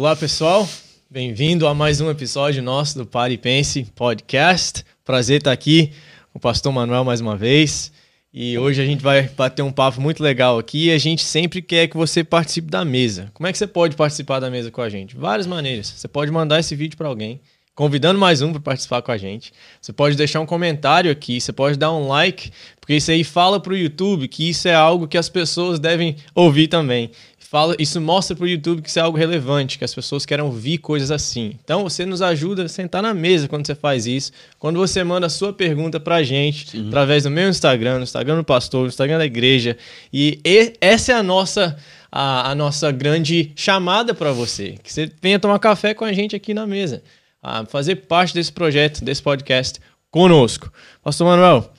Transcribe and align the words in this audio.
Olá, 0.00 0.14
pessoal. 0.14 0.68
Bem-vindo 1.10 1.66
a 1.66 1.74
mais 1.74 2.00
um 2.00 2.08
episódio 2.08 2.62
nosso 2.62 2.96
do 2.96 3.04
Pare 3.04 3.34
e 3.34 3.36
Pense 3.36 3.82
Podcast. 3.96 4.84
Prazer 5.04 5.38
estar 5.38 5.50
aqui 5.50 5.90
com 6.32 6.38
o 6.38 6.40
pastor 6.40 6.72
Manuel 6.72 7.04
mais 7.04 7.20
uma 7.20 7.36
vez. 7.36 7.90
E 8.32 8.56
hoje 8.56 8.80
a 8.80 8.84
gente 8.84 9.02
vai 9.02 9.28
bater 9.28 9.62
um 9.62 9.72
papo 9.72 10.00
muito 10.00 10.22
legal 10.22 10.56
aqui 10.56 10.92
a 10.92 10.98
gente 10.98 11.24
sempre 11.24 11.60
quer 11.60 11.88
que 11.88 11.96
você 11.96 12.22
participe 12.22 12.70
da 12.70 12.84
mesa. 12.84 13.32
Como 13.34 13.48
é 13.48 13.50
que 13.50 13.58
você 13.58 13.66
pode 13.66 13.96
participar 13.96 14.38
da 14.38 14.48
mesa 14.48 14.70
com 14.70 14.80
a 14.80 14.88
gente? 14.88 15.16
Várias 15.16 15.48
maneiras. 15.48 15.88
Você 15.88 16.06
pode 16.06 16.30
mandar 16.30 16.60
esse 16.60 16.76
vídeo 16.76 16.96
para 16.96 17.08
alguém, 17.08 17.40
convidando 17.74 18.20
mais 18.20 18.40
um 18.40 18.52
para 18.52 18.60
participar 18.60 19.02
com 19.02 19.10
a 19.10 19.16
gente. 19.16 19.52
Você 19.82 19.92
pode 19.92 20.16
deixar 20.16 20.38
um 20.38 20.46
comentário 20.46 21.10
aqui, 21.10 21.40
você 21.40 21.52
pode 21.52 21.76
dar 21.76 21.92
um 21.92 22.06
like, 22.06 22.52
porque 22.80 22.94
isso 22.94 23.10
aí 23.10 23.24
fala 23.24 23.58
para 23.58 23.72
o 23.72 23.76
YouTube 23.76 24.28
que 24.28 24.48
isso 24.48 24.68
é 24.68 24.74
algo 24.76 25.08
que 25.08 25.18
as 25.18 25.28
pessoas 25.28 25.80
devem 25.80 26.14
ouvir 26.36 26.68
também 26.68 27.10
fala, 27.50 27.74
isso 27.78 27.98
mostra 27.98 28.36
para 28.36 28.44
o 28.44 28.48
YouTube 28.48 28.82
que 28.82 28.90
isso 28.90 28.98
é 28.98 29.02
algo 29.02 29.16
relevante, 29.16 29.78
que 29.78 29.84
as 29.84 29.94
pessoas 29.94 30.26
querem 30.26 30.44
ouvir 30.44 30.78
coisas 30.78 31.10
assim. 31.10 31.54
Então 31.64 31.82
você 31.82 32.04
nos 32.04 32.20
ajuda 32.20 32.64
a 32.64 32.68
sentar 32.68 33.02
na 33.02 33.14
mesa 33.14 33.48
quando 33.48 33.66
você 33.66 33.74
faz 33.74 34.06
isso. 34.06 34.32
Quando 34.58 34.78
você 34.78 35.02
manda 35.02 35.26
a 35.26 35.30
sua 35.30 35.50
pergunta 35.50 35.98
para 35.98 36.16
a 36.16 36.22
gente, 36.22 36.68
Sim. 36.68 36.88
através 36.88 37.22
do 37.22 37.30
meu 37.30 37.48
Instagram, 37.48 37.96
no 37.96 38.02
Instagram 38.02 38.36
do 38.36 38.44
pastor, 38.44 38.82
no 38.82 38.88
Instagram 38.88 39.16
da 39.16 39.24
igreja. 39.24 39.78
E, 40.12 40.38
essa 40.80 41.12
é 41.12 41.14
a 41.14 41.22
nossa 41.22 41.76
a, 42.12 42.50
a 42.50 42.54
nossa 42.54 42.90
grande 42.92 43.52
chamada 43.56 44.14
para 44.14 44.30
você. 44.30 44.74
Que 44.82 44.92
você 44.92 45.10
venha 45.22 45.38
tomar 45.38 45.58
café 45.58 45.94
com 45.94 46.04
a 46.04 46.12
gente 46.12 46.36
aqui 46.36 46.52
na 46.52 46.66
mesa. 46.66 47.02
A 47.42 47.64
fazer 47.64 47.96
parte 47.96 48.34
desse 48.34 48.52
projeto, 48.52 49.02
desse 49.02 49.22
podcast 49.22 49.80
conosco. 50.10 50.70
Pastor 51.02 51.26
Manuel, 51.26 51.72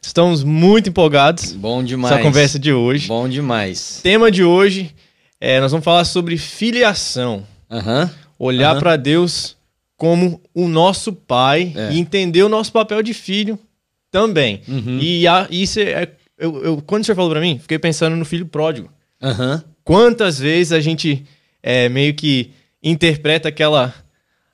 estamos 0.00 0.44
muito 0.44 0.88
empolgados. 0.88 1.52
Bom 1.52 1.82
demais. 1.82 2.14
Essa 2.14 2.22
conversa 2.22 2.58
de 2.60 2.72
hoje. 2.72 3.08
Bom 3.08 3.28
demais. 3.28 4.00
Tema 4.02 4.30
de 4.30 4.44
hoje 4.44 4.94
é, 5.40 5.60
nós 5.60 5.70
vamos 5.70 5.84
falar 5.84 6.04
sobre 6.04 6.36
filiação. 6.36 7.46
Uhum. 7.70 8.08
Olhar 8.38 8.74
uhum. 8.74 8.80
para 8.80 8.96
Deus 8.96 9.56
como 9.96 10.40
o 10.54 10.68
nosso 10.68 11.12
pai 11.12 11.72
é. 11.74 11.92
e 11.92 11.98
entender 11.98 12.42
o 12.42 12.48
nosso 12.48 12.72
papel 12.72 13.02
de 13.02 13.14
filho 13.14 13.58
também. 14.10 14.62
Uhum. 14.68 14.98
E 15.00 15.26
a, 15.26 15.46
isso 15.50 15.80
é, 15.80 16.08
eu, 16.38 16.64
eu, 16.64 16.82
quando 16.82 17.02
o 17.02 17.04
senhor 17.04 17.16
falou 17.16 17.30
para 17.30 17.40
mim, 17.40 17.58
fiquei 17.58 17.78
pensando 17.78 18.16
no 18.16 18.24
filho 18.24 18.46
pródigo. 18.46 18.90
Quantas 19.82 20.38
vezes 20.38 20.72
a 20.72 20.80
gente 20.80 21.24
é, 21.62 21.88
meio 21.88 22.14
que 22.14 22.50
interpreta 22.82 23.48
aquela 23.48 23.94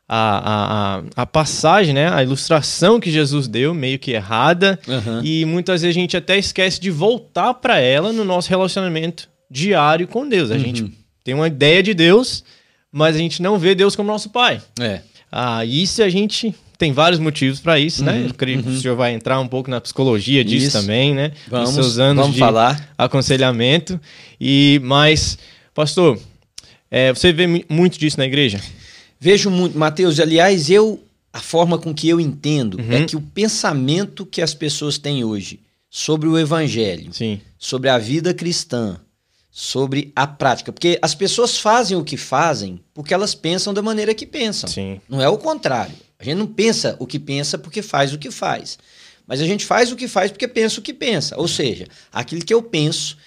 a, 0.09 0.99
a, 0.99 1.23
a, 1.23 1.27
passagem, 1.27 1.95
né? 1.95 2.13
A 2.13 2.23
ilustração 2.23 3.01
que 3.01 3.11
Jesus 3.11 3.49
deu, 3.49 3.73
meio 3.73 3.99
que 3.99 4.13
errada. 4.13 4.79
Uhum. 4.87 5.25
E 5.25 5.45
muitas 5.45 5.83
vezes 5.83 5.97
a 5.97 6.01
gente 6.01 6.17
até 6.17 6.37
esquece 6.37 6.81
de 6.81 6.91
voltar 6.91 7.55
para 7.55 7.79
ela 7.79 8.13
no 8.13 8.25
nosso 8.25 8.51
relacionamento 8.51 9.32
diário 9.53 10.09
com 10.09 10.27
Deus. 10.27 10.51
A 10.51 10.55
uhum. 10.55 10.61
gente 10.61 10.93
tem 11.23 11.35
uma 11.35 11.47
ideia 11.47 11.83
de 11.83 11.93
Deus, 11.93 12.43
mas 12.91 13.15
a 13.15 13.19
gente 13.19 13.43
não 13.43 13.59
vê 13.59 13.75
Deus 13.75 13.95
como 13.95 14.11
nosso 14.11 14.31
pai. 14.31 14.61
É. 14.81 15.03
Ah, 15.31 15.65
isso 15.65 16.03
a 16.03 16.09
gente 16.09 16.55
tem 16.79 16.93
vários 16.93 17.21
motivos 17.21 17.61
para 17.61 17.79
isso, 17.79 18.03
né? 18.03 18.13
uhum. 18.13 18.19
né? 18.21 18.27
Eu 18.31 18.35
creio 18.35 18.59
uhum. 18.59 18.65
que 18.65 18.71
o 18.71 18.81
senhor 18.81 18.97
vai 18.97 19.13
entrar 19.13 19.39
um 19.39 19.47
pouco 19.47 19.71
na 19.71 19.81
psicologia 19.81 20.43
disso 20.43 20.69
isso. 20.69 20.81
também, 20.81 21.15
né? 21.15 21.33
Vamos, 21.49 21.69
Os 21.69 21.75
seus 21.75 21.99
anos 21.99 22.23
vamos 22.23 22.35
de 22.35 22.41
falar. 22.41 22.93
aconselhamento. 22.97 24.01
E 24.41 24.81
mas, 24.83 25.39
pastor, 25.75 26.19
é, 26.91 27.13
você 27.13 27.33
vê 27.33 27.47
muito 27.69 27.99
disso 27.99 28.19
na 28.19 28.25
igreja? 28.25 28.61
Vejo 29.21 29.51
muito, 29.51 29.79
Mateus. 29.79 30.19
Aliás, 30.19 30.71
eu 30.71 31.01
a 31.33 31.41
forma 31.41 31.79
com 31.79 31.95
que 31.95 32.09
eu 32.09 32.21
entendo 32.21 32.79
é 32.81 32.83
uhum. 32.83 32.93
é 32.93 33.05
que 33.05 33.17
o 33.17 33.21
pensamento 33.21 34.27
que 34.27 34.43
as 34.43 34.53
pessoas 34.53 34.99
têm 34.99 35.25
hoje 35.25 35.61
sobre 35.89 36.29
o 36.29 36.39
evangelho, 36.39 37.13
Sim. 37.13 37.41
sobre 37.59 37.89
a 37.89 37.99
vida 37.99 38.35
cristã, 38.35 38.99
sobre 39.55 40.11
a 40.17 40.27
prática. 40.27 40.73
Porque 40.73 40.99
as 41.03 41.15
pessoas 41.15 41.59
fazem 41.59 41.95
o 41.95 42.03
que 42.03 42.17
fazem 42.17 42.81
porque 42.95 43.13
elas 43.13 43.35
pensam 43.35 43.75
da 43.75 43.83
maneira 43.83 44.15
que 44.15 44.27
pensam. 44.27 44.69
Sim. 44.69 44.99
Não 45.07 45.21
é 45.21 45.29
o 45.29 45.37
contrário. 45.37 45.95
A 46.19 46.25
gente 46.25 46.39
não 46.39 46.47
pensa 46.47 46.97
o 46.99 47.07
que 47.07 47.19
pensa 47.19 47.59
porque 47.59 47.83
faz 47.83 48.15
o 48.15 48.19
que 48.19 48.31
faz. 48.31 48.79
Mas 49.27 49.43
a 49.43 49.45
gente 49.45 49.67
faz 49.67 49.93
o 49.93 49.97
que 49.97 50.09
faz 50.09 50.31
porque 50.31 50.49
pensa 50.49 50.81
o 50.81 50.83
que 50.83 50.95
pensa. 50.95 51.39
Ou 51.39 51.47
seja, 51.47 51.87
aquilo 52.11 52.45
que 52.45 52.55
eu 52.55 52.63
penso 52.63 53.19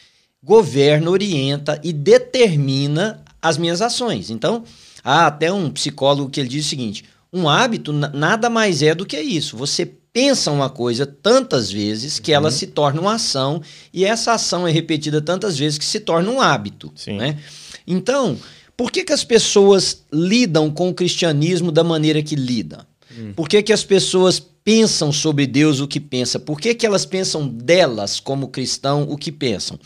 governa, 0.43 1.09
orienta 1.09 1.79
e 1.83 1.93
determina 1.93 3.23
as 3.41 3.57
minhas 3.57 3.81
ações. 3.81 4.29
Então, 4.29 4.63
há 5.03 5.27
até 5.27 5.51
um 5.51 5.69
psicólogo 5.69 6.29
que 6.29 6.39
ele 6.39 6.49
diz 6.49 6.65
o 6.65 6.69
seguinte: 6.69 7.05
um 7.31 7.47
hábito 7.47 7.93
nada 7.93 8.49
mais 8.49 8.81
é 8.81 8.95
do 8.95 9.05
que 9.05 9.19
isso. 9.19 9.57
Você 9.57 9.93
pensa 10.15 10.49
uma 10.49 10.69
coisa 10.69 11.05
tantas 11.05 11.69
vezes 11.69 12.19
que 12.19 12.31
uhum. 12.31 12.37
ela 12.37 12.49
se 12.49 12.67
torna 12.67 13.01
uma 13.01 13.15
ação 13.15 13.61
e 13.93 14.05
essa 14.05 14.31
ação 14.31 14.65
é 14.65 14.71
repetida 14.71 15.21
tantas 15.21 15.57
vezes 15.57 15.77
que 15.77 15.83
se 15.83 15.99
torna 15.99 16.31
um 16.31 16.39
hábito. 16.39 16.89
Sim. 16.95 17.17
Né? 17.17 17.37
Então, 17.85 18.39
por 18.77 18.89
que, 18.89 19.03
que 19.03 19.11
as 19.11 19.25
pessoas 19.25 20.05
lidam 20.13 20.71
com 20.71 20.87
o 20.87 20.93
cristianismo 20.93 21.69
da 21.69 21.83
maneira 21.83 22.23
que 22.23 22.33
lidam? 22.33 22.79
Hum. 23.11 23.33
Por 23.35 23.49
que, 23.49 23.61
que 23.61 23.73
as 23.73 23.83
pessoas 23.83 24.39
pensam 24.39 25.11
sobre 25.11 25.45
Deus 25.45 25.81
o 25.81 25.87
que 25.87 25.99
pensam? 25.99 26.39
Por 26.39 26.61
que, 26.61 26.73
que 26.73 26.85
elas 26.85 27.05
pensam 27.05 27.45
delas 27.45 28.17
como 28.17 28.47
cristão 28.47 29.03
o 29.09 29.17
que 29.17 29.33
pensam? 29.33 29.77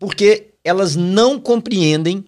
Porque 0.00 0.48
elas 0.64 0.96
não 0.96 1.38
compreendem 1.38 2.24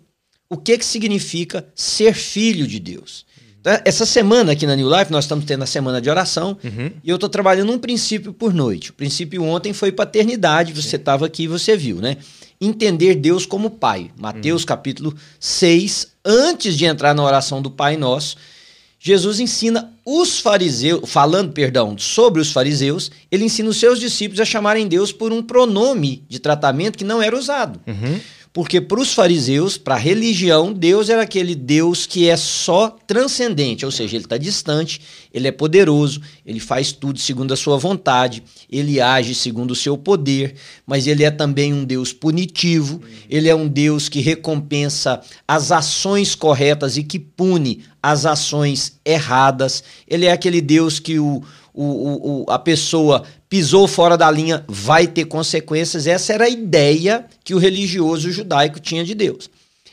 o 0.48 0.56
que, 0.56 0.78
que 0.78 0.84
significa 0.84 1.68
ser 1.74 2.14
filho 2.14 2.68
de 2.68 2.78
Deus. 2.78 3.26
Tá? 3.68 3.82
Essa 3.84 4.06
semana 4.06 4.52
aqui 4.52 4.66
na 4.66 4.74
New 4.74 4.88
Life, 4.88 5.12
nós 5.12 5.24
estamos 5.24 5.44
tendo 5.44 5.62
a 5.62 5.66
semana 5.66 6.00
de 6.00 6.08
oração 6.08 6.56
uhum. 6.64 6.90
e 7.04 7.10
eu 7.10 7.16
estou 7.16 7.28
trabalhando 7.28 7.70
um 7.70 7.78
princípio 7.78 8.32
por 8.32 8.54
noite. 8.54 8.88
O 8.88 8.94
princípio 8.94 9.44
ontem 9.44 9.74
foi 9.74 9.92
paternidade, 9.92 10.72
você 10.72 10.96
estava 10.96 11.26
aqui 11.26 11.42
e 11.42 11.46
você 11.46 11.76
viu, 11.76 11.96
né? 11.96 12.16
Entender 12.58 13.16
Deus 13.16 13.44
como 13.44 13.68
Pai. 13.68 14.10
Mateus 14.16 14.62
uhum. 14.62 14.68
capítulo 14.68 15.14
6, 15.38 16.14
antes 16.24 16.78
de 16.78 16.86
entrar 16.86 17.12
na 17.14 17.22
oração 17.22 17.60
do 17.60 17.70
Pai 17.70 17.98
Nosso, 17.98 18.38
Jesus 18.98 19.38
ensina 19.38 19.92
os 20.02 20.40
fariseus, 20.40 21.02
falando, 21.04 21.52
perdão, 21.52 21.96
sobre 21.98 22.40
os 22.40 22.50
fariseus, 22.50 23.10
ele 23.30 23.44
ensina 23.44 23.68
os 23.68 23.76
seus 23.76 24.00
discípulos 24.00 24.40
a 24.40 24.46
chamarem 24.46 24.88
Deus 24.88 25.12
por 25.12 25.30
um 25.30 25.42
pronome 25.42 26.24
de 26.26 26.38
tratamento 26.38 26.96
que 26.96 27.04
não 27.04 27.20
era 27.20 27.36
usado. 27.36 27.78
Uhum. 27.86 28.18
Porque 28.53 28.81
para 28.81 29.00
os 29.00 29.12
fariseus, 29.12 29.76
para 29.76 29.94
a 29.94 29.98
religião, 29.98 30.72
Deus 30.72 31.09
era 31.10 31.22
aquele 31.22 31.54
Deus 31.54 32.06
que 32.06 32.28
é 32.28 32.36
só 32.36 32.88
transcendente, 33.06 33.84
ou 33.84 33.92
seja, 33.92 34.16
ele 34.16 34.25
está 34.25 34.38
distante, 34.38 35.00
ele 35.32 35.47
é 35.47 35.53
poderoso, 35.53 36.20
ele 36.47 36.58
faz 36.58 36.91
tudo 36.91 37.19
segundo 37.19 37.53
a 37.53 37.56
sua 37.56 37.76
vontade, 37.76 38.42
ele 38.70 39.00
age 39.00 39.34
segundo 39.34 39.72
o 39.72 39.76
seu 39.76 39.98
poder, 39.98 40.54
mas 40.87 41.06
ele 41.06 41.25
é 41.25 41.31
também 41.31 41.75
um 41.75 41.84
Deus 41.84 42.12
punitivo, 42.12 43.03
ele 43.28 43.48
é 43.48 43.54
um 43.54 43.69
Deus 43.69 44.08
que 44.08 44.20
recompensa 44.20 45.20
as 45.47 45.70
ações 45.70 46.34
corretas 46.34 46.97
e 46.97 47.04
que 47.04 47.19
pune 47.19 47.84
as 48.03 48.25
ações 48.25 48.98
erradas, 49.04 49.84
ele 50.06 50.25
é 50.26 50.32
aquele 50.32 50.60
Deus 50.60 50.98
que 50.98 51.19
o, 51.19 51.42
o, 51.82 52.42
o, 52.42 52.50
a 52.50 52.58
pessoa 52.58 53.22
pisou 53.48 53.86
fora 53.86 54.16
da 54.16 54.30
linha, 54.30 54.64
vai 54.66 55.06
ter 55.06 55.26
consequências. 55.26 56.06
Essa 56.06 56.32
era 56.32 56.44
a 56.44 56.48
ideia 56.48 57.24
que 57.44 57.54
o 57.54 57.58
religioso 57.58 58.30
judaico 58.32 58.80
tinha 58.80 59.04
de 59.04 59.14
Deus. 59.14 59.48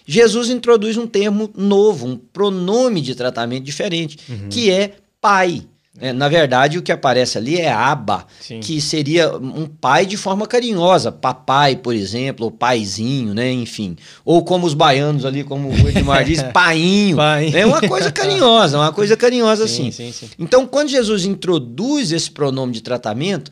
Jesus 0.08 0.50
introduz 0.50 0.98
um 0.98 1.08
termo 1.08 1.50
novo, 1.56 2.08
um 2.08 2.18
pronome 2.18 3.02
de 3.02 3.16
tratamento 3.16 3.64
diferente, 3.64 4.18
uhum. 4.30 4.50
que 4.50 4.70
é 4.72 4.94
pai. 5.20 5.64
É, 6.00 6.12
na 6.12 6.28
verdade, 6.28 6.78
o 6.78 6.82
que 6.82 6.92
aparece 6.92 7.38
ali 7.38 7.58
é 7.58 7.72
aba, 7.72 8.26
Sim. 8.42 8.60
que 8.60 8.82
seria 8.82 9.34
um 9.38 9.66
pai 9.66 10.06
de 10.06 10.18
forma 10.18 10.46
carinhosa, 10.46 11.10
papai, 11.10 11.78
por 11.78 11.96
exemplo, 11.96 12.46
ou 12.46 12.52
paizinho, 12.52 13.34
né? 13.34 13.50
Enfim. 13.50 13.96
Ou 14.26 14.44
como 14.44 14.68
os 14.68 14.74
baianos 14.74 15.26
ali, 15.26 15.44
como 15.44 15.70
o 15.70 15.90
Edmar 15.90 16.26
diz, 16.26 16.44
painho. 16.52 17.18
É 17.54 17.66
uma 17.66 17.82
coisa 17.82 18.12
carinhosa, 18.12 18.78
uma 18.78 18.92
coisa 18.92 19.16
carinhosa 19.16 19.68
sim, 19.68 19.88
assim. 19.88 19.92
Sim, 19.92 20.12
sim. 20.12 20.30
Então, 20.38 20.68
quando 20.68 20.90
Jesus 20.90 21.24
introduz 21.24 22.12
esse 22.12 22.30
pronome 22.30 22.74
de 22.74 22.82
tratamento, 22.82 23.50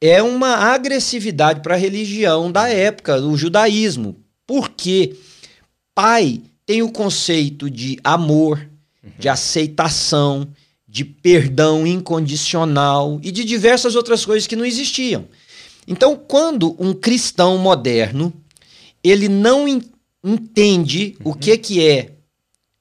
é 0.00 0.20
uma 0.20 0.56
agressividade 0.56 1.60
para 1.60 1.76
a 1.76 1.78
religião 1.78 2.50
da 2.50 2.68
época, 2.68 3.20
o 3.20 3.36
judaísmo. 3.36 4.16
Porque 4.44 5.14
pai 5.94 6.40
tem 6.66 6.82
o 6.82 6.90
conceito 6.90 7.70
de 7.70 7.96
amor, 8.02 8.58
uhum. 9.04 9.10
de 9.18 9.28
aceitação, 9.28 10.48
de 10.96 11.04
perdão 11.04 11.86
incondicional 11.86 13.20
e 13.22 13.30
de 13.30 13.44
diversas 13.44 13.94
outras 13.94 14.24
coisas 14.24 14.46
que 14.46 14.56
não 14.56 14.64
existiam. 14.64 15.26
Então, 15.86 16.16
quando 16.16 16.74
um 16.78 16.94
cristão 16.94 17.58
moderno 17.58 18.32
ele 19.04 19.28
não 19.28 19.68
entende 20.24 21.14
uhum. 21.22 21.32
o 21.32 21.34
que 21.34 21.58
que 21.58 21.86
é 21.86 22.12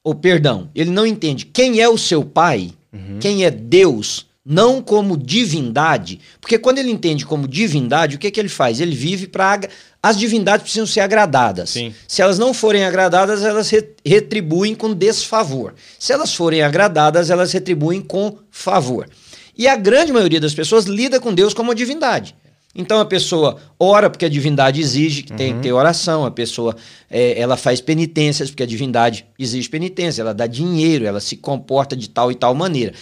o 0.02 0.16
perdão, 0.16 0.70
ele 0.74 0.92
não 0.92 1.06
entende 1.06 1.46
quem 1.46 1.82
é 1.82 1.90
o 1.90 1.98
seu 1.98 2.24
pai, 2.24 2.72
uhum. 2.94 3.20
quem 3.20 3.44
é 3.44 3.52
Deus, 3.52 4.26
não 4.46 4.80
como 4.80 5.18
divindade, 5.18 6.20
porque 6.40 6.60
quando 6.60 6.78
ele 6.78 6.92
entende 6.92 7.26
como 7.26 7.48
divindade, 7.48 8.16
o 8.16 8.20
que, 8.20 8.30
que 8.30 8.40
ele 8.40 8.50
faz? 8.50 8.80
Ele 8.80 8.96
vive 8.96 9.26
para. 9.26 9.62
As 10.04 10.16
divindades 10.16 10.62
precisam 10.62 10.86
ser 10.86 11.00
agradadas. 11.00 11.72
Sim. 11.72 11.92
Se 12.08 12.22
elas 12.22 12.38
não 12.38 12.54
forem 12.54 12.84
agradadas, 12.84 13.44
elas 13.44 13.72
retribuem 14.06 14.76
com 14.76 14.94
desfavor. 14.94 15.74
Se 15.98 16.14
elas 16.14 16.36
forem 16.36 16.62
agradadas, 16.62 17.32
elas 17.32 17.52
retribuem 17.52 18.02
com 18.02 18.38
favor. 18.52 19.10
E 19.58 19.68
a 19.68 19.76
grande 19.76 20.14
maioria 20.14 20.40
das 20.40 20.54
pessoas 20.54 20.86
lida 20.86 21.20
com 21.20 21.34
Deus 21.34 21.56
como 21.56 21.70
uma 21.70 21.76
divindade. 21.76 22.36
Então 22.76 23.00
a 23.00 23.06
pessoa 23.06 23.58
ora 23.80 24.10
porque 24.10 24.26
a 24.26 24.30
divindade 24.30 24.82
exige 24.82 25.24
que 25.24 25.32
uhum. 25.32 25.38
tem 25.38 25.56
que 25.56 25.62
ter 25.62 25.72
oração, 25.72 26.26
a 26.26 26.30
pessoa 26.30 26.76
é, 27.10 27.40
ela 27.40 27.56
faz 27.56 27.80
penitências 27.80 28.50
porque 28.50 28.64
a 28.64 28.66
divindade 28.66 29.26
exige 29.40 29.70
penitência, 29.70 30.22
ela 30.22 30.34
dá 30.34 30.46
dinheiro, 30.46 31.06
ela 31.06 31.22
se 31.22 31.38
comporta 31.38 31.96
de 31.96 32.10
tal 32.10 32.32
e 32.32 32.36
tal 32.36 32.54
maneira. 32.54 32.94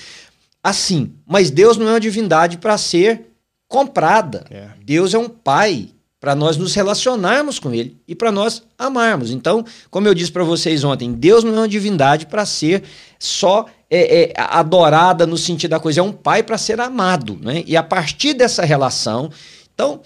Assim, 0.64 1.12
mas 1.28 1.52
Deus 1.52 1.76
não 1.78 1.90
é 1.90 1.92
uma 1.92 2.00
divindade 2.00 2.58
para 2.58 2.78
ser 2.78 3.34
comprada. 3.68 4.46
É. 4.50 4.70
Deus 4.84 5.14
é 5.14 5.18
um 5.18 5.28
pai 5.28 5.90
para 6.24 6.34
nós 6.34 6.56
nos 6.56 6.74
relacionarmos 6.74 7.60
com 7.60 7.74
ele 7.74 7.98
e 8.08 8.16
para 8.16 8.32
nós 8.32 8.64
amarmos. 8.78 9.30
Então, 9.30 9.66
como 9.92 10.08
eu 10.08 10.14
disse 10.14 10.32
para 10.32 10.46
vocês 10.46 10.82
ontem, 10.86 11.12
Deus 11.12 11.44
não 11.44 11.54
é 11.54 11.58
uma 11.58 11.68
divindade 11.68 12.28
para 12.28 12.46
ser 12.46 12.84
só 13.20 13.66
é, 13.90 14.24
é, 14.24 14.34
adorada 14.38 15.28
no 15.28 15.38
sentido 15.38 15.72
da 15.72 15.82
coisa, 15.82 16.00
é 16.00 16.04
um 16.04 16.14
pai 16.14 16.42
para 16.42 16.58
ser 16.58 16.80
amado. 16.80 17.38
Né? 17.42 17.64
E 17.68 17.76
a 17.76 17.84
partir 17.84 18.34
dessa 18.34 18.64
relação, 18.64 19.30
então, 19.74 20.02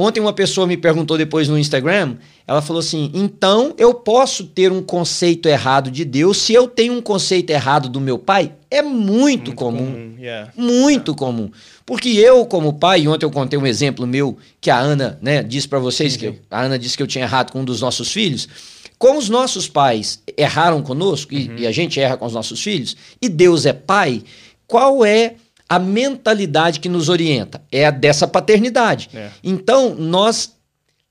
ontem 0.00 0.20
uma 0.20 0.32
pessoa 0.32 0.66
me 0.66 0.76
perguntou 0.76 1.16
depois 1.18 1.48
no 1.48 1.58
Instagram, 1.58 2.16
ela 2.46 2.62
falou 2.62 2.80
assim: 2.80 3.10
então 3.14 3.74
eu 3.78 3.94
posso 3.94 4.44
ter 4.44 4.72
um 4.72 4.82
conceito 4.82 5.48
errado 5.48 5.90
de 5.90 6.04
Deus 6.04 6.38
se 6.38 6.52
eu 6.52 6.68
tenho 6.68 6.94
um 6.94 7.02
conceito 7.02 7.50
errado 7.50 7.88
do 7.88 8.00
meu 8.00 8.18
pai? 8.18 8.52
É 8.70 8.82
muito, 8.82 9.02
muito 9.02 9.54
comum. 9.54 9.92
comum. 9.92 10.14
Yeah. 10.18 10.52
Muito 10.56 11.10
yeah. 11.10 11.18
comum. 11.18 11.50
Porque 11.84 12.08
eu, 12.10 12.46
como 12.46 12.74
pai, 12.74 13.02
e 13.02 13.08
ontem 13.08 13.26
eu 13.26 13.30
contei 13.30 13.58
um 13.58 13.66
exemplo 13.66 14.06
meu 14.06 14.38
que 14.60 14.70
a 14.70 14.78
Ana 14.78 15.18
né, 15.20 15.42
disse 15.42 15.66
para 15.66 15.80
vocês, 15.80 16.16
que 16.16 16.26
eu, 16.26 16.36
a 16.50 16.62
Ana 16.62 16.78
disse 16.78 16.96
que 16.96 17.02
eu 17.02 17.06
tinha 17.06 17.24
errado 17.24 17.50
com 17.50 17.60
um 17.60 17.64
dos 17.64 17.80
nossos 17.80 18.12
filhos. 18.12 18.48
Como 18.96 19.18
os 19.18 19.28
nossos 19.28 19.66
pais 19.66 20.22
erraram 20.36 20.82
conosco, 20.82 21.34
uhum. 21.34 21.56
e, 21.56 21.62
e 21.62 21.66
a 21.66 21.72
gente 21.72 21.98
erra 21.98 22.16
com 22.16 22.26
os 22.26 22.32
nossos 22.32 22.62
filhos, 22.62 22.96
e 23.20 23.28
Deus 23.28 23.66
é 23.66 23.72
pai, 23.72 24.22
qual 24.66 25.04
é 25.04 25.34
a 25.70 25.78
mentalidade 25.78 26.80
que 26.80 26.88
nos 26.88 27.08
orienta 27.08 27.62
é 27.70 27.86
a 27.86 27.92
dessa 27.92 28.26
paternidade. 28.26 29.08
É. 29.14 29.30
Então, 29.44 29.94
nós 29.94 30.56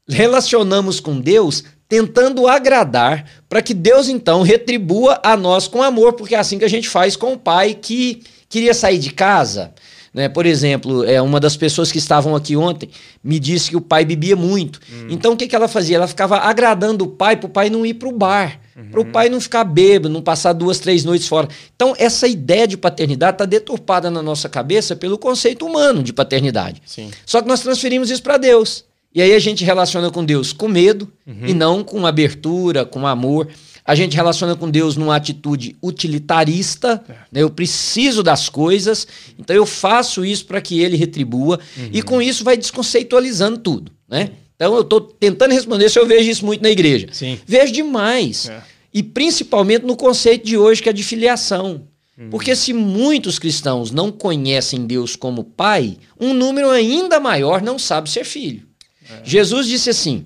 relacionamos 0.06 1.00
com 1.00 1.18
Deus 1.18 1.64
tentando 1.88 2.46
agradar 2.46 3.26
para 3.48 3.62
que 3.62 3.74
Deus 3.74 4.10
então 4.10 4.42
retribua 4.42 5.18
a 5.24 5.38
nós 5.38 5.66
com 5.66 5.82
amor, 5.82 6.14
porque 6.14 6.36
é 6.36 6.40
assim 6.40 6.60
que 6.60 6.66
a 6.66 6.70
gente 6.70 6.90
faz 6.90 7.16
com 7.16 7.34
o 7.34 7.40
pai 7.40 7.74
que 7.74 8.22
queria 8.50 8.74
sair 8.74 9.00
de 9.00 9.12
casa. 9.12 9.74
Né? 10.14 10.28
Por 10.30 10.46
exemplo, 10.46 11.04
é, 11.04 11.22
uma 11.22 11.40
das 11.40 11.56
pessoas 11.56 11.92
que 11.92 11.98
estavam 11.98 12.36
aqui 12.36 12.56
ontem 12.56 12.90
me 13.24 13.40
disse 13.40 13.70
que 13.70 13.78
o 13.78 13.82
pai 13.82 14.06
bebia 14.06 14.36
muito. 14.36 14.80
Hum. 14.92 15.08
Então 15.10 15.34
o 15.34 15.38
que, 15.38 15.48
que 15.48 15.56
ela 15.56 15.68
fazia? 15.68 15.98
Ela 15.98 16.08
ficava 16.08 16.38
agradando 16.38 17.06
o 17.06 17.08
pai 17.08 17.36
para 17.36 17.48
o 17.48 17.50
pai 17.50 17.70
não 17.70 17.86
ir 17.86 17.96
para 17.96 18.08
o 18.08 18.12
bar. 18.12 18.60
Uhum. 18.76 18.92
Para 18.92 19.02
o 19.02 19.06
pai 19.06 19.30
não 19.30 19.42
ficar 19.42 19.66
bêbado, 19.66 20.14
não 20.14 20.22
passar 20.22 20.54
duas, 20.54 20.80
três 20.80 21.04
noites 21.04 21.28
fora. 21.28 21.50
Então, 21.76 21.94
essa 21.98 22.28
ideia 22.28 22.66
de 22.66 22.78
paternidade 22.78 23.36
está 23.36 23.46
deturpada 23.46 24.10
na 24.10 24.22
nossa 24.22 24.48
cabeça 24.48 24.96
pelo 24.96 25.18
conceito 25.18 25.66
humano 25.66 26.02
de 26.02 26.14
paternidade. 26.14 26.82
Sim. 26.86 27.12
Só 27.26 27.42
que 27.42 27.48
nós 27.48 27.60
transferimos 27.60 28.10
isso 28.10 28.24
para 28.24 28.38
Deus. 28.38 28.86
E 29.14 29.22
aí 29.22 29.34
a 29.34 29.40
gente 29.40 29.66
relaciona 29.66 30.12
com 30.12 30.24
Deus 30.24 30.54
com 30.54 30.68
medo 30.68 31.12
uhum. 31.26 31.48
e 31.48 31.54
não 31.54 31.84
com 31.84 32.06
abertura, 32.06 32.86
com 32.86 33.06
amor. 33.08 33.48
A 33.84 33.96
gente 33.96 34.16
relaciona 34.16 34.56
com 34.56 34.70
Deus 34.70 34.96
numa 34.96 35.16
atitude 35.16 35.76
utilitarista. 35.82 37.04
É. 37.08 37.14
Né? 37.32 37.42
Eu 37.42 37.50
preciso 37.50 38.22
das 38.22 38.50
coisas, 38.50 39.08
então 39.38 39.56
eu 39.56 39.66
faço 39.66 40.24
isso 40.24 40.46
para 40.46 40.62
que 40.62 40.80
ele 40.80 40.98
retribua. 40.98 41.60
Uhum. 41.78 41.90
E 41.92 42.02
com 42.02 42.22
isso 42.22 42.44
vai 42.44 42.58
desconceitualizando 42.58 43.58
tudo. 43.58 43.92
Né? 44.08 44.32
Então 44.56 44.76
eu 44.76 44.82
estou 44.82 45.00
tentando 45.00 45.54
responder 45.54 45.90
se 45.90 45.98
eu 45.98 46.06
vejo 46.06 46.30
isso 46.30 46.46
muito 46.46 46.62
na 46.62 46.70
igreja. 46.70 47.08
Sim. 47.12 47.40
Vejo 47.46 47.72
demais. 47.72 48.50
É. 48.50 48.62
E 48.94 49.02
principalmente 49.02 49.86
no 49.86 49.96
conceito 49.96 50.46
de 50.46 50.58
hoje, 50.58 50.84
que 50.84 50.90
é 50.90 50.94
de 50.94 51.04
filiação. 51.04 51.88
Uhum. 52.18 52.30
Porque 52.30 52.56
se 52.56 52.74
muitos 52.74 53.40
cristãos 53.40 53.92
não 53.92 54.12
conhecem 54.12 54.86
Deus 54.86 55.16
como 55.16 55.44
pai, 55.44 55.98
um 56.20 56.34
número 56.34 56.70
ainda 56.70 57.20
maior 57.20 57.62
não 57.62 57.80
sabe 57.80 58.10
ser 58.10 58.26
filho. 58.26 58.68
É. 59.10 59.22
Jesus 59.24 59.68
disse 59.68 59.90
assim: 59.90 60.26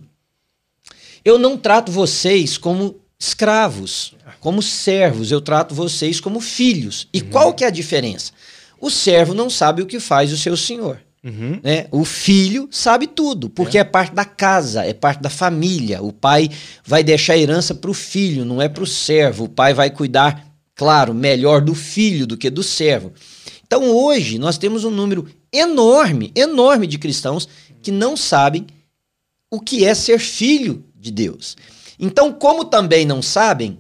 Eu 1.23 1.38
não 1.38 1.56
trato 1.56 1.91
vocês 1.91 2.57
como 2.57 3.02
escravos, 3.27 4.15
como 4.41 4.61
servos, 4.61 5.31
eu 5.31 5.39
trato 5.39 5.73
vocês 5.73 6.19
como 6.19 6.41
filhos. 6.41 7.07
E 7.13 7.21
uhum. 7.21 7.29
qual 7.29 7.53
que 7.53 7.63
é 7.63 7.67
a 7.67 7.71
diferença? 7.71 8.33
O 8.79 8.89
servo 8.89 9.33
não 9.33 9.49
sabe 9.49 9.81
o 9.81 9.85
que 9.85 9.97
faz 9.97 10.33
o 10.33 10.37
seu 10.37 10.57
senhor. 10.57 10.99
Uhum. 11.23 11.57
Né? 11.63 11.87
O 11.89 12.03
filho 12.03 12.67
sabe 12.69 13.07
tudo, 13.07 13.49
porque 13.49 13.77
é. 13.77 13.81
é. 13.81 13.85
parte 13.85 14.13
da 14.13 14.25
casa, 14.25 14.83
é 14.83 14.93
parte 14.93 15.21
da 15.21 15.29
família. 15.29 16.01
O 16.03 16.11
pai 16.11 16.49
vai 16.83 17.01
deixar 17.01 17.33
a 17.33 17.37
herança 17.37 17.73
para 17.73 17.89
o 17.89 17.93
filho, 17.93 18.43
não 18.43 18.61
é 18.61 18.67
para 18.67 18.83
o 18.83 18.87
servo. 18.87 19.45
O 19.45 19.49
pai 19.49 19.73
vai 19.73 19.89
cuidar, 19.89 20.45
claro, 20.75 21.13
melhor 21.13 21.61
do 21.61 21.73
filho 21.73 22.27
do 22.27 22.35
que 22.35 22.49
do 22.49 22.61
servo. 22.61 23.13
Então 23.65 23.89
hoje 23.89 24.37
nós 24.37 24.57
temos 24.57 24.83
um 24.83 24.91
número 24.91 25.25
enorme, 25.49 26.29
enorme 26.35 26.87
de 26.87 26.97
cristãos 26.97 27.47
que 27.81 27.89
não 27.89 28.17
sabem 28.17 28.67
o 29.49 29.61
que 29.61 29.85
é 29.85 29.93
ser 29.95 30.19
filho 30.19 30.83
de 30.93 31.09
Deus. 31.09 31.55
Então, 32.00 32.31
como 32.31 32.66
também 32.66 33.06
não 33.06 33.22
sabem, 33.22 33.78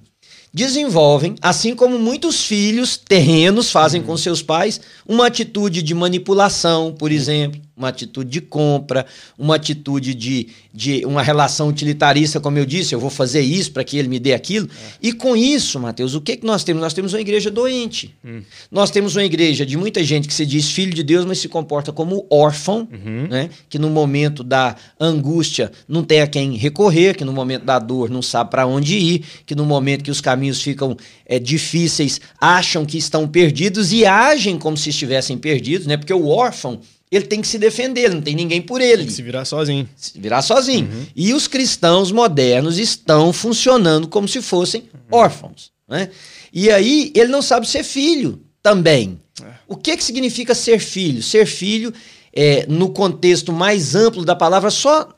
desenvolvem, 0.53 1.35
assim 1.41 1.75
como 1.75 1.97
muitos 1.97 2.45
filhos 2.45 2.95
terrenos 2.95 3.71
fazem 3.71 4.01
uhum. 4.01 4.07
com 4.07 4.17
seus 4.17 4.41
pais, 4.41 4.79
uma 5.07 5.27
atitude 5.27 5.81
de 5.81 5.93
manipulação, 5.95 6.93
por 6.93 7.11
exemplo, 7.11 7.59
uma 7.75 7.87
atitude 7.87 8.29
de 8.29 8.41
compra, 8.41 9.05
uma 9.37 9.55
atitude 9.55 10.13
de, 10.13 10.47
de 10.73 11.05
uma 11.05 11.23
relação 11.23 11.69
utilitarista, 11.69 12.39
como 12.39 12.57
eu 12.57 12.65
disse, 12.65 12.93
eu 12.93 12.99
vou 12.99 13.09
fazer 13.09 13.41
isso 13.41 13.71
para 13.71 13.83
que 13.83 13.97
ele 13.97 14.07
me 14.07 14.19
dê 14.19 14.33
aquilo. 14.33 14.67
É. 14.67 14.91
E 15.01 15.11
com 15.11 15.35
isso, 15.35 15.79
Mateus, 15.79 16.13
o 16.13 16.21
que, 16.21 16.37
que 16.37 16.45
nós 16.45 16.63
temos? 16.63 16.81
Nós 16.81 16.93
temos 16.93 17.13
uma 17.13 17.21
igreja 17.21 17.49
doente. 17.49 18.13
Hum. 18.23 18.41
Nós 18.71 18.91
temos 18.91 19.15
uma 19.15 19.23
igreja 19.23 19.65
de 19.65 19.75
muita 19.75 20.03
gente 20.03 20.27
que 20.27 20.33
se 20.33 20.45
diz 20.45 20.69
filho 20.69 20.93
de 20.93 21.01
Deus, 21.01 21.25
mas 21.25 21.39
se 21.39 21.49
comporta 21.49 21.91
como 21.91 22.25
órfão, 22.29 22.87
uhum. 22.91 23.27
né? 23.27 23.49
que 23.67 23.79
no 23.79 23.89
momento 23.89 24.43
da 24.43 24.75
angústia 24.99 25.71
não 25.87 26.03
tem 26.03 26.21
a 26.21 26.27
quem 26.27 26.55
recorrer, 26.55 27.15
que 27.15 27.25
no 27.25 27.33
momento 27.33 27.65
da 27.65 27.79
dor 27.79 28.09
não 28.09 28.21
sabe 28.21 28.51
para 28.51 28.67
onde 28.67 28.95
ir, 28.95 29.25
que 29.45 29.55
no 29.55 29.65
momento 29.65 30.03
que 30.03 30.11
os 30.11 30.21
caminhos 30.21 30.61
ficam 30.61 30.95
é, 31.25 31.39
difíceis 31.39 32.21
acham 32.39 32.85
que 32.85 32.97
estão 32.97 33.27
perdidos 33.27 33.91
e 33.91 34.05
agem 34.05 34.59
como 34.59 34.77
se 34.77 34.89
estivessem 34.89 35.37
perdidos, 35.37 35.87
né? 35.87 35.97
porque 35.97 36.13
o 36.13 36.27
órfão 36.27 36.79
ele 37.15 37.25
tem 37.25 37.41
que 37.41 37.47
se 37.47 37.57
defender, 37.57 38.13
não 38.13 38.21
tem 38.21 38.35
ninguém 38.35 38.61
por 38.61 38.81
ele. 38.81 38.97
Tem 38.97 39.07
que 39.07 39.13
se 39.13 39.21
virar 39.21 39.45
sozinho. 39.45 39.87
Se 39.95 40.19
virar 40.19 40.41
sozinho. 40.41 40.87
Uhum. 40.87 41.05
E 41.15 41.33
os 41.33 41.47
cristãos 41.47 42.11
modernos 42.11 42.77
estão 42.77 43.31
funcionando 43.33 44.07
como 44.07 44.27
se 44.27 44.41
fossem 44.41 44.83
uhum. 44.93 45.19
órfãos. 45.19 45.71
Né? 45.87 46.09
E 46.51 46.71
aí 46.71 47.11
ele 47.15 47.29
não 47.29 47.41
sabe 47.41 47.67
ser 47.67 47.83
filho 47.83 48.41
também. 48.61 49.19
É. 49.41 49.45
O 49.67 49.75
que, 49.75 49.97
que 49.97 50.03
significa 50.03 50.55
ser 50.55 50.79
filho? 50.79 51.21
Ser 51.21 51.45
filho, 51.45 51.93
é, 52.33 52.65
no 52.67 52.89
contexto 52.89 53.51
mais 53.51 53.95
amplo 53.95 54.23
da 54.25 54.35
palavra, 54.35 54.69
só 54.69 55.09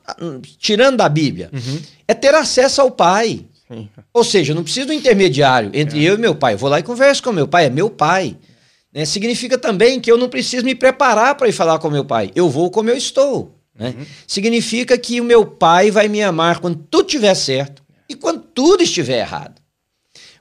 tirando 0.58 0.98
da 0.98 1.08
Bíblia, 1.08 1.50
uhum. 1.52 1.80
é 2.06 2.14
ter 2.14 2.34
acesso 2.34 2.80
ao 2.80 2.90
Pai. 2.90 3.44
Ou 4.12 4.22
seja, 4.22 4.54
não 4.54 4.62
preciso 4.62 4.86
do 4.86 4.92
intermediário 4.92 5.70
entre 5.74 6.04
é. 6.04 6.08
eu 6.08 6.14
e 6.14 6.18
meu 6.18 6.34
pai. 6.34 6.54
Eu 6.54 6.58
vou 6.58 6.70
lá 6.70 6.78
e 6.78 6.82
converso 6.82 7.22
com 7.22 7.32
meu 7.32 7.48
pai, 7.48 7.66
é 7.66 7.70
meu 7.70 7.90
pai. 7.90 8.36
Né? 8.96 9.04
Significa 9.04 9.58
também 9.58 10.00
que 10.00 10.10
eu 10.10 10.16
não 10.16 10.26
preciso 10.26 10.64
me 10.64 10.74
preparar 10.74 11.34
para 11.34 11.46
ir 11.46 11.52
falar 11.52 11.78
com 11.78 11.90
meu 11.90 12.06
pai. 12.06 12.30
Eu 12.34 12.48
vou 12.48 12.70
como 12.70 12.88
eu 12.88 12.96
estou. 12.96 13.54
Né? 13.78 13.94
Uhum. 13.94 14.06
Significa 14.26 14.96
que 14.96 15.20
o 15.20 15.24
meu 15.24 15.44
pai 15.44 15.90
vai 15.90 16.08
me 16.08 16.22
amar 16.22 16.60
quando 16.60 16.78
tudo 16.90 17.04
estiver 17.04 17.34
certo 17.34 17.82
e 18.08 18.14
quando 18.14 18.40
tudo 18.40 18.82
estiver 18.82 19.18
errado. 19.18 19.60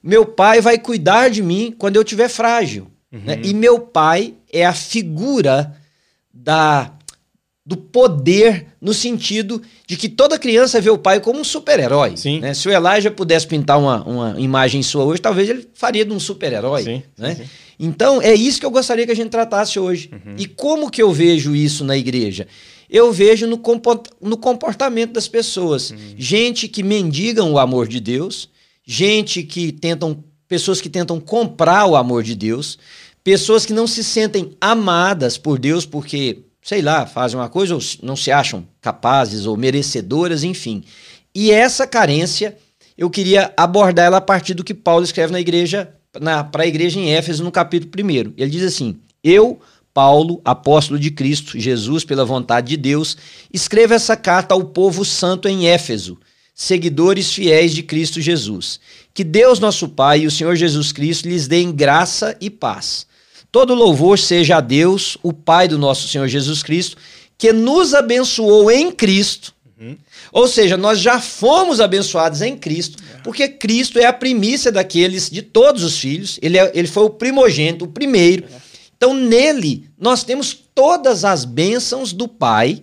Meu 0.02 0.26
pai 0.26 0.62
vai 0.62 0.80
cuidar 0.80 1.30
de 1.30 1.42
mim 1.42 1.76
quando 1.78 1.98
eu 1.98 2.02
estiver 2.02 2.30
frágil. 2.30 2.88
Uhum. 3.12 3.24
Né? 3.26 3.42
E 3.44 3.54
meu 3.54 3.78
pai 3.78 4.36
é 4.54 4.66
a 4.66 4.74
figura 4.74 5.76
da 6.34 6.94
do 7.66 7.76
poder 7.76 8.68
no 8.80 8.94
sentido 8.94 9.60
de 9.88 9.98
que 9.98 10.08
toda 10.08 10.38
criança 10.38 10.80
vê 10.80 10.92
o 10.92 11.00
pai 11.00 11.20
como 11.20 11.40
um 11.40 11.44
super-herói. 11.44 12.14
Né? 12.40 12.54
Se 12.54 12.68
o 12.68 12.72
Elijah 12.72 13.10
pudesse 13.10 13.48
pintar 13.48 13.80
uma, 13.80 14.04
uma 14.04 14.40
imagem 14.40 14.84
sua 14.84 15.04
hoje, 15.04 15.20
talvez 15.20 15.50
ele 15.50 15.68
faria 15.74 16.06
de 16.06 16.14
um 16.14 16.20
super-herói. 16.20 17.04
Né? 17.18 17.48
Então, 17.80 18.22
é 18.22 18.34
isso 18.34 18.60
que 18.60 18.66
eu 18.66 18.72
gostaria 18.72 19.06
que 19.06 19.12
a 19.12 19.16
gente 19.16 19.30
tratasse 19.30 19.80
hoje. 19.80 20.10
Uhum. 20.12 20.36
E 20.38 20.46
como 20.46 20.90
que 20.90 21.02
eu 21.02 21.12
vejo 21.12 21.56
isso 21.56 21.84
na 21.84 21.98
igreja? 21.98 22.48
Eu 22.90 23.12
vejo 23.12 23.48
no, 23.48 23.62
no 24.22 24.38
comportamento 24.38 25.14
das 25.14 25.28
pessoas. 25.28 25.92
Uhum. 25.92 25.98
Gente 26.18 26.68
que 26.68 26.84
mendigam 26.84 27.52
o 27.52 27.60
amor 27.60 27.88
de 27.88 28.00
Deus, 28.00 28.50
gente 28.86 29.44
que 29.44 29.72
tentam, 29.72 30.24
pessoas 30.48 30.80
que 30.80 30.90
tentam 30.90 31.20
comprar 31.20 31.86
o 31.86 31.96
amor 31.96 32.24
de 32.24 32.36
Deus, 32.36 32.78
pessoas 33.24 33.66
que 33.66 33.74
não 33.74 33.88
se 33.88 34.04
sentem 34.04 34.52
amadas 34.62 35.38
por 35.38 35.60
Deus 35.60 35.86
porque 35.86 36.46
sei 36.66 36.82
lá, 36.82 37.06
fazem 37.06 37.40
uma 37.40 37.48
coisa 37.48 37.76
ou 37.76 37.82
não 38.02 38.16
se 38.16 38.32
acham 38.32 38.68
capazes 38.82 39.46
ou 39.46 39.56
merecedoras, 39.56 40.44
enfim. 40.44 40.84
E 41.34 41.52
essa 41.52 41.86
carência, 41.86 42.58
eu 42.98 43.08
queria 43.08 43.54
abordar 43.56 44.08
ela 44.08 44.18
a 44.18 44.22
partir 44.22 44.56
do 44.56 44.64
que 44.64 44.74
Paulo 44.74 45.04
escreve 45.04 45.32
na 45.32 45.40
igreja, 45.40 45.95
para 46.52 46.64
a 46.64 46.68
igreja 46.68 47.00
em 47.00 47.14
Éfeso, 47.14 47.44
no 47.44 47.52
capítulo 47.52 47.92
1. 48.04 48.34
Ele 48.38 48.50
diz 48.50 48.64
assim: 48.64 48.98
Eu, 49.24 49.60
Paulo, 49.94 50.42
apóstolo 50.44 51.00
de 51.00 51.10
Cristo, 51.10 51.60
Jesus, 51.60 52.04
pela 52.04 52.26
vontade 52.26 52.68
de 52.68 52.78
Deus, 52.78 53.18
escrevo 53.54 53.94
essa 53.94 54.18
carta 54.18 54.54
ao 54.54 54.64
povo 54.64 55.06
santo 55.06 55.48
em 55.48 55.68
Éfeso, 55.68 56.18
seguidores 56.54 57.32
fiéis 57.32 57.74
de 57.74 57.82
Cristo 57.82 58.20
Jesus. 58.20 58.80
Que 59.14 59.24
Deus, 59.24 59.60
nosso 59.60 59.88
Pai, 59.88 60.22
e 60.22 60.28
o 60.28 60.32
Senhor 60.32 60.56
Jesus 60.58 60.92
Cristo 60.92 61.30
lhes 61.30 61.48
deem 61.48 61.72
graça 61.72 62.36
e 62.42 62.50
paz. 62.50 63.08
Todo 63.50 63.74
louvor 63.74 64.20
seja 64.20 64.58
a 64.58 64.62
Deus, 64.62 65.18
o 65.24 65.32
Pai 65.32 65.70
do 65.70 65.78
nosso 65.78 66.10
Senhor 66.10 66.28
Jesus 66.28 66.62
Cristo, 66.62 66.98
que 67.38 67.54
nos 67.54 67.94
abençoou 67.94 68.70
em 68.70 68.92
Cristo. 68.92 69.55
Ou 70.32 70.48
seja, 70.48 70.78
nós 70.78 71.00
já 71.00 71.20
fomos 71.20 71.80
abençoados 71.80 72.42
em 72.42 72.58
Cristo, 72.58 73.02
porque 73.24 73.48
Cristo 73.48 74.00
é 74.00 74.06
a 74.06 74.14
primícia 74.14 74.72
daqueles, 74.72 75.30
de 75.30 75.42
todos 75.42 75.84
os 75.84 75.98
filhos, 75.98 76.40
ele, 76.42 76.58
é, 76.58 76.72
ele 76.74 76.88
foi 76.88 77.04
o 77.04 77.10
primogênito, 77.10 77.86
o 77.86 77.90
primeiro. 77.90 78.46
Então, 78.98 79.14
nele, 79.14 79.90
nós 80.00 80.24
temos 80.24 80.58
todas 80.74 81.26
as 81.26 81.46
bênçãos 81.46 82.14
do 82.14 82.28
Pai, 82.28 82.82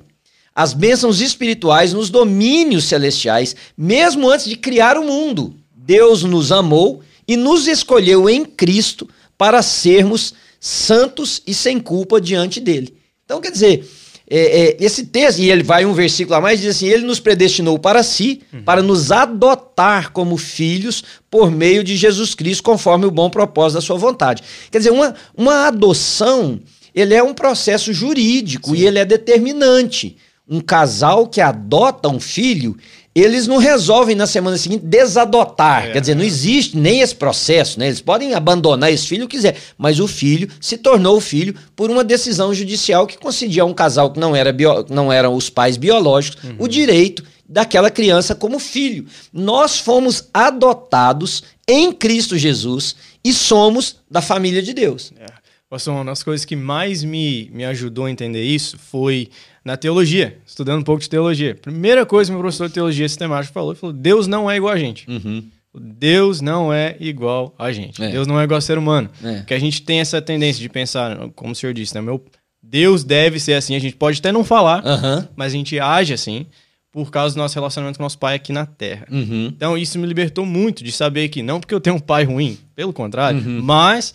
as 0.54 0.72
bênçãos 0.74 1.20
espirituais 1.20 1.92
nos 1.92 2.10
domínios 2.10 2.84
celestiais, 2.84 3.56
mesmo 3.76 4.30
antes 4.30 4.46
de 4.46 4.56
criar 4.56 4.98
o 4.98 5.04
mundo. 5.04 5.56
Deus 5.74 6.22
nos 6.22 6.52
amou 6.52 7.02
e 7.26 7.36
nos 7.36 7.66
escolheu 7.66 8.28
em 8.28 8.44
Cristo 8.44 9.08
para 9.36 9.62
sermos 9.62 10.34
santos 10.60 11.42
e 11.46 11.54
sem 11.54 11.80
culpa 11.80 12.20
diante 12.20 12.60
dele. 12.60 12.94
Então, 13.24 13.40
quer 13.40 13.50
dizer, 13.50 13.88
é, 14.28 14.38
é, 14.38 14.76
esse 14.80 15.06
texto, 15.06 15.40
e 15.40 15.50
ele 15.50 15.62
vai 15.62 15.84
um 15.84 15.92
versículo 15.92 16.36
a 16.36 16.40
mais, 16.40 16.60
diz 16.60 16.76
assim: 16.76 16.86
Ele 16.86 17.04
nos 17.04 17.20
predestinou 17.20 17.78
para 17.78 18.02
si, 18.02 18.42
uhum. 18.52 18.62
para 18.62 18.82
nos 18.82 19.12
adotar 19.12 20.12
como 20.12 20.36
filhos 20.36 21.02
por 21.30 21.50
meio 21.50 21.82
de 21.82 21.96
Jesus 21.96 22.34
Cristo, 22.34 22.62
conforme 22.62 23.06
o 23.06 23.10
bom 23.10 23.28
propósito 23.28 23.76
da 23.76 23.80
sua 23.80 23.96
vontade. 23.96 24.42
Quer 24.70 24.78
dizer, 24.78 24.90
uma, 24.90 25.14
uma 25.36 25.66
adoção, 25.66 26.60
ele 26.94 27.14
é 27.14 27.22
um 27.22 27.34
processo 27.34 27.92
jurídico 27.92 28.70
Sim. 28.70 28.76
e 28.76 28.86
ele 28.86 28.98
é 28.98 29.04
determinante. 29.04 30.16
Um 30.48 30.60
casal 30.60 31.26
que 31.28 31.40
adota 31.40 32.08
um 32.08 32.20
filho, 32.20 32.76
eles 33.14 33.46
não 33.46 33.58
resolvem 33.58 34.16
na 34.16 34.26
semana 34.26 34.56
seguinte 34.56 34.84
desadotar. 34.84 35.86
É, 35.86 35.92
Quer 35.92 36.00
dizer, 36.00 36.14
não 36.14 36.24
existe 36.24 36.76
nem 36.76 37.00
esse 37.00 37.14
processo, 37.14 37.78
né? 37.78 37.86
Eles 37.86 38.00
podem 38.00 38.34
abandonar 38.34 38.92
esse 38.92 39.06
filho 39.06 39.28
quiser, 39.28 39.56
mas 39.76 40.00
o 40.00 40.08
filho 40.08 40.48
se 40.60 40.78
tornou 40.78 41.20
filho 41.20 41.54
por 41.76 41.90
uma 41.90 42.02
decisão 42.02 42.54
judicial 42.54 43.06
que 43.06 43.18
concedia 43.18 43.62
a 43.62 43.66
um 43.66 43.74
casal 43.74 44.10
que 44.10 44.18
não, 44.18 44.34
era 44.34 44.52
bio, 44.52 44.86
não 44.88 45.12
eram 45.12 45.34
os 45.34 45.50
pais 45.50 45.76
biológicos 45.76 46.42
uhum. 46.42 46.56
o 46.58 46.68
direito 46.68 47.22
daquela 47.46 47.90
criança 47.90 48.34
como 48.34 48.58
filho. 48.58 49.06
Nós 49.32 49.78
fomos 49.78 50.28
adotados 50.32 51.42
em 51.68 51.92
Cristo 51.92 52.38
Jesus 52.38 52.96
e 53.22 53.32
somos 53.32 53.96
da 54.10 54.22
família 54.22 54.62
de 54.62 54.72
Deus. 54.72 55.12
É. 55.18 55.26
Pastor, 55.68 55.94
uma 55.94 56.04
das 56.04 56.22
coisas 56.22 56.44
que 56.44 56.54
mais 56.54 57.02
me, 57.02 57.50
me 57.50 57.64
ajudou 57.64 58.04
a 58.04 58.10
entender 58.10 58.42
isso 58.42 58.78
foi 58.78 59.30
na 59.64 59.76
teologia, 59.76 60.38
estudando 60.46 60.80
um 60.80 60.84
pouco 60.84 61.02
de 61.02 61.08
teologia. 61.08 61.54
Primeira 61.54 62.04
coisa 62.04 62.30
que 62.30 62.32
meu 62.32 62.40
professor 62.40 62.68
de 62.68 62.74
teologia 62.74 63.08
sistemática 63.08 63.52
falou, 63.52 63.74
falou, 63.74 63.94
Deus 63.94 64.26
não 64.26 64.50
é 64.50 64.56
igual 64.56 64.72
a 64.72 64.78
gente. 64.78 65.08
Uhum. 65.08 65.44
Deus 65.74 66.40
não 66.40 66.72
é 66.72 66.96
igual 67.00 67.54
a 67.58 67.72
gente. 67.72 68.02
É. 68.02 68.10
Deus 68.10 68.26
não 68.26 68.38
é 68.38 68.44
igual 68.44 68.58
ao 68.58 68.62
ser 68.62 68.76
humano. 68.76 69.08
É. 69.22 69.38
Porque 69.38 69.54
a 69.54 69.58
gente 69.58 69.82
tem 69.82 70.00
essa 70.00 70.20
tendência 70.20 70.60
de 70.60 70.68
pensar, 70.68 71.16
como 71.34 71.52
o 71.52 71.54
senhor 71.54 71.72
disse, 71.72 71.94
né? 71.94 72.00
Meu, 72.00 72.22
Deus 72.62 73.04
deve 73.04 73.40
ser 73.40 73.54
assim. 73.54 73.74
A 73.74 73.78
gente 73.78 73.96
pode 73.96 74.18
até 74.18 74.30
não 74.30 74.44
falar, 74.44 74.84
uhum. 74.84 75.26
mas 75.34 75.52
a 75.52 75.56
gente 75.56 75.78
age 75.80 76.12
assim 76.12 76.46
por 76.92 77.10
causa 77.10 77.34
do 77.34 77.38
nosso 77.38 77.54
relacionamento 77.54 77.98
com 77.98 78.02
nosso 78.02 78.18
pai 78.18 78.34
aqui 78.34 78.52
na 78.52 78.66
Terra. 78.66 79.06
Uhum. 79.10 79.46
Então 79.46 79.78
isso 79.78 79.98
me 79.98 80.06
libertou 80.06 80.44
muito 80.44 80.84
de 80.84 80.92
saber 80.92 81.30
que 81.30 81.42
não 81.42 81.58
porque 81.58 81.74
eu 81.74 81.80
tenho 81.80 81.96
um 81.96 82.00
pai 82.00 82.24
ruim, 82.24 82.58
pelo 82.76 82.92
contrário, 82.92 83.40
uhum. 83.40 83.62
mas 83.62 84.14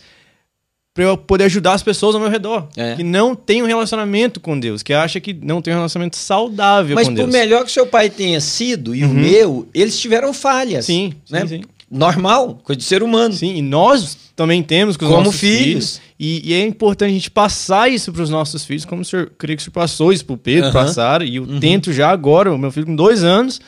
para 0.98 1.04
eu 1.04 1.16
poder 1.16 1.44
ajudar 1.44 1.74
as 1.74 1.82
pessoas 1.82 2.16
ao 2.16 2.20
meu 2.20 2.28
redor. 2.28 2.66
É. 2.76 2.96
Que 2.96 3.04
não 3.04 3.32
tem 3.36 3.62
um 3.62 3.66
relacionamento 3.66 4.40
com 4.40 4.58
Deus, 4.58 4.82
que 4.82 4.92
acha 4.92 5.20
que 5.20 5.32
não 5.32 5.62
tem 5.62 5.72
um 5.72 5.76
relacionamento 5.76 6.16
saudável 6.16 6.96
Mas 6.96 7.06
com 7.06 7.14
Deus. 7.14 7.28
Mas 7.28 7.36
por 7.36 7.40
melhor 7.40 7.64
que 7.64 7.70
seu 7.70 7.86
pai 7.86 8.10
tenha 8.10 8.40
sido 8.40 8.96
e 8.96 9.04
uhum. 9.04 9.12
o 9.12 9.14
meu, 9.14 9.68
eles 9.72 9.96
tiveram 10.00 10.34
falhas. 10.34 10.86
Sim, 10.86 11.12
né? 11.30 11.42
sim, 11.42 11.46
sim. 11.46 11.60
Normal, 11.88 12.58
coisa 12.64 12.76
de 12.76 12.84
ser 12.84 13.04
humano. 13.04 13.32
Sim, 13.32 13.54
e 13.54 13.62
nós 13.62 14.18
também 14.34 14.60
temos 14.60 14.96
com 14.96 15.04
os 15.04 15.10
Como 15.12 15.22
nossos 15.22 15.38
filhos. 15.38 15.62
filhos 15.62 16.00
e, 16.18 16.50
e, 16.50 16.54
é 16.54 16.66
importante 16.66 17.10
a 17.10 17.14
gente 17.14 17.30
passar 17.30 17.88
isso 17.88 18.12
para 18.12 18.22
os 18.24 18.28
nossos 18.28 18.64
filhos, 18.64 18.84
como 18.84 19.02
o 19.02 19.04
senhor, 19.04 19.30
creio 19.38 19.56
que 19.56 19.62
o 19.62 19.64
senhor 19.66 19.74
passou 19.74 20.12
isso 20.12 20.24
para 20.24 20.34
o 20.34 20.36
Pedro, 20.36 20.66
uhum. 20.66 20.72
passar, 20.72 21.22
e 21.22 21.36
eu 21.36 21.44
uhum. 21.44 21.60
tento 21.60 21.92
já 21.92 22.10
agora, 22.10 22.52
o 22.52 22.58
meu 22.58 22.72
filho 22.72 22.86
com 22.86 22.96
dois 22.96 23.22
anos, 23.22 23.60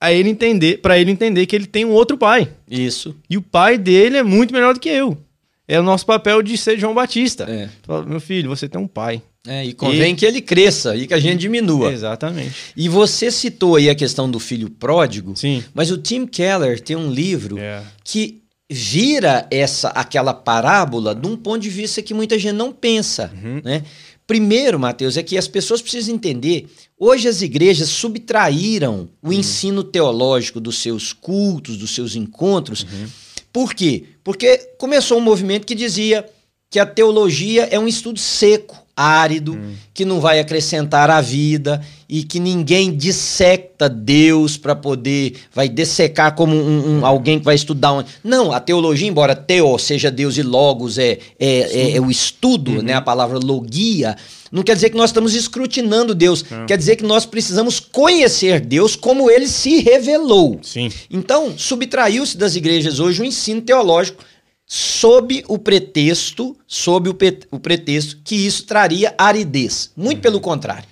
a 0.00 0.10
ele 0.10 0.30
entender, 0.30 0.78
para 0.78 0.98
ele 0.98 1.10
entender 1.10 1.44
que 1.44 1.54
ele 1.54 1.66
tem 1.66 1.84
um 1.84 1.90
outro 1.90 2.16
pai. 2.16 2.48
Isso. 2.70 3.14
E 3.28 3.36
o 3.36 3.42
pai 3.42 3.76
dele 3.76 4.16
é 4.16 4.22
muito 4.22 4.54
melhor 4.54 4.72
do 4.72 4.80
que 4.80 4.88
eu 4.88 5.18
é 5.66 5.80
o 5.80 5.82
nosso 5.82 6.04
papel 6.04 6.42
de 6.42 6.56
ser 6.56 6.78
João 6.78 6.94
Batista. 6.94 7.44
É. 7.44 7.68
Meu 8.06 8.20
filho, 8.20 8.48
você 8.48 8.68
tem 8.68 8.80
um 8.80 8.86
pai. 8.86 9.22
É, 9.46 9.64
e 9.64 9.74
convém 9.74 10.14
e... 10.14 10.16
que 10.16 10.24
ele 10.24 10.40
cresça 10.40 10.96
e 10.96 11.06
que 11.06 11.12
a 11.12 11.20
gente 11.20 11.40
diminua. 11.40 11.92
Exatamente. 11.92 12.54
E 12.76 12.88
você 12.88 13.30
citou 13.30 13.76
aí 13.76 13.90
a 13.90 13.94
questão 13.94 14.30
do 14.30 14.38
filho 14.38 14.70
pródigo, 14.70 15.36
Sim. 15.36 15.62
mas 15.74 15.90
o 15.90 15.98
Tim 15.98 16.26
Keller 16.26 16.80
tem 16.80 16.96
um 16.96 17.10
livro 17.10 17.58
é. 17.58 17.82
que 18.02 18.42
vira 18.70 19.46
essa 19.50 19.88
aquela 19.88 20.32
parábola 20.32 21.14
de 21.14 21.26
um 21.26 21.36
ponto 21.36 21.60
de 21.60 21.68
vista 21.68 22.00
que 22.00 22.14
muita 22.14 22.38
gente 22.38 22.54
não 22.54 22.72
pensa, 22.72 23.30
uhum. 23.34 23.60
né? 23.62 23.82
Primeiro, 24.26 24.78
Mateus, 24.78 25.18
é 25.18 25.22
que 25.22 25.36
as 25.36 25.46
pessoas 25.46 25.82
precisam 25.82 26.14
entender. 26.14 26.66
Hoje 26.98 27.28
as 27.28 27.42
igrejas 27.42 27.90
subtraíram 27.90 29.10
o 29.22 29.26
uhum. 29.26 29.32
ensino 29.34 29.84
teológico 29.84 30.58
dos 30.58 30.78
seus 30.78 31.12
cultos, 31.12 31.76
dos 31.76 31.94
seus 31.94 32.16
encontros, 32.16 32.84
uhum. 32.84 33.06
Por 33.54 33.72
quê? 33.72 34.06
Porque 34.24 34.58
começou 34.78 35.18
um 35.18 35.20
movimento 35.20 35.64
que 35.64 35.76
dizia 35.76 36.28
que 36.68 36.80
a 36.80 36.84
teologia 36.84 37.68
é 37.70 37.78
um 37.78 37.86
estudo 37.86 38.18
seco, 38.18 38.83
árido, 38.96 39.54
hum. 39.54 39.74
que 39.92 40.04
não 40.04 40.20
vai 40.20 40.38
acrescentar 40.38 41.10
a 41.10 41.20
vida 41.20 41.80
e 42.08 42.22
que 42.22 42.38
ninguém 42.38 42.96
dissecta 42.96 43.88
Deus 43.88 44.56
para 44.56 44.76
poder 44.76 45.34
vai 45.52 45.68
dessecar 45.68 46.34
como 46.34 46.54
um, 46.54 46.98
um, 46.98 47.06
alguém 47.06 47.38
que 47.38 47.44
vai 47.44 47.54
estudar 47.54 47.92
um... 47.92 48.04
não 48.22 48.52
a 48.52 48.60
teologia 48.60 49.08
embora 49.08 49.34
teo 49.34 49.78
seja 49.78 50.10
Deus 50.10 50.36
e 50.36 50.42
logos 50.42 50.98
é 50.98 51.18
é, 51.40 51.48
é, 51.48 51.96
é 51.96 52.00
o 52.00 52.10
estudo 52.10 52.72
uhum. 52.72 52.82
né 52.82 52.92
a 52.92 53.00
palavra 53.00 53.38
logia 53.38 54.16
não 54.54 54.62
quer 54.62 54.76
dizer 54.76 54.90
que 54.90 54.96
nós 54.96 55.10
estamos 55.10 55.34
escrutinando 55.34 56.14
Deus, 56.14 56.44
é. 56.48 56.64
quer 56.66 56.78
dizer 56.78 56.94
que 56.94 57.02
nós 57.02 57.26
precisamos 57.26 57.80
conhecer 57.80 58.60
Deus 58.60 58.94
como 58.94 59.28
ele 59.28 59.48
se 59.48 59.80
revelou. 59.80 60.60
Sim. 60.62 60.92
Então, 61.10 61.54
subtraiu-se 61.58 62.38
das 62.38 62.54
igrejas 62.54 63.00
hoje 63.00 63.20
o 63.20 63.24
ensino 63.24 63.60
teológico 63.60 64.22
sob 64.74 65.44
o 65.46 65.56
pretexto, 65.56 66.56
sob 66.66 67.08
o, 67.08 67.16
o 67.52 67.60
pretexto 67.60 68.18
que 68.24 68.34
isso 68.34 68.64
traria 68.64 69.14
aridez. 69.16 69.92
Muito 69.96 70.16
uhum. 70.16 70.22
pelo 70.22 70.40
contrário. 70.40 70.84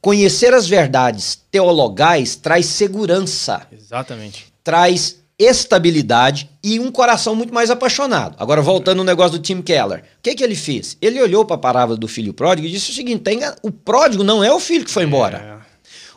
Conhecer 0.00 0.52
as 0.52 0.66
verdades 0.66 1.40
teologais 1.48 2.34
traz 2.34 2.66
segurança. 2.66 3.64
Exatamente. 3.70 4.46
Traz 4.64 5.22
estabilidade 5.38 6.50
e 6.64 6.80
um 6.80 6.90
coração 6.90 7.36
muito 7.36 7.54
mais 7.54 7.70
apaixonado. 7.70 8.34
Agora, 8.40 8.60
voltando 8.60 8.98
no 8.98 9.04
negócio 9.04 9.38
do 9.38 9.42
Tim 9.42 9.62
Keller. 9.62 10.00
O 10.00 10.02
que, 10.20 10.34
que 10.34 10.42
ele 10.42 10.56
fez? 10.56 10.96
Ele 11.00 11.22
olhou 11.22 11.44
para 11.44 11.54
a 11.54 11.60
parábola 11.60 11.96
do 11.96 12.08
filho 12.08 12.34
pródigo 12.34 12.66
e 12.66 12.72
disse 12.72 12.90
o 12.90 12.94
seguinte: 12.94 13.22
o 13.62 13.70
pródigo 13.70 14.24
não 14.24 14.42
é 14.42 14.52
o 14.52 14.58
filho 14.58 14.84
que 14.84 14.90
foi 14.90 15.04
embora. 15.04 15.38
É. 15.38 15.62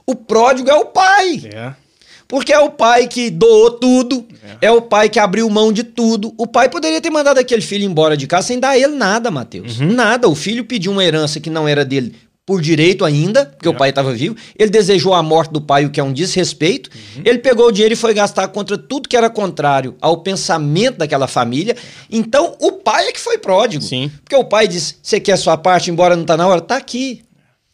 O 0.07 0.15
pródigo 0.15 0.71
é 0.71 0.75
o 0.75 0.85
pai. 0.85 1.43
É. 1.53 1.84
Porque 2.27 2.51
é 2.51 2.59
o 2.59 2.71
pai 2.71 3.07
que 3.07 3.29
doou 3.29 3.71
tudo, 3.71 4.25
é. 4.61 4.67
é. 4.67 4.71
o 4.71 4.81
pai 4.81 5.09
que 5.09 5.19
abriu 5.19 5.49
mão 5.49 5.71
de 5.71 5.83
tudo. 5.83 6.33
O 6.37 6.47
pai 6.47 6.69
poderia 6.69 6.99
ter 6.99 7.09
mandado 7.09 7.37
aquele 7.37 7.61
filho 7.61 7.83
embora 7.83 8.17
de 8.17 8.27
casa 8.27 8.47
sem 8.47 8.59
dar 8.59 8.69
a 8.69 8.77
ele 8.77 8.95
nada, 8.95 9.29
Mateus. 9.29 9.79
Uhum. 9.79 9.93
Nada. 9.93 10.27
O 10.27 10.35
filho 10.35 10.65
pediu 10.65 10.91
uma 10.91 11.03
herança 11.03 11.39
que 11.39 11.49
não 11.49 11.67
era 11.67 11.85
dele 11.85 12.15
por 12.45 12.61
direito 12.61 13.03
ainda, 13.03 13.45
porque 13.45 13.67
é. 13.67 13.71
o 13.71 13.75
pai 13.75 13.89
estava 13.89 14.13
vivo. 14.13 14.35
Ele 14.57 14.69
desejou 14.69 15.13
a 15.13 15.23
morte 15.23 15.51
do 15.51 15.59
pai, 15.59 15.85
o 15.85 15.89
que 15.89 15.99
é 15.99 16.03
um 16.03 16.13
desrespeito. 16.13 16.89
Uhum. 16.93 17.23
Ele 17.25 17.39
pegou 17.39 17.67
o 17.67 17.71
dinheiro 17.71 17.93
e 17.93 17.97
foi 17.97 18.13
gastar 18.13 18.47
contra 18.49 18.77
tudo 18.77 19.09
que 19.09 19.17
era 19.17 19.29
contrário 19.29 19.95
ao 19.99 20.21
pensamento 20.21 20.97
daquela 20.97 21.27
família. 21.27 21.75
Então, 22.09 22.55
o 22.59 22.73
pai 22.73 23.07
é 23.07 23.11
que 23.11 23.19
foi 23.19 23.37
pródigo. 23.37 23.83
Sim. 23.83 24.11
Porque 24.23 24.35
o 24.35 24.45
pai 24.45 24.67
disse: 24.67 24.95
Você 25.01 25.19
quer 25.19 25.33
a 25.33 25.37
sua 25.37 25.57
parte, 25.57 25.89
embora 25.89 26.15
não 26.15 26.23
está 26.23 26.37
na 26.37 26.47
hora? 26.47 26.59
Está 26.59 26.77
aqui. 26.77 27.21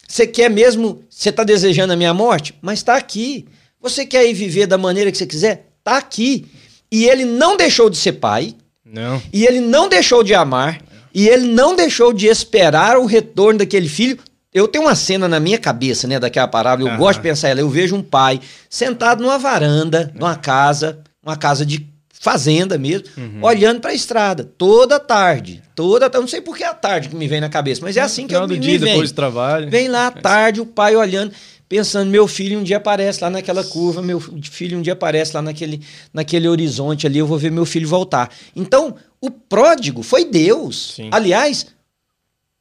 Você 0.07 0.27
quer 0.27 0.49
mesmo, 0.49 1.03
você 1.09 1.29
está 1.29 1.43
desejando 1.43 1.93
a 1.93 1.95
minha 1.95 2.13
morte? 2.13 2.53
Mas 2.61 2.79
está 2.79 2.95
aqui. 2.95 3.45
Você 3.81 4.05
quer 4.05 4.27
ir 4.27 4.33
viver 4.33 4.67
da 4.67 4.77
maneira 4.77 5.11
que 5.11 5.17
você 5.17 5.25
quiser? 5.25 5.67
Está 5.79 5.97
aqui. 5.97 6.45
E 6.91 7.05
ele 7.05 7.25
não 7.25 7.57
deixou 7.57 7.89
de 7.89 7.97
ser 7.97 8.13
pai. 8.13 8.55
Não. 8.85 9.21
E 9.31 9.45
ele 9.45 9.59
não 9.59 9.89
deixou 9.89 10.23
de 10.23 10.33
amar. 10.33 10.81
E 11.13 11.27
ele 11.27 11.47
não 11.47 11.75
deixou 11.75 12.13
de 12.13 12.27
esperar 12.27 12.97
o 12.97 13.05
retorno 13.05 13.59
daquele 13.59 13.89
filho 13.89 14.17
eu 14.53 14.67
tenho 14.67 14.83
uma 14.83 14.95
cena 14.95 15.29
na 15.29 15.39
minha 15.39 15.57
cabeça, 15.57 16.07
né, 16.07 16.19
daquela 16.19 16.47
parábola, 16.47 16.89
eu 16.89 16.93
uhum. 16.93 16.99
gosto 16.99 17.19
de 17.19 17.23
pensar 17.23 17.49
ela. 17.49 17.61
Eu 17.61 17.69
vejo 17.69 17.95
um 17.95 18.03
pai 18.03 18.41
sentado 18.69 19.23
numa 19.23 19.37
varanda, 19.37 20.11
numa 20.13 20.35
casa, 20.35 20.99
uma 21.23 21.37
casa 21.37 21.65
de 21.65 21.87
fazenda 22.11 22.77
mesmo, 22.77 23.07
uhum. 23.17 23.39
olhando 23.41 23.79
para 23.79 23.91
a 23.91 23.93
estrada 23.93 24.43
toda 24.43 24.99
tarde, 24.99 25.63
toda, 25.73 26.07
não 26.13 26.27
sei 26.27 26.39
por 26.39 26.55
que 26.55 26.63
é 26.63 26.67
a 26.67 26.73
tarde 26.73 27.09
que 27.09 27.15
me 27.15 27.27
vem 27.27 27.41
na 27.41 27.49
cabeça, 27.49 27.81
mas 27.81 27.97
é 27.97 28.01
assim 28.01 28.27
que 28.27 28.35
eu 28.35 28.47
me, 28.47 28.59
dia, 28.59 28.73
me 28.73 28.77
vem. 28.77 28.91
depois 28.91 29.11
do 29.11 29.15
trabalho. 29.15 29.71
Vem 29.71 29.87
lá 29.87 30.07
à 30.07 30.11
tarde 30.11 30.61
o 30.61 30.65
pai 30.65 30.95
olhando, 30.95 31.33
pensando, 31.71 32.11
meu 32.11 32.27
filho 32.27 32.59
um 32.59 32.63
dia 32.63 32.75
aparece 32.75 33.23
lá 33.23 33.29
naquela 33.29 33.63
curva, 33.63 34.01
meu 34.01 34.19
filho 34.19 34.77
um 34.77 34.81
dia 34.81 34.91
aparece 34.91 35.33
lá 35.33 35.41
naquele, 35.41 35.79
naquele 36.13 36.45
horizonte 36.45 37.07
ali, 37.07 37.17
eu 37.17 37.25
vou 37.25 37.37
ver 37.37 37.49
meu 37.49 37.65
filho 37.65 37.87
voltar. 37.87 38.29
Então, 38.53 38.93
o 39.21 39.31
pródigo 39.31 40.03
foi 40.03 40.25
Deus. 40.25 40.95
Sim. 40.97 41.09
Aliás, 41.13 41.67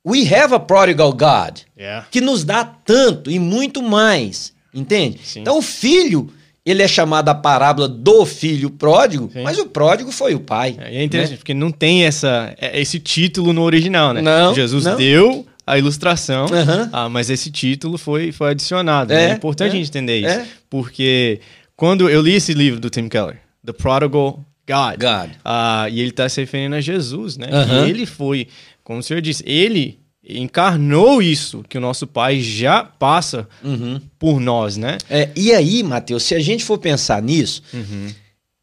We 0.06 0.20
have 0.32 0.54
a 0.54 0.60
prodigal 0.60 1.12
God, 1.12 1.58
yeah. 1.76 2.06
que 2.08 2.20
nos 2.20 2.44
dá 2.44 2.64
tanto 2.64 3.30
e 3.30 3.38
muito 3.40 3.82
mais, 3.82 4.52
entende? 4.72 5.18
Sim. 5.24 5.40
Então 5.40 5.58
o 5.58 5.62
filho, 5.62 6.32
ele 6.64 6.80
é 6.80 6.88
chamado 6.88 7.28
a 7.28 7.34
parábola 7.34 7.88
do 7.88 8.24
filho 8.24 8.70
pródigo, 8.70 9.28
Sim. 9.30 9.42
mas 9.42 9.58
o 9.58 9.66
pródigo 9.66 10.12
foi 10.12 10.36
o 10.36 10.40
pai. 10.40 10.76
É, 10.78 10.98
é 10.98 11.04
interessante, 11.04 11.32
né? 11.32 11.36
porque 11.38 11.52
não 11.52 11.72
tem 11.72 12.04
essa, 12.04 12.54
é, 12.58 12.80
esse 12.80 13.00
título 13.00 13.52
no 13.52 13.62
original, 13.62 14.14
né? 14.14 14.22
Não, 14.22 14.54
Jesus 14.54 14.84
não. 14.84 14.96
deu 14.96 15.44
a 15.66 15.78
ilustração, 15.78 16.46
Aham. 16.46 16.88
ah, 16.92 17.08
mas 17.08 17.30
esse 17.30 17.50
título 17.50 17.96
foi, 17.98 18.32
foi 18.32 18.50
adicionado. 18.50 19.12
É, 19.12 19.16
né? 19.16 19.30
É 19.32 19.34
importante 19.34 19.70
é, 19.70 19.72
a 19.72 19.76
gente 19.76 19.88
entender 19.88 20.18
isso. 20.20 20.28
é. 20.28 20.46
Porque 20.68 21.40
quando 21.76 22.08
eu 22.08 22.20
li 22.22 22.34
esse 22.34 22.52
livro 22.54 22.80
do 22.80 22.90
Tim 22.90 23.08
Keller, 23.08 23.38
The 23.64 23.72
Prodigal 23.72 24.44
God, 24.68 25.00
God. 25.00 25.30
ah, 25.44 25.88
e 25.90 26.00
ele 26.00 26.10
está 26.10 26.28
se 26.28 26.40
referindo 26.40 26.76
a 26.76 26.80
Jesus, 26.80 27.36
né? 27.36 27.48
E 27.86 27.90
ele 27.90 28.06
foi, 28.06 28.46
como 28.84 29.00
o 29.00 29.02
senhor 29.02 29.20
disse, 29.20 29.42
ele 29.46 29.98
encarnou 30.44 31.20
isso 31.22 31.64
que 31.68 31.76
o 31.78 31.80
nosso 31.80 32.06
pai 32.06 32.40
já 32.40 32.84
passa 32.84 33.48
Uhum. 33.64 34.00
por 34.18 34.40
nós, 34.40 34.76
né? 34.76 34.98
É, 35.08 35.30
e 35.36 35.52
aí, 35.52 35.82
Matheus, 35.82 36.22
se 36.22 36.34
a 36.34 36.40
gente 36.40 36.64
for 36.64 36.78
pensar 36.78 37.20
nisso, 37.22 37.62
Uhum. 37.74 38.08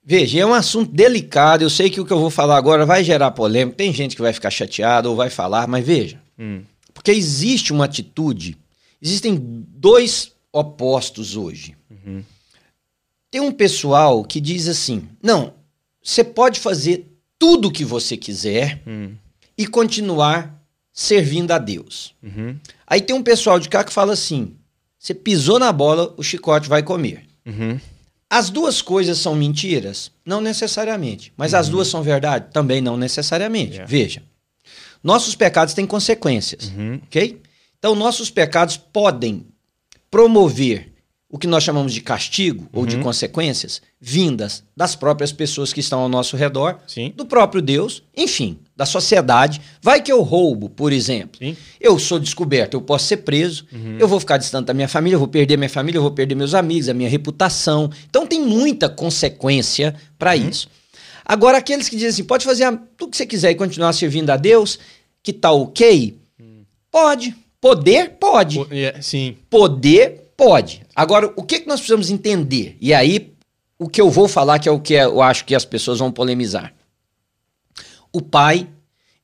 veja, 0.03 0.39
é 0.39 0.45
um 0.45 0.53
assunto 0.53 0.91
delicado. 0.91 1.61
Eu 1.63 1.69
sei 1.69 1.89
que 1.89 1.99
o 1.99 2.05
que 2.05 2.13
eu 2.13 2.19
vou 2.19 2.29
falar 2.29 2.57
agora 2.57 2.85
vai 2.85 3.03
gerar 3.03 3.31
polêmica. 3.31 3.77
Tem 3.77 3.91
gente 3.93 4.15
que 4.15 4.21
vai 4.21 4.31
ficar 4.33 4.49
chateada 4.49 5.09
ou 5.09 5.15
vai 5.15 5.29
falar, 5.29 5.67
mas 5.67 5.85
veja, 5.85 6.19
Hum. 6.39 6.61
Porque 7.07 7.17
existe 7.17 7.71
uma 7.71 7.85
atitude, 7.85 8.57
existem 9.01 9.37
dois 9.39 10.33
opostos 10.51 11.37
hoje. 11.37 11.73
Uhum. 11.89 12.21
Tem 13.31 13.39
um 13.39 13.51
pessoal 13.51 14.25
que 14.25 14.41
diz 14.41 14.67
assim: 14.67 15.07
não, 15.23 15.53
você 16.03 16.21
pode 16.21 16.59
fazer 16.59 17.07
tudo 17.39 17.69
o 17.69 17.71
que 17.71 17.85
você 17.85 18.17
quiser 18.17 18.81
Hum. 18.85 19.13
e 19.57 19.65
continuar 19.65 20.61
servindo 20.91 21.51
a 21.51 21.57
Deus. 21.57 22.13
Uhum. 22.21 22.57
Aí 22.85 22.99
tem 22.99 23.15
um 23.15 23.23
pessoal 23.23 23.57
de 23.57 23.69
cá 23.69 23.85
que 23.85 23.93
fala 23.93 24.11
assim: 24.11 24.55
você 24.99 25.13
pisou 25.13 25.59
na 25.59 25.71
bola, 25.71 26.13
o 26.17 26.23
chicote 26.23 26.67
vai 26.67 26.83
comer. 26.83 27.23
Uhum. 27.45 27.79
As 28.29 28.49
duas 28.49 28.81
coisas 28.81 29.17
são 29.17 29.33
mentiras? 29.33 30.11
Não 30.25 30.41
necessariamente. 30.41 31.31
Mas 31.37 31.53
as 31.53 31.69
duas 31.69 31.87
são 31.87 32.03
verdade? 32.03 32.51
Também 32.51 32.81
não 32.81 32.97
necessariamente. 32.97 33.75
Yeah. 33.75 33.89
Veja. 33.89 34.23
Nossos 35.03 35.35
pecados 35.35 35.73
têm 35.73 35.85
consequências, 35.85 36.71
Uhum. 36.75 36.99
ok? 37.05 37.41
Então, 37.79 37.93
nossos 37.95 38.29
pecados 38.29 38.75
podem 38.77 39.45
promover 40.09 40.93
o 41.29 41.37
que 41.37 41.45
nós 41.45 41.61
chamamos 41.61 41.93
de 41.93 41.99
castigo 41.99 42.69
ou 42.71 42.85
de 42.85 42.97
consequências 42.99 43.81
vindas 43.99 44.63
das 44.75 44.95
próprias 44.95 45.29
pessoas 45.33 45.73
que 45.73 45.81
estão 45.81 45.99
ao 45.99 46.07
nosso 46.07 46.37
redor, 46.37 46.79
Sim. 46.87 47.11
do 47.17 47.25
próprio 47.25 47.61
Deus, 47.61 48.01
enfim, 48.15 48.57
da 48.77 48.85
sociedade. 48.85 49.59
Vai 49.81 50.01
que 50.01 50.09
eu 50.09 50.21
roubo, 50.21 50.69
por 50.69 50.93
exemplo. 50.93 51.37
Sim. 51.37 51.57
Eu 51.81 51.99
sou 51.99 52.17
descoberto, 52.17 52.75
eu 52.75 52.81
posso 52.81 53.07
ser 53.07 53.17
preso, 53.17 53.65
eu 53.99 54.07
vou 54.07 54.21
ficar 54.21 54.37
distante 54.37 54.67
da 54.67 54.73
minha 54.73 54.87
família, 54.87 55.15
eu 55.15 55.19
vou 55.19 55.27
perder 55.27 55.57
minha 55.57 55.69
família, 55.69 55.97
eu 55.97 56.01
vou 56.03 56.11
perder 56.11 56.33
meus 56.33 56.53
amigos, 56.53 56.87
a 56.87 56.93
minha 56.93 57.09
reputação. 57.09 57.89
Então 58.09 58.25
tem 58.25 58.39
muita 58.41 58.87
consequência 58.87 59.93
para 60.17 60.33
isso. 60.37 60.69
Agora, 61.29 61.57
aqueles 61.57 61.89
que 61.89 61.95
dizem 61.97 62.09
assim, 62.09 62.23
pode 62.23 62.45
fazer 62.45 62.65
tudo 62.95 63.11
que 63.11 63.17
você 63.17 63.25
quiser 63.25 63.51
e 63.51 63.55
continuar 63.55 63.91
servindo 63.91 64.29
a 64.29 64.37
Deus, 64.37 64.79
que 65.21 65.33
tá 65.33 65.51
ok? 65.51 66.17
Pode. 66.89 67.35
Poder, 67.59 68.11
pode. 68.11 68.57
Po- 68.59 68.67
é, 68.71 69.01
Sim. 69.01 69.35
Poder, 69.49 70.31
pode. 70.37 70.83
Agora, 70.95 71.33
o 71.35 71.43
que, 71.43 71.59
que 71.59 71.67
nós 71.67 71.81
precisamos 71.81 72.09
entender? 72.09 72.77
E 72.79 72.93
aí, 72.93 73.33
o 73.77 73.89
que 73.89 73.99
eu 73.99 74.09
vou 74.09 74.27
falar, 74.29 74.57
que 74.59 74.69
é 74.69 74.71
o 74.71 74.79
que 74.79 74.93
eu 74.93 75.21
acho 75.21 75.43
que 75.43 75.53
as 75.53 75.65
pessoas 75.65 75.99
vão 75.99 76.11
polemizar. 76.11 76.73
O 78.13 78.21
pai, 78.21 78.67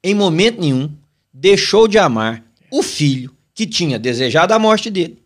em 0.04 0.14
momento 0.14 0.60
nenhum, 0.60 0.92
deixou 1.34 1.88
de 1.88 1.98
amar 1.98 2.44
o 2.70 2.84
filho 2.84 3.34
que 3.54 3.66
tinha 3.66 3.98
desejado 3.98 4.54
a 4.54 4.60
morte 4.60 4.90
dele, 4.90 5.20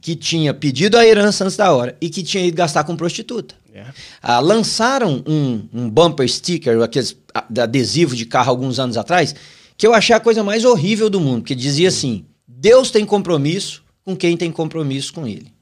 que 0.00 0.16
tinha 0.16 0.52
pedido 0.52 0.98
a 0.98 1.06
herança 1.06 1.44
antes 1.44 1.56
da 1.56 1.72
hora 1.72 1.96
e 2.00 2.10
que 2.10 2.22
tinha 2.22 2.44
ido 2.44 2.56
gastar 2.56 2.82
com 2.84 2.96
prostituta. 2.96 3.54
Yeah. 3.72 3.94
Ah, 4.20 4.40
lançaram 4.40 5.22
um, 5.26 5.68
um 5.72 5.88
bumper 5.88 6.28
sticker, 6.28 6.82
aqueles 6.82 7.16
ah, 7.34 7.44
de 7.48 7.60
adesivo 7.60 8.16
de 8.16 8.26
carro 8.26 8.50
alguns 8.50 8.78
anos 8.78 8.96
atrás, 8.96 9.34
que 9.76 9.86
eu 9.86 9.94
achei 9.94 10.14
a 10.14 10.20
coisa 10.20 10.42
mais 10.42 10.64
horrível 10.64 11.08
do 11.08 11.20
mundo, 11.20 11.44
que 11.44 11.54
dizia 11.54 11.88
assim: 11.88 12.24
Deus 12.46 12.90
tem 12.90 13.06
compromisso 13.06 13.82
com 14.04 14.16
quem 14.16 14.36
tem 14.36 14.50
compromisso 14.50 15.12
com 15.12 15.26
ele. 15.26 15.52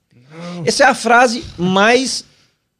Essa 0.64 0.84
é 0.84 0.86
a 0.86 0.94
frase 0.94 1.44
mais 1.56 2.24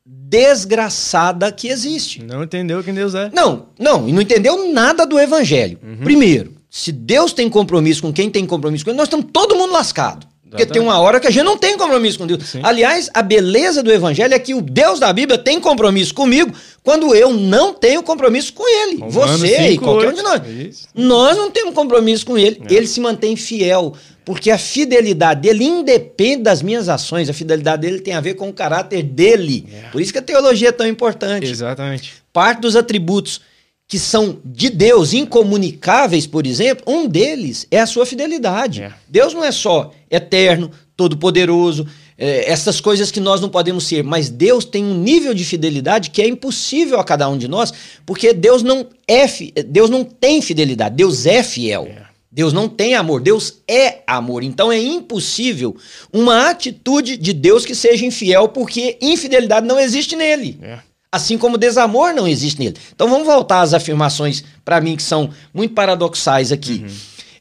desgraçada 0.05 1.51
que 1.53 1.69
existe. 1.69 2.23
Não 2.23 2.43
entendeu 2.43 2.83
quem 2.83 2.95
Deus 2.95 3.15
é. 3.15 3.31
Não, 3.33 3.67
não, 3.79 4.09
e 4.09 4.13
não 4.13 4.23
entendeu 4.23 4.73
nada 4.73 5.07
do 5.07 5.19
evangelho. 5.19 5.79
Primeiro, 6.03 6.55
se 6.71 6.93
Deus 6.93 7.33
tem 7.33 7.49
compromisso 7.49 8.03
com 8.03 8.13
quem 8.13 8.31
tem 8.31 8.47
compromisso 8.47 8.85
com 8.85 8.91
ele, 8.91 8.99
nós 8.99 9.07
estamos 9.07 9.27
todo 9.33 9.57
mundo 9.57 9.73
lascado. 9.73 10.27
Porque 10.51 10.67
tem 10.67 10.81
uma 10.81 10.99
hora 10.99 11.21
que 11.21 11.27
a 11.27 11.31
gente 11.31 11.45
não 11.45 11.57
tem 11.57 11.77
compromisso 11.77 12.19
com 12.19 12.27
Deus. 12.27 12.43
Sim. 12.45 12.61
Aliás, 12.63 13.11
a 13.13 13.23
beleza 13.23 13.83
do 13.83 13.93
evangelho 13.93 14.33
é 14.33 14.39
que 14.39 14.55
o 14.55 14.63
Deus 14.63 14.99
da 14.99 15.13
Bíblia 15.13 15.39
tem 15.39 15.61
compromisso 15.61 16.15
comigo 16.15 16.53
quando 16.83 17.15
eu 17.15 17.33
não 17.33 17.75
tenho 17.75 18.03
compromisso 18.03 18.53
com 18.55 18.67
ele. 18.67 19.05
Você 19.09 19.47
e 19.47 19.71
5, 19.73 19.85
qualquer 19.85 20.07
um 20.07 20.11
8. 20.11 20.17
de 20.17 20.23
nós. 20.23 20.43
Isso. 20.47 20.89
Nós 20.95 21.37
não 21.37 21.51
temos 21.51 21.75
compromisso 21.75 22.25
com 22.25 22.39
ele. 22.39 22.63
É. 22.69 22.75
Ele 22.75 22.87
se 22.87 23.01
mantém 23.01 23.37
fiel. 23.37 23.95
Porque 24.25 24.51
a 24.51 24.59
fidelidade 24.59 25.41
dele 25.41 25.65
independe 25.65 26.43
das 26.43 26.61
minhas 26.61 26.89
ações. 26.89 27.31
A 27.31 27.33
fidelidade 27.33 27.81
dele 27.83 28.01
tem 28.01 28.13
a 28.15 28.21
ver 28.21 28.35
com 28.35 28.49
o 28.49 28.53
caráter 28.53 29.03
dele. 29.03 29.67
É. 29.73 29.89
Por 29.91 30.03
isso 30.03 30.13
que 30.13 30.19
a 30.19 30.23
teologia 30.23 30.69
é 30.69 30.73
tão 30.73 30.87
importante 30.87 31.51
Exatamente. 31.51 32.13
parte 32.31 32.61
dos 32.61 32.77
atributos 32.77 33.41
que 33.89 33.99
são 33.99 34.39
de 34.45 34.69
Deus 34.69 35.15
incomunicáveis, 35.15 36.27
por 36.27 36.47
exemplo, 36.47 36.85
um 36.87 37.09
deles 37.09 37.67
é 37.71 37.81
a 37.81 37.87
sua 37.87 38.05
fidelidade. 38.05 38.83
É. 38.83 38.93
Deus 39.09 39.33
não 39.33 39.43
é 39.43 39.51
só 39.51 39.91
eterno, 40.11 40.71
todo-poderoso, 40.95 41.87
é, 42.19 42.51
essas 42.51 42.81
coisas 42.81 43.11
que 43.11 43.19
nós 43.19 43.41
não 43.41 43.49
podemos 43.49 43.87
ser, 43.87 44.05
mas 44.05 44.29
Deus 44.29 44.67
tem 44.67 44.85
um 44.85 45.01
nível 45.01 45.33
de 45.33 45.45
fidelidade 45.45 46.11
que 46.11 46.21
é 46.21 46.29
impossível 46.29 47.01
a 47.01 47.05
cada 47.05 47.29
um 47.31 47.39
de 47.39 47.49
nós, 47.49 47.73
porque 48.05 48.35
Deus 48.35 48.63
não 48.63 48.87
é, 49.07 49.25
Deus 49.67 49.89
não 49.89 50.05
tem 50.05 50.43
fidelidade, 50.43 50.95
Deus 50.95 51.25
é 51.25 51.43
fiel. 51.43 51.87
É. 51.87 52.09
Deus 52.31 52.53
não 52.53 52.69
tem 52.69 52.95
amor, 52.95 53.23
Deus 53.23 53.63
é 53.67 54.01
amor. 54.07 54.45
Então 54.45 54.71
é 54.71 54.79
impossível 54.79 55.75
uma 56.13 56.51
atitude 56.51 57.17
de 57.17 57.33
Deus 57.33 57.65
que 57.65 57.75
seja 57.75 58.05
infiel, 58.05 58.49
porque 58.49 58.99
infidelidade 59.01 59.67
não 59.67 59.81
existe 59.81 60.15
nele. 60.15 60.59
É. 60.61 60.79
Assim 61.11 61.39
como 61.39 61.57
desamor 61.57 62.13
não 62.13 62.29
existe 62.29 62.61
nele. 62.61 62.77
Então 62.95 63.09
vamos 63.09 63.27
voltar 63.27 63.63
às 63.63 63.73
afirmações, 63.73 64.45
para 64.65 64.81
mim, 64.81 64.97
que 64.97 65.03
são 65.03 65.31
muito 65.55 65.75
paradoxais 65.75 66.53
aqui. 66.53 66.85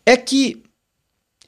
É 0.06 0.15
que, 0.15 0.63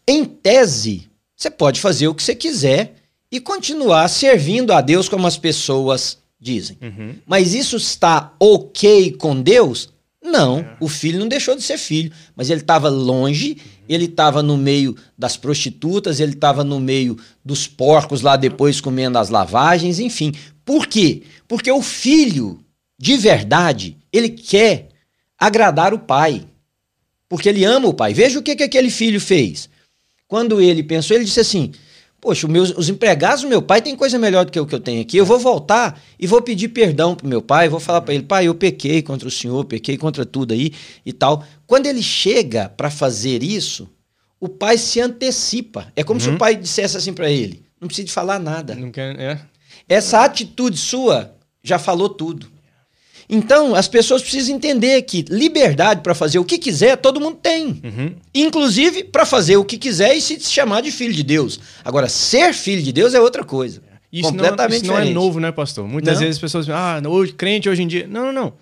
em 0.07 0.25
tese, 0.25 1.09
você 1.35 1.49
pode 1.49 1.79
fazer 1.79 2.07
o 2.07 2.13
que 2.13 2.21
você 2.21 2.35
quiser 2.35 2.95
e 3.31 3.39
continuar 3.39 4.07
servindo 4.09 4.73
a 4.73 4.81
Deus 4.81 5.07
como 5.07 5.27
as 5.27 5.37
pessoas 5.37 6.17
dizem. 6.39 6.77
Uhum. 6.81 7.15
Mas 7.25 7.53
isso 7.53 7.77
está 7.77 8.33
ok 8.39 9.13
com 9.13 9.41
Deus? 9.41 9.89
Não, 10.21 10.65
o 10.81 10.89
filho 10.89 11.17
não 11.17 11.29
deixou 11.29 11.55
de 11.55 11.61
ser 11.61 11.77
filho, 11.77 12.11
mas 12.35 12.49
ele 12.49 12.59
estava 12.59 12.89
longe, 12.89 13.57
ele 13.87 14.03
estava 14.05 14.43
no 14.43 14.57
meio 14.57 14.95
das 15.17 15.37
prostitutas, 15.37 16.19
ele 16.19 16.33
estava 16.33 16.61
no 16.61 16.77
meio 16.77 17.17
dos 17.43 17.67
porcos 17.67 18.21
lá 18.21 18.35
depois 18.35 18.81
comendo 18.81 19.17
as 19.17 19.29
lavagens, 19.29 19.97
enfim. 19.97 20.33
Por 20.69 20.85
quê? 20.85 21.23
Porque 21.47 21.71
o 21.71 21.81
filho, 21.81 22.63
de 22.95 23.17
verdade, 23.17 23.97
ele 24.13 24.29
quer 24.29 24.89
agradar 25.35 25.95
o 25.95 25.97
pai, 25.97 26.45
porque 27.27 27.49
ele 27.49 27.65
ama 27.65 27.87
o 27.87 27.93
pai. 27.95 28.13
Veja 28.13 28.37
o 28.37 28.43
que, 28.43 28.55
que 28.55 28.61
aquele 28.61 28.91
filho 28.91 29.19
fez. 29.19 29.67
Quando 30.27 30.61
ele 30.61 30.83
pensou, 30.83 31.17
ele 31.17 31.25
disse 31.25 31.39
assim: 31.39 31.71
Poxa, 32.21 32.45
os, 32.45 32.53
meus, 32.53 32.69
os 32.77 32.87
empregados 32.87 33.41
do 33.41 33.49
meu 33.49 33.63
pai 33.63 33.81
têm 33.81 33.95
coisa 33.95 34.19
melhor 34.19 34.45
do 34.45 34.51
que 34.51 34.59
o 34.59 34.65
que 34.67 34.75
eu 34.75 34.79
tenho 34.79 35.01
aqui. 35.01 35.17
Eu 35.17 35.25
vou 35.25 35.39
voltar 35.39 35.99
e 36.19 36.27
vou 36.27 36.39
pedir 36.39 36.67
perdão 36.67 37.15
pro 37.15 37.27
meu 37.27 37.41
pai. 37.41 37.67
Vou 37.67 37.79
falar 37.79 38.01
para 38.01 38.13
ele: 38.13 38.21
Pai, 38.21 38.45
eu 38.45 38.53
pequei 38.53 39.01
contra 39.01 39.27
o 39.27 39.31
senhor, 39.31 39.65
pequei 39.65 39.97
contra 39.97 40.23
tudo 40.23 40.53
aí 40.53 40.71
e 41.03 41.11
tal. 41.11 41.43
Quando 41.65 41.87
ele 41.87 42.03
chega 42.03 42.69
para 42.69 42.91
fazer 42.91 43.41
isso, 43.41 43.89
o 44.39 44.47
pai 44.47 44.77
se 44.77 45.01
antecipa. 45.01 45.91
É 45.95 46.03
como 46.03 46.21
se 46.21 46.29
o 46.29 46.37
pai 46.37 46.55
dissesse 46.55 46.95
assim 46.95 47.11
para 47.11 47.27
ele: 47.27 47.65
Não 47.81 47.87
precisa 47.87 48.05
de 48.05 48.13
falar 48.13 48.37
nada. 48.37 48.75
Não 48.75 48.91
quer, 48.91 49.19
é. 49.19 49.41
Essa 49.89 50.23
atitude 50.23 50.77
sua 50.77 51.33
já 51.63 51.77
falou 51.79 52.07
tudo. 52.07 52.47
Então, 53.31 53.75
as 53.75 53.87
pessoas 53.87 54.21
precisam 54.23 54.55
entender 54.55 55.01
que 55.03 55.23
liberdade 55.29 56.01
para 56.01 56.15
fazer 56.15 56.39
o 56.39 56.45
que 56.45 56.57
quiser, 56.57 56.95
todo 56.97 57.19
mundo 57.19 57.37
tem. 57.41 57.67
Uhum. 57.83 58.15
Inclusive 58.33 59.03
para 59.03 59.23
fazer 59.25 59.57
o 59.57 59.63
que 59.65 59.77
quiser 59.77 60.15
e 60.15 60.21
se 60.21 60.39
chamar 60.41 60.81
de 60.81 60.91
filho 60.91 61.13
de 61.13 61.21
Deus. 61.21 61.59
Agora, 61.85 62.09
ser 62.09 62.53
filho 62.53 62.81
de 62.81 62.91
Deus 62.91 63.13
é 63.13 63.19
outra 63.21 63.43
coisa. 63.43 63.81
Isso, 64.11 64.31
não, 64.31 64.37
completamente 64.39 64.77
isso 64.81 64.87
não 64.87 64.95
é 64.95 65.01
diferente. 65.01 65.13
novo, 65.13 65.39
né, 65.39 65.51
pastor? 65.51 65.87
Muitas 65.87 66.15
Não. 66.15 66.21
vezes 66.21 66.37
as 66.37 66.41
pessoas 66.41 66.65
falam, 66.65 67.07
ah, 67.07 67.09
hoje, 67.09 67.33
crente 67.33 67.69
hoje 67.69 67.83
em 67.83 67.87
dia. 67.87 68.07
Não, 68.07 68.25
não, 68.25 68.33
não. 68.33 68.53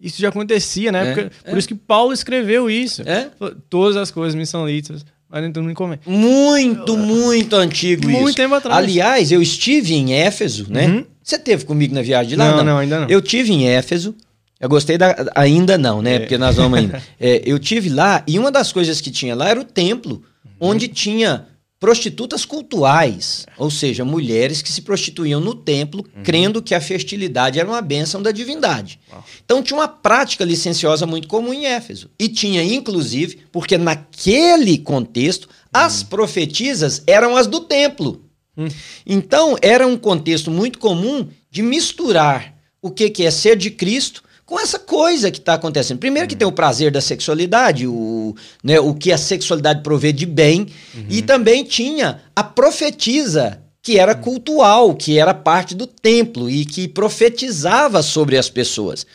Isso 0.00 0.20
já 0.20 0.30
acontecia 0.30 0.90
na 0.90 0.98
É, 1.04 1.10
época. 1.12 1.30
Por 1.48 1.56
isso 1.58 1.68
que 1.68 1.74
Paulo 1.76 2.12
escreveu 2.12 2.68
isso. 2.68 3.02
É? 3.02 3.30
Todas 3.68 3.96
as 3.96 4.10
coisas 4.10 4.34
me 4.34 4.44
são 4.44 4.66
lícitas, 4.66 5.04
mas 5.30 5.42
nem 5.42 5.52
todo 5.52 5.62
mundo 5.62 5.74
come. 5.74 5.98
Muito, 6.04 6.96
muito 6.96 7.54
antigo 7.54 8.08
Muito 8.08 8.28
isso. 8.28 8.36
tempo 8.36 8.54
atrás. 8.54 8.76
Aliás, 8.76 9.30
eu 9.30 9.40
estive 9.40 9.94
em 9.94 10.12
Éfeso, 10.12 10.66
né? 10.68 10.86
Uhum. 10.86 11.04
Você 11.22 11.38
teve 11.38 11.64
comigo 11.64 11.94
na 11.94 12.02
viagem 12.02 12.30
de 12.30 12.36
lá? 12.36 12.56
Não, 12.56 12.64
não, 12.64 12.78
ainda 12.78 13.00
não. 13.00 13.08
Eu 13.08 13.22
tive 13.22 13.52
em 13.52 13.68
Éfeso. 13.68 14.14
Eu 14.58 14.68
gostei 14.68 14.98
da. 14.98 15.14
Ainda 15.36 15.78
não, 15.78 16.02
né? 16.02 16.16
É. 16.16 16.18
Porque 16.18 16.36
nós 16.36 16.56
vamos 16.56 16.78
ainda. 16.78 17.00
É, 17.20 17.42
eu 17.44 17.58
tive 17.58 17.88
lá 17.88 18.24
e 18.26 18.38
uma 18.38 18.50
das 18.50 18.72
coisas 18.72 19.00
que 19.00 19.10
tinha 19.10 19.34
lá 19.34 19.48
era 19.48 19.60
o 19.60 19.64
templo, 19.64 20.22
onde 20.58 20.88
tinha 20.88 21.46
prostitutas 21.80 22.44
cultuais, 22.44 23.46
ou 23.56 23.70
seja, 23.70 24.04
mulheres 24.04 24.60
que 24.60 24.70
se 24.70 24.82
prostituíam 24.82 25.40
no 25.40 25.54
templo, 25.54 26.04
uhum. 26.14 26.22
crendo 26.22 26.60
que 26.62 26.74
a 26.74 26.80
fertilidade 26.80 27.58
era 27.58 27.66
uma 27.66 27.80
bênção 27.80 28.22
da 28.22 28.30
divindade. 28.30 29.00
Uau. 29.10 29.24
Então 29.42 29.62
tinha 29.62 29.78
uma 29.78 29.88
prática 29.88 30.44
licenciosa 30.44 31.06
muito 31.06 31.26
comum 31.26 31.54
em 31.54 31.64
Éfeso. 31.64 32.10
E 32.18 32.28
tinha, 32.28 32.62
inclusive, 32.62 33.40
porque 33.50 33.78
naquele 33.78 34.76
contexto, 34.76 35.44
uhum. 35.44 35.50
as 35.72 36.02
profetisas 36.02 37.02
eram 37.06 37.34
as 37.34 37.46
do 37.46 37.60
templo. 37.60 38.26
Uhum. 38.54 38.68
Então 39.06 39.56
era 39.62 39.86
um 39.86 39.96
contexto 39.96 40.50
muito 40.50 40.78
comum 40.78 41.26
de 41.50 41.62
misturar 41.62 42.54
o 42.82 42.90
que, 42.90 43.08
que 43.08 43.24
é 43.24 43.30
ser 43.30 43.56
de 43.56 43.70
Cristo 43.70 44.22
com 44.50 44.58
essa 44.58 44.80
coisa 44.80 45.30
que 45.30 45.38
está 45.38 45.54
acontecendo. 45.54 46.00
Primeiro 46.00 46.26
que 46.26 46.34
tem 46.34 46.46
o 46.46 46.50
prazer 46.50 46.90
da 46.90 47.00
sexualidade, 47.00 47.86
o, 47.86 48.34
né, 48.64 48.80
o 48.80 48.92
que 48.92 49.12
a 49.12 49.16
sexualidade 49.16 49.80
provê 49.80 50.12
de 50.12 50.26
bem, 50.26 50.66
uhum. 50.92 51.06
e 51.08 51.22
também 51.22 51.62
tinha 51.62 52.20
a 52.34 52.42
profetisa, 52.42 53.62
que 53.80 53.96
era 53.96 54.12
uhum. 54.12 54.20
cultual, 54.20 54.94
que 54.96 55.20
era 55.20 55.32
parte 55.32 55.72
do 55.72 55.86
templo 55.86 56.50
e 56.50 56.64
que 56.64 56.88
profetizava 56.88 58.02
sobre 58.02 58.36
as 58.36 58.50
pessoas. 58.50 59.06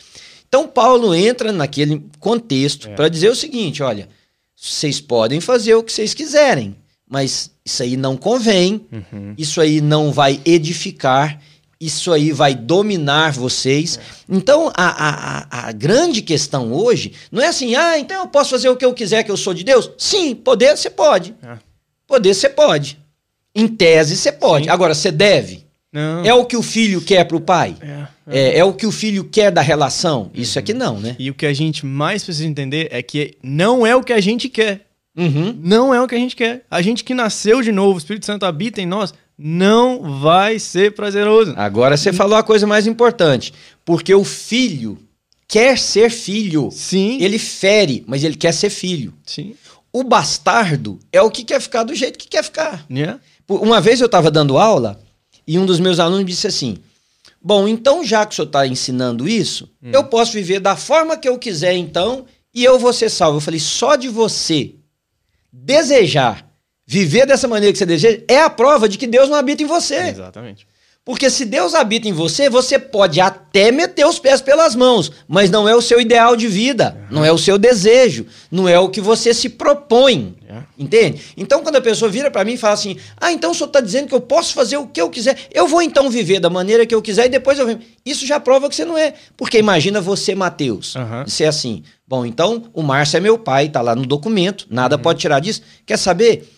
Então 0.48 0.69
Paulo 0.69 1.13
entra 1.13 1.52
naquele 1.52 2.02
contexto 2.17 2.88
é. 2.88 2.93
para 2.93 3.10
dizer 3.10 3.30
o 3.30 3.36
seguinte, 3.36 3.84
olha, 3.84 4.08
vocês 4.56 5.02
podem 5.02 5.41
fazer 5.41 5.76
o 5.76 5.84
que 5.84 5.91
vocês 5.91 6.13
quiserem, 6.13 6.78
mas 7.06 7.52
isso 7.65 7.84
aí 7.84 7.98
não 7.98 8.15
convém, 8.15 8.86
uhum. 8.89 9.34
isso 9.38 9.60
aí 9.60 9.82
não 9.82 10.13
vai 10.13 10.39
edificar, 10.45 11.41
isso 11.79 12.11
aí 12.11 12.31
vai 12.31 12.55
dominar 12.55 13.33
vocês. 13.33 13.99
Então, 14.29 14.71
a, 14.75 14.88
a, 14.88 15.67
a, 15.67 15.71
grande 15.71 16.21
questão 16.21 16.73
hoje 16.73 17.13
não 17.31 17.41
é 17.41 17.47
assim, 17.47 17.75
ah, 17.75 17.97
então 17.99 18.21
eu 18.21 18.27
posso 18.27 18.51
fazer 18.51 18.69
o 18.69 18.75
que 18.75 18.85
eu 18.85 18.93
quiser, 18.93 19.23
que 19.23 19.31
eu 19.31 19.38
sou 19.38 19.53
de 19.53 19.63
Deus? 19.63 19.91
Sim, 19.97 20.33
poder 20.35 20.75
você 20.77 20.89
pode. 20.89 21.35
É. 21.43 21.57
Poder 22.07 22.33
você 22.33 22.49
pode. 22.49 22.97
Em 23.53 23.67
tese 23.67 24.15
você 24.15 24.31
pode. 24.31 24.65
Sim. 24.65 24.71
Agora, 24.71 24.93
você 24.93 25.11
deve. 25.11 25.65
Não. 25.91 26.25
É 26.25 26.33
o 26.33 26.45
que 26.45 26.57
o 26.57 26.61
filho 26.61 27.01
quer 27.01 27.23
para 27.23 27.38
o 27.38 27.41
pai? 27.41 27.75
É, 27.81 27.88
é. 27.88 28.07
É, 28.27 28.57
é, 28.59 28.63
o 28.65 28.73
que 28.73 28.85
o 28.85 28.91
filho 28.91 29.23
quer 29.23 29.49
da 29.49 29.61
relação? 29.61 30.29
Isso 30.33 30.59
aqui 30.59 30.73
não, 30.73 30.99
né? 30.99 31.15
E 31.17 31.29
o 31.29 31.33
que 31.33 31.45
a 31.45 31.53
gente 31.53 31.85
mais 31.85 32.23
precisa 32.23 32.47
entender 32.47 32.89
é 32.91 33.01
que 33.01 33.38
não 33.41 33.88
é 33.88 33.95
o 33.95 34.03
que 34.03 34.11
a 34.11 34.19
gente 34.19 34.49
quer. 34.49 34.85
Uhum. 35.17 35.57
Não 35.63 35.93
é 35.93 36.01
o 36.01 36.07
que 36.07 36.15
a 36.15 36.17
gente 36.17 36.35
quer. 36.35 36.65
A 36.69 36.81
gente 36.81 37.03
que 37.03 37.13
nasceu 37.13 37.61
de 37.61 37.71
novo, 37.71 37.95
o 37.95 37.97
Espírito 37.97 38.25
Santo 38.25 38.45
habita 38.45 38.81
em 38.81 38.85
nós, 38.85 39.13
não 39.38 40.19
vai 40.19 40.60
ser 40.60 40.93
prazeroso. 40.93 41.54
Agora 41.58 41.98
você 41.98 42.13
falou 42.13 42.38
a 42.38 42.43
coisa 42.43 42.65
mais 42.65 42.88
importante. 42.88 43.54
Porque 43.84 44.13
o 44.13 44.24
filho 44.24 44.98
quer 45.48 45.78
ser 45.78 46.10
filho. 46.10 46.69
Sim. 46.71 47.21
Ele 47.21 47.38
fere, 47.38 48.04
mas 48.08 48.24
ele 48.24 48.36
quer 48.36 48.54
ser 48.54 48.69
filho. 48.69 49.13
Sim. 49.26 49.56
O 49.91 50.04
bastardo 50.04 51.00
é 51.12 51.21
o 51.21 51.32
que 51.32 51.43
quer 51.43 51.62
ficar 51.62 51.84
do 51.84 51.95
jeito 51.95 52.19
que 52.19 52.28
quer 52.28 52.43
ficar. 52.43 52.86
Yeah. 52.89 53.19
Uma 53.48 53.80
vez 53.80 54.02
eu 54.02 54.08
estava 54.08 54.32
dando 54.32 54.58
aula 54.58 55.00
e 55.48 55.58
um 55.60 55.65
dos 55.65 55.80
meus 55.80 56.00
alunos 56.00 56.26
disse 56.26 56.48
assim: 56.48 56.78
Bom, 57.41 57.67
então 57.67 58.04
já 58.04 58.26
que 58.26 58.34
o 58.34 58.36
senhor 58.36 58.48
está 58.48 58.65
ensinando 58.67 59.28
isso, 59.28 59.69
hum. 59.82 59.91
eu 59.93 60.04
posso 60.04 60.34
viver 60.34 60.60
da 60.60 60.76
forma 60.76 61.17
que 61.17 61.30
eu 61.30 61.38
quiser, 61.38 61.76
então, 61.76 62.26
e 62.54 62.63
eu 62.63 62.80
vou 62.80 62.91
ser 62.91 63.10
salvo. 63.10 63.38
Eu 63.38 63.41
falei: 63.41 63.60
só 63.60 63.95
de 63.95 64.10
você 64.10 64.76
desejar 65.52 66.44
viver 66.86 67.26
dessa 67.26 67.48
maneira 67.48 67.71
que 67.71 67.80
você 67.80 67.86
deseja, 67.86 68.21
é 68.28 68.41
a 68.41 68.50
prova 68.50 68.88
de 68.88 68.98
que 68.98 69.08
Deus 69.08 69.30
não 69.30 69.38
habita 69.38 69.63
em 69.63 69.67
você. 69.67 69.95
Exatamente. 69.95 70.67
Porque 71.06 71.30
se 71.30 71.45
Deus 71.45 71.76
habita 71.76 72.08
em 72.08 72.12
você, 72.12 72.50
você 72.50 72.80
pode 72.80 73.21
até 73.21 73.71
meter 73.71 74.08
os 74.08 74.17
pés 74.17 74.41
pelas 74.41 74.76
mãos, 74.76 75.12
mas 75.28 75.52
não 75.52 75.69
é 75.69 75.76
o 75.76 75.82
seu 75.82 76.02
ideal 76.02 76.36
de 76.36 76.48
vida, 76.48 76.98
uhum. 77.00 77.17
não 77.17 77.26
é 77.26 77.32
o 77.32 77.38
seu 77.38 77.60
desejo, 77.60 78.26
não 78.50 78.67
é 78.67 78.80
o 78.80 78.89
que 78.89 79.00
você 79.00 79.32
se 79.32 79.50
propõe. 79.50 80.36
Uhum. 80.50 80.63
Entende? 80.80 81.21
Então, 81.38 81.62
quando 81.62 81.76
a 81.76 81.82
pessoa 81.82 82.10
vira 82.10 82.32
para 82.32 82.43
mim 82.43 82.54
e 82.54 82.58
fala 82.58 82.74
assim: 82.74 82.98
Ah, 83.17 83.32
então 83.32 83.52
o 83.52 83.54
senhor 83.54 83.67
está 83.67 83.82
dizendo 83.82 84.08
que 84.08 84.15
eu 84.15 84.21
posso 84.21 84.56
fazer 84.56 84.78
o 84.78 84.88
que 84.88 85.00
eu 85.00 85.08
quiser, 85.12 85.38
eu 85.54 85.67
vou 85.67 85.84
então 85.84 86.10
viver 86.10 86.39
da 86.39 86.50
maneira 86.50 86.88
que 86.88 86.95
eu 86.95 87.04
quiser 87.04 87.28
e 87.28 87.30
depois 87.30 87.60
eu 87.60 87.67
venho. 87.67 87.82
Isso 88.04 88.26
já 88.26 88.39
prova 88.39 88.67
que 88.67 88.76
você 88.76 88.84
não 88.84 88.98
é. 88.98 89.13
Porque 89.38 89.60
imagina 89.60 90.02
você, 90.02 90.34
Mateus, 90.34 90.95
uhum. 90.95 91.28
ser 91.28 91.45
assim: 91.45 91.84
Bom, 92.08 92.26
então 92.26 92.63
o 92.74 92.82
Márcio 92.82 93.17
é 93.17 93.19
meu 93.19 93.38
pai, 93.38 93.67
está 93.67 93.80
lá 93.80 93.95
no 93.95 94.08
documento, 94.08 94.65
nada 94.71 94.95
uhum. 94.95 95.04
pode 95.04 95.19
tirar 95.19 95.39
disso. 95.39 95.62
Quer 95.86 95.98
saber? 95.98 96.52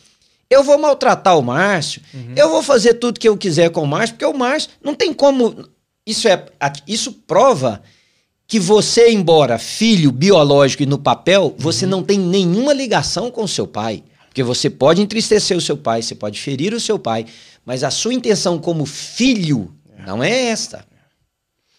Eu 0.49 0.63
vou 0.63 0.77
maltratar 0.77 1.37
o 1.37 1.41
Márcio, 1.41 2.01
uhum. 2.13 2.33
eu 2.35 2.49
vou 2.49 2.63
fazer 2.63 2.95
tudo 2.95 3.19
que 3.19 3.27
eu 3.27 3.37
quiser 3.37 3.69
com 3.69 3.83
o 3.83 3.87
Márcio, 3.87 4.15
porque 4.15 4.25
o 4.25 4.33
Márcio 4.33 4.71
não 4.81 4.95
tem 4.95 5.13
como. 5.13 5.67
Isso, 6.05 6.27
é, 6.27 6.45
isso 6.87 7.11
prova 7.11 7.81
que 8.47 8.59
você, 8.59 9.11
embora 9.11 9.57
filho 9.57 10.09
biológico 10.09 10.83
e 10.83 10.85
no 10.85 10.97
papel, 10.97 11.53
você 11.57 11.83
uhum. 11.83 11.91
não 11.91 12.03
tem 12.03 12.17
nenhuma 12.17 12.73
ligação 12.73 13.29
com 13.29 13.43
o 13.43 13.47
seu 13.47 13.67
pai. 13.67 14.03
Porque 14.29 14.41
você 14.41 14.69
pode 14.69 15.01
entristecer 15.01 15.57
o 15.57 15.61
seu 15.61 15.75
pai, 15.75 16.01
você 16.01 16.15
pode 16.15 16.39
ferir 16.39 16.73
o 16.73 16.79
seu 16.79 16.97
pai, 16.97 17.25
mas 17.65 17.83
a 17.83 17.91
sua 17.91 18.13
intenção 18.13 18.57
como 18.57 18.85
filho 18.85 19.73
não 20.05 20.23
é 20.23 20.45
esta. 20.45 20.85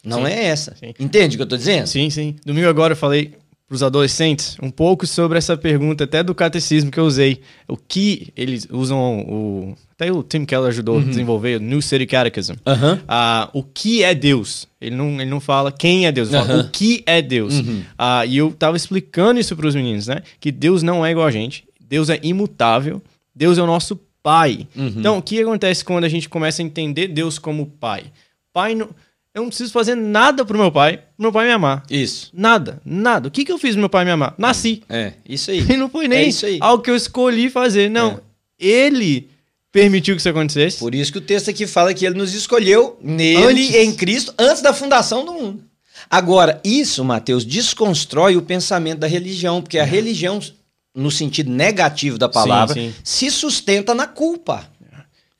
Não 0.05 0.27
sim, 0.27 0.33
é 0.33 0.45
essa. 0.45 0.77
Sim. 0.79 0.93
Entende 0.99 1.37
o 1.37 1.39
que 1.39 1.43
eu 1.43 1.45
estou 1.45 1.59
dizendo? 1.59 1.87
Sim, 1.87 2.11
sim. 2.11 2.37
Domingo 2.45 2.69
agora 2.69 2.93
eu 2.93 2.97
falei 2.97 3.38
para 3.69 3.75
os 3.75 3.83
adolescentes 3.83 4.57
um 4.63 4.71
pouco 4.71 5.07
sobre 5.07 5.37
essa 5.37 5.55
pergunta, 5.55 6.05
até 6.05 6.23
do 6.23 6.35
catecismo 6.35 6.91
que 6.91 6.99
eu 6.99 7.05
usei. 7.05 7.43
O 7.69 7.77
que 7.77 8.33
eles 8.35 8.67
usam, 8.71 9.21
o, 9.21 9.77
até 9.93 10.11
o 10.11 10.23
Tim 10.23 10.47
Keller 10.47 10.69
ajudou 10.69 10.97
uhum. 10.97 11.03
a 11.03 11.05
desenvolver, 11.05 11.59
o 11.59 11.61
New 11.61 11.83
City 11.83 12.07
Catechism. 12.07 12.55
Uhum. 12.67 12.95
Uh, 12.95 13.51
o 13.53 13.63
que 13.63 14.03
é 14.03 14.15
Deus? 14.15 14.67
Ele 14.81 14.97
não, 14.97 15.21
ele 15.21 15.31
não 15.31 15.39
fala 15.39 15.71
quem 15.71 16.07
é 16.07 16.13
Deus, 16.13 16.33
ele 16.33 16.39
fala 16.39 16.61
uhum. 16.61 16.67
o 16.67 16.71
que 16.71 17.03
é 17.05 17.21
Deus. 17.21 17.61
Uh, 17.61 18.25
e 18.27 18.39
eu 18.39 18.49
estava 18.49 18.75
explicando 18.75 19.39
isso 19.39 19.55
para 19.55 19.67
os 19.67 19.75
meninos, 19.75 20.07
né? 20.07 20.23
Que 20.41 20.51
Deus 20.51 20.83
não 20.83 21.05
é 21.05 21.11
igual 21.11 21.27
a 21.27 21.31
gente, 21.31 21.65
Deus 21.79 22.09
é 22.09 22.19
imutável, 22.23 23.03
Deus 23.35 23.59
é 23.59 23.63
o 23.63 23.67
nosso 23.67 24.01
pai. 24.23 24.67
Uhum. 24.75 24.95
Então, 24.97 25.19
o 25.19 25.23
que 25.23 25.43
acontece 25.43 25.85
quando 25.85 26.05
a 26.05 26.09
gente 26.09 26.27
começa 26.27 26.63
a 26.63 26.65
entender 26.65 27.09
Deus 27.09 27.39
como 27.39 27.67
pai? 27.67 28.05
Pai 28.51 28.75
não 28.75 28.89
eu 29.39 29.43
não 29.43 29.49
preciso 29.49 29.73
fazer 29.73 29.95
nada 29.95 30.45
pro 30.45 30.59
meu 30.59 30.71
pai, 30.71 30.97
pro 30.97 31.05
meu 31.19 31.33
pai 31.33 31.47
me 31.47 31.53
amar. 31.53 31.85
Isso. 31.89 32.31
Nada, 32.35 32.81
nada. 32.85 33.29
O 33.29 33.31
que, 33.31 33.45
que 33.45 33.53
eu 33.53 33.59
fiz 33.59 33.73
pro 33.73 33.81
meu 33.81 33.89
pai 33.89 34.05
me 34.05 34.11
amar? 34.11 34.35
Nasci. 34.37 34.83
É, 34.89 35.13
isso 35.27 35.51
aí. 35.51 35.65
E 35.69 35.77
não 35.77 35.89
foi 35.89 36.09
nem 36.09 36.29
é 36.29 36.59
algo 36.61 36.83
que 36.83 36.91
eu 36.91 36.97
escolhi 36.97 37.49
fazer. 37.49 37.89
Não. 37.89 38.13
É. 38.13 38.21
Ele 38.59 39.29
permitiu 39.71 40.15
que 40.15 40.21
isso 40.21 40.29
acontecesse. 40.29 40.79
Por 40.79 40.95
isso 40.95 41.13
que 41.13 41.19
o 41.19 41.23
texto 41.23 41.51
aqui 41.51 41.67
fala 41.67 41.95
que 41.95 42.05
ele 42.05 42.17
nos 42.17 42.35
escolheu 42.35 42.99
nele, 43.01 43.69
antes. 43.69 43.75
em 43.77 43.95
Cristo, 43.95 44.35
antes 44.39 44.61
da 44.61 44.75
fundação 44.75 45.25
do 45.25 45.33
mundo. 45.33 45.63
Agora, 46.11 46.61
isso, 46.65 47.05
Mateus, 47.05 47.45
desconstrói 47.45 48.37
o 48.37 48.43
pensamento 48.43 49.01
da 49.01 49.07
religião, 49.07 49.63
porque 49.63 49.79
a 49.79 49.83
é. 49.83 49.87
religião, 49.87 50.41
no 50.95 51.11
sentido 51.11 51.51
negativo 51.51 52.19
da 52.19 52.29
palavra, 52.29 52.75
sim, 52.75 52.89
sim. 52.89 52.95
se 53.05 53.31
sustenta 53.31 53.95
na 53.95 54.07
culpa. 54.07 54.69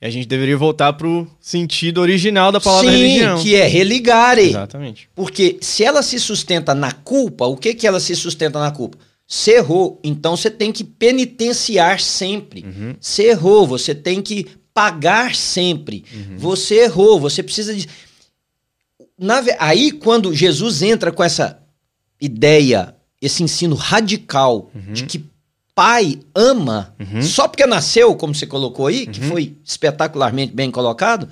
E 0.01 0.05
a 0.05 0.09
gente 0.09 0.27
deveria 0.27 0.57
voltar 0.57 0.93
pro 0.93 1.27
sentido 1.41 1.99
original 1.99 2.51
da 2.51 2.61
palavra 2.61 2.89
Sim, 2.89 2.97
religião. 2.97 3.41
que 3.41 3.55
é 3.55 3.67
religare. 3.67 4.49
Exatamente. 4.49 5.09
Porque 5.13 5.57
se 5.61 5.83
ela 5.83 6.01
se 6.01 6.17
sustenta 6.19 6.73
na 6.73 6.91
culpa, 6.91 7.45
o 7.45 7.57
que 7.57 7.73
que 7.73 7.85
ela 7.85 7.99
se 7.99 8.15
sustenta 8.15 8.59
na 8.59 8.71
culpa? 8.71 8.97
Você 9.27 9.57
errou, 9.57 9.99
então 10.03 10.35
você 10.35 10.49
tem 10.49 10.71
que 10.71 10.83
penitenciar 10.83 11.99
sempre. 11.99 12.63
Uhum. 12.63 12.95
Você 12.99 13.29
errou, 13.29 13.67
você 13.67 13.93
tem 13.93 14.21
que 14.21 14.47
pagar 14.73 15.35
sempre. 15.35 16.05
Uhum. 16.13 16.37
Você 16.37 16.83
errou, 16.85 17.19
você 17.19 17.43
precisa 17.43 17.75
de. 17.75 17.87
Na... 19.17 19.43
Aí, 19.59 19.91
quando 19.91 20.33
Jesus 20.33 20.81
entra 20.81 21.11
com 21.11 21.23
essa 21.23 21.61
ideia, 22.19 22.95
esse 23.21 23.43
ensino 23.43 23.75
radical 23.75 24.71
uhum. 24.73 24.93
de 24.93 25.05
que 25.05 25.23
pai 25.79 26.19
ama, 26.35 26.93
uhum. 26.99 27.21
só 27.21 27.47
porque 27.47 27.65
nasceu, 27.65 28.13
como 28.13 28.35
você 28.35 28.45
colocou 28.45 28.87
aí, 28.87 29.05
uhum. 29.05 29.11
que 29.13 29.21
foi 29.21 29.55
espetacularmente 29.63 30.51
bem 30.51 30.69
colocado, 30.69 31.29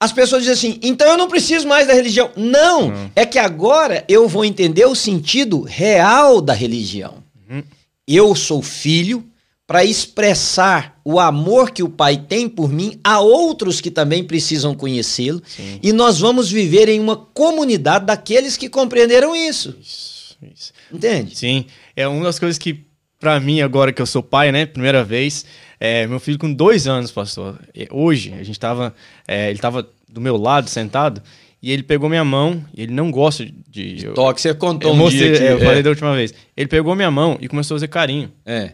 as 0.00 0.10
pessoas 0.10 0.42
dizem 0.42 0.72
assim, 0.72 0.80
então 0.82 1.06
eu 1.06 1.16
não 1.16 1.28
preciso 1.28 1.68
mais 1.68 1.86
da 1.86 1.94
religião. 1.94 2.28
Não, 2.34 2.88
uhum. 2.88 3.10
é 3.14 3.24
que 3.24 3.38
agora 3.38 4.04
eu 4.08 4.26
vou 4.26 4.44
entender 4.44 4.84
o 4.84 4.96
sentido 4.96 5.60
real 5.60 6.40
da 6.40 6.52
religião. 6.52 7.22
Uhum. 7.48 7.62
Eu 8.04 8.34
sou 8.34 8.60
filho 8.62 9.24
para 9.64 9.84
expressar 9.84 10.98
o 11.04 11.20
amor 11.20 11.70
que 11.70 11.84
o 11.84 11.88
pai 11.88 12.16
tem 12.16 12.48
por 12.48 12.68
mim 12.68 12.98
a 13.04 13.20
outros 13.20 13.80
que 13.80 13.92
também 13.92 14.24
precisam 14.24 14.74
conhecê-lo. 14.74 15.40
E 15.80 15.92
nós 15.92 16.18
vamos 16.18 16.50
viver 16.50 16.88
em 16.88 16.98
uma 16.98 17.16
comunidade 17.16 18.06
daqueles 18.06 18.56
que 18.56 18.68
compreenderam 18.68 19.36
isso. 19.36 19.76
Isso, 19.80 20.36
isso. 20.52 20.72
Entende? 20.92 21.36
Sim. 21.36 21.66
É 21.94 22.08
uma 22.08 22.24
das 22.24 22.40
coisas 22.40 22.58
que 22.58 22.85
para 23.18 23.38
mim, 23.40 23.60
agora 23.60 23.92
que 23.92 24.00
eu 24.00 24.06
sou 24.06 24.22
pai, 24.22 24.52
né? 24.52 24.66
Primeira 24.66 25.02
vez. 25.02 25.44
É, 25.78 26.06
meu 26.06 26.18
filho 26.18 26.38
com 26.38 26.52
dois 26.52 26.86
anos, 26.86 27.10
pastor. 27.10 27.58
Hoje, 27.90 28.34
a 28.34 28.42
gente 28.42 28.58
tava. 28.58 28.94
É, 29.26 29.50
ele 29.50 29.58
tava 29.58 29.88
do 30.08 30.20
meu 30.20 30.36
lado, 30.36 30.68
sentado, 30.68 31.22
e 31.62 31.70
ele 31.70 31.82
pegou 31.82 32.08
minha 32.08 32.24
mão, 32.24 32.64
e 32.74 32.82
ele 32.82 32.92
não 32.92 33.10
gosta 33.10 33.44
de. 33.44 33.94
de 33.96 34.08
toque, 34.14 34.40
você 34.40 34.54
contou 34.54 34.90
eu 34.90 34.94
um 34.94 34.98
mostrei, 34.98 35.30
dia 35.30 35.38
que, 35.38 35.44
é, 35.44 35.52
Eu 35.52 35.58
falei 35.58 35.80
é. 35.80 35.82
da 35.82 35.90
última 35.90 36.14
vez. 36.14 36.32
Ele 36.56 36.68
pegou 36.68 36.94
minha 36.94 37.10
mão 37.10 37.36
e 37.40 37.48
começou 37.48 37.74
a 37.74 37.78
fazer 37.78 37.88
carinho. 37.88 38.32
É. 38.44 38.72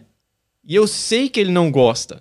E 0.65 0.75
eu 0.75 0.87
sei 0.87 1.29
que 1.29 1.41
ele 1.41 1.51
não 1.51 1.71
gosta. 1.71 2.15
Eu 2.15 2.21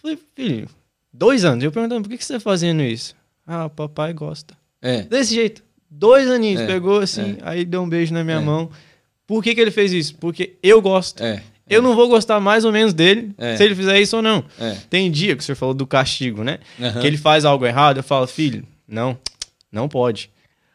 falei, 0.00 0.18
filho, 0.34 0.68
dois 1.12 1.44
anos. 1.44 1.62
Eu 1.62 1.70
perguntando, 1.70 2.02
por 2.02 2.08
que, 2.08 2.16
que 2.16 2.24
você 2.24 2.34
tá 2.34 2.40
fazendo 2.40 2.82
isso? 2.82 3.14
Ah, 3.46 3.68
papai 3.68 4.12
gosta. 4.12 4.56
É. 4.80 5.02
Desse 5.02 5.34
jeito. 5.34 5.62
Dois 5.90 6.28
aninhos. 6.28 6.62
É. 6.62 6.66
Pegou 6.66 7.00
assim, 7.00 7.36
é. 7.38 7.38
aí 7.42 7.64
deu 7.64 7.82
um 7.82 7.88
beijo 7.88 8.14
na 8.14 8.24
minha 8.24 8.40
mão. 8.40 8.70
Por 9.26 9.42
que, 9.42 9.54
que 9.54 9.60
ele 9.60 9.70
fez 9.70 9.92
isso? 9.92 10.16
Porque 10.16 10.56
eu 10.62 10.80
gosto. 10.80 11.22
É. 11.22 11.42
eu 11.72 11.82
não 11.82 11.94
vou 11.94 12.08
gostar 12.08 12.38
mais 12.40 12.64
ou 12.64 12.72
menos 12.72 12.92
dele 12.94 13.32
É. 13.38 13.56
se 13.56 13.64
ele 13.64 13.74
fizer 13.74 14.00
isso 14.00 14.16
ou 14.16 14.22
não. 14.22 14.44
É. 14.60 14.76
Tem 14.90 15.10
dia 15.10 15.34
que 15.36 15.42
o 15.42 15.44
senhor 15.44 15.56
falou 15.56 15.74
do 15.74 15.86
castigo, 15.86 16.42
né? 16.44 16.58
Aham. 16.80 17.00
Que 17.00 17.06
ele 17.06 17.16
faz 17.16 17.44
algo 17.44 17.64
errado, 17.66 17.98
eu 17.98 18.02
falo, 18.02 18.26
filho, 18.26 18.64
não, 18.86 19.16
não 19.70 19.88
pode. 19.88 20.30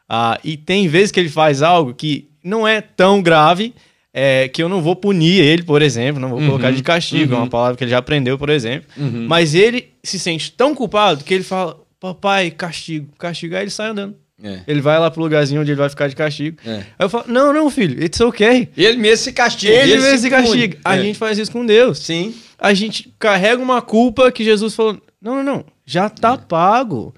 Ah, 0.10 0.39
e 0.43 0.55
tem 0.57 0.88
vezes 0.88 1.12
que 1.12 1.19
ele 1.19 1.29
faz 1.29 1.62
algo 1.62 1.93
que 1.93 2.29
não 2.43 2.67
é 2.67 2.79
tão 2.81 3.21
grave, 3.21 3.73
é, 4.13 4.47
que 4.47 4.63
eu 4.63 4.69
não 4.69 4.81
vou 4.81 4.95
punir 4.95 5.39
ele, 5.43 5.63
por 5.63 5.81
exemplo, 5.81 6.19
não 6.19 6.29
vou 6.29 6.39
colocar 6.39 6.71
de 6.71 6.81
castigo, 6.81 7.33
é 7.36 7.38
uma 7.38 7.47
palavra 7.47 7.75
que 7.77 7.83
ele 7.83 7.91
já 7.91 7.97
aprendeu, 7.99 8.38
por 8.38 8.49
exemplo. 8.49 8.88
Mas 9.27 9.53
ele 9.53 9.89
se 10.03 10.17
sente 10.17 10.51
tão 10.51 10.73
culpado 10.73 11.23
que 11.23 11.33
ele 11.33 11.43
fala, 11.43 11.77
papai, 11.99 12.49
castigo, 12.51 13.10
castigo. 13.19 13.55
Aí 13.55 13.63
ele 13.63 13.69
sai 13.69 13.89
andando. 13.89 14.15
É. 14.43 14.62
Ele 14.67 14.82
vai 14.82 15.00
lá 15.00 15.10
pro 15.10 15.21
lugarzinho 15.21 15.62
onde 15.62 15.71
ele 15.71 15.80
vai 15.80 15.89
ficar 15.89 16.08
de 16.08 16.15
castigo. 16.15 16.58
É. 16.65 16.76
Aí 16.76 16.84
eu 17.00 17.10
falo, 17.10 17.26
não, 17.28 17.52
não, 17.52 17.69
filho, 17.71 18.04
it's 18.04 18.19
okay. 18.21 18.69
Ele 18.78 18.97
mesmo 18.97 19.23
se 19.26 19.34
castiga. 19.34 19.73
Ele, 19.73 19.97
mesmo 19.97 20.17
se 20.19 20.30
pune. 20.30 20.41
castiga. 20.43 20.78
A 20.86 20.95
É. 20.97 21.02
gente 21.02 21.17
faz 21.17 21.38
isso 21.39 21.52
com 21.52 21.65
Deus. 21.65 22.00
Sim. 22.00 22.36
A 22.60 22.73
gente 22.73 23.13
carrega 23.17 23.62
uma 23.62 23.82
culpa 23.82 24.32
que 24.32 24.43
Jesus 24.43 24.76
falou: 24.76 25.02
não, 25.21 25.36
não, 25.38 25.43
não, 25.43 25.65
já 25.86 26.08
tá 26.10 26.38
pago. 26.38 27.13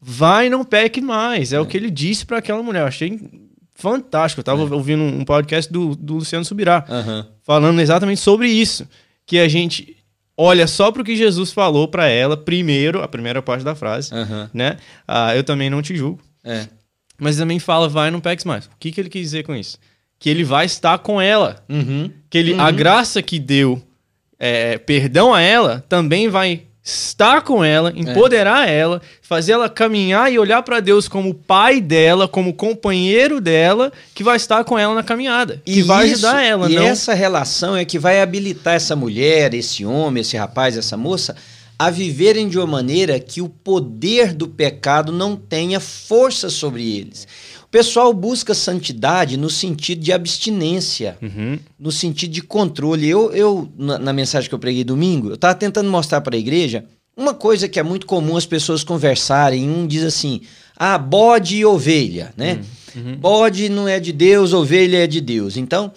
Vai, 0.00 0.48
não 0.48 0.64
peque 0.64 1.00
mais. 1.00 1.52
É, 1.52 1.60
o 1.60 1.66
que 1.66 1.76
ele 1.76 1.90
disse 1.90 2.24
para 2.26 2.38
aquela 2.38 2.62
mulher. 2.62 2.80
Eu 2.82 2.86
achei 2.86 3.18
fantástico. 3.74 4.40
Eu 4.40 4.44
tava 4.44 4.74
ouvindo 4.74 5.02
um 5.02 5.24
podcast 5.24 5.72
do, 5.72 5.94
do 5.94 6.14
Luciano 6.16 6.44
Subirá, 6.44 6.84
Aham. 6.88 7.26
falando 7.42 7.80
exatamente 7.80 8.20
sobre 8.20 8.48
isso. 8.48 8.86
Que 9.26 9.38
a 9.38 9.48
gente 9.48 9.96
olha 10.36 10.66
só 10.66 10.90
pro 10.92 11.04
que 11.04 11.16
Jesus 11.16 11.52
falou 11.52 11.88
para 11.88 12.06
ela, 12.08 12.36
primeiro, 12.36 13.02
a 13.02 13.08
primeira 13.08 13.40
parte 13.40 13.64
da 13.64 13.74
frase, 13.74 14.12
Aham. 14.14 14.50
né? 14.52 14.76
Ah, 15.08 15.34
eu 15.34 15.42
também 15.44 15.70
não 15.70 15.80
te 15.80 15.96
julgo. 15.96 16.20
É. 16.44 16.66
Mas 17.18 17.36
também 17.36 17.58
fala, 17.58 17.88
vai, 17.88 18.10
não 18.10 18.20
peques 18.20 18.44
mais. 18.44 18.66
O 18.66 18.70
que, 18.78 18.90
que 18.92 19.00
ele 19.00 19.08
quis 19.08 19.22
dizer 19.22 19.44
com 19.44 19.54
isso? 19.54 19.78
Que 20.18 20.28
ele 20.30 20.44
vai 20.44 20.66
estar 20.66 20.98
com 20.98 21.20
ela. 21.20 21.64
Uhum. 21.68 22.10
Que 22.28 22.38
ele, 22.38 22.54
a 22.60 22.70
graça 22.70 23.22
que 23.22 23.38
deu 23.38 23.82
é, 24.38 24.78
perdão 24.78 25.32
a 25.32 25.40
ela 25.40 25.84
também 25.88 26.28
vai 26.28 26.62
estar 26.86 27.40
com 27.40 27.64
ela, 27.64 27.90
empoderar 27.96 28.68
ela, 28.68 29.00
fazer 29.22 29.52
ela 29.52 29.70
caminhar 29.70 30.30
e 30.30 30.38
olhar 30.38 30.62
para 30.62 30.80
Deus 30.80 31.08
como 31.08 31.32
pai 31.32 31.80
dela, 31.80 32.28
como 32.28 32.52
companheiro 32.52 33.40
dela, 33.40 33.90
que 34.14 34.22
vai 34.22 34.36
estar 34.36 34.62
com 34.64 34.78
ela 34.78 34.94
na 34.94 35.02
caminhada. 35.02 35.62
E 35.64 35.80
vai 35.82 36.06
isso- 36.08 36.26
ajudar 36.26 36.42
ela, 36.42 36.70
E 36.70 36.74
não. 36.74 36.82
essa 36.82 37.14
relação 37.14 37.74
é 37.74 37.86
que 37.86 37.98
vai 37.98 38.20
habilitar 38.20 38.74
essa 38.74 38.94
mulher, 38.94 39.54
esse 39.54 39.82
homem, 39.86 40.20
esse 40.20 40.36
rapaz, 40.36 40.76
essa 40.76 40.94
moça 40.96 41.34
a 41.86 41.90
viverem 41.90 42.48
de 42.48 42.58
uma 42.58 42.66
maneira 42.66 43.18
que 43.20 43.40
o 43.42 43.48
poder 43.48 44.32
do 44.32 44.48
pecado 44.48 45.12
não 45.12 45.36
tenha 45.36 45.78
força 45.80 46.48
sobre 46.48 46.96
eles. 46.96 47.26
O 47.64 47.68
pessoal 47.68 48.12
busca 48.14 48.54
santidade 48.54 49.36
no 49.36 49.50
sentido 49.50 50.00
de 50.00 50.12
abstinência, 50.12 51.18
Uhum. 51.20 51.58
no 51.78 51.90
sentido 51.90 52.30
de 52.32 52.42
controle. 52.42 53.08
Eu, 53.08 53.32
eu 53.32 53.68
na, 53.76 53.98
na 53.98 54.12
mensagem 54.12 54.48
que 54.48 54.54
eu 54.54 54.58
preguei 54.58 54.84
domingo, 54.84 55.28
eu 55.30 55.34
estava 55.34 55.54
tentando 55.54 55.90
mostrar 55.90 56.20
para 56.20 56.36
a 56.36 56.38
igreja 56.38 56.84
uma 57.16 57.34
coisa 57.34 57.68
que 57.68 57.78
é 57.78 57.82
muito 57.82 58.06
comum 58.06 58.36
as 58.36 58.46
pessoas 58.46 58.84
conversarem. 58.84 59.68
Um 59.68 59.86
diz 59.86 60.04
assim: 60.04 60.40
ah, 60.76 60.96
bode 60.98 61.56
e 61.56 61.64
ovelha, 61.64 62.32
né? 62.36 62.60
Bode 63.18 63.68
não 63.68 63.88
é 63.88 63.98
de 63.98 64.12
Deus, 64.12 64.52
ovelha 64.52 64.98
é 64.98 65.06
de 65.08 65.20
Deus. 65.20 65.56
Então, 65.56 65.92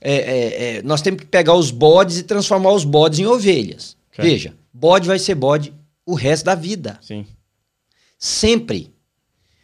é, 0.00 0.14
é, 0.14 0.76
é, 0.78 0.82
nós 0.82 1.02
temos 1.02 1.20
que 1.20 1.26
pegar 1.26 1.54
os 1.54 1.70
bodes 1.70 2.16
e 2.18 2.22
transformar 2.22 2.72
os 2.72 2.82
bodes 2.84 3.18
em 3.18 3.26
ovelhas. 3.26 3.94
Ok. 4.14 4.24
Veja, 4.24 4.54
bode 4.80 5.06
vai 5.06 5.18
ser 5.18 5.34
bode 5.34 5.74
o 6.06 6.14
resto 6.14 6.46
da 6.46 6.54
vida. 6.54 6.98
Sim. 7.02 7.26
Sempre. 8.18 8.90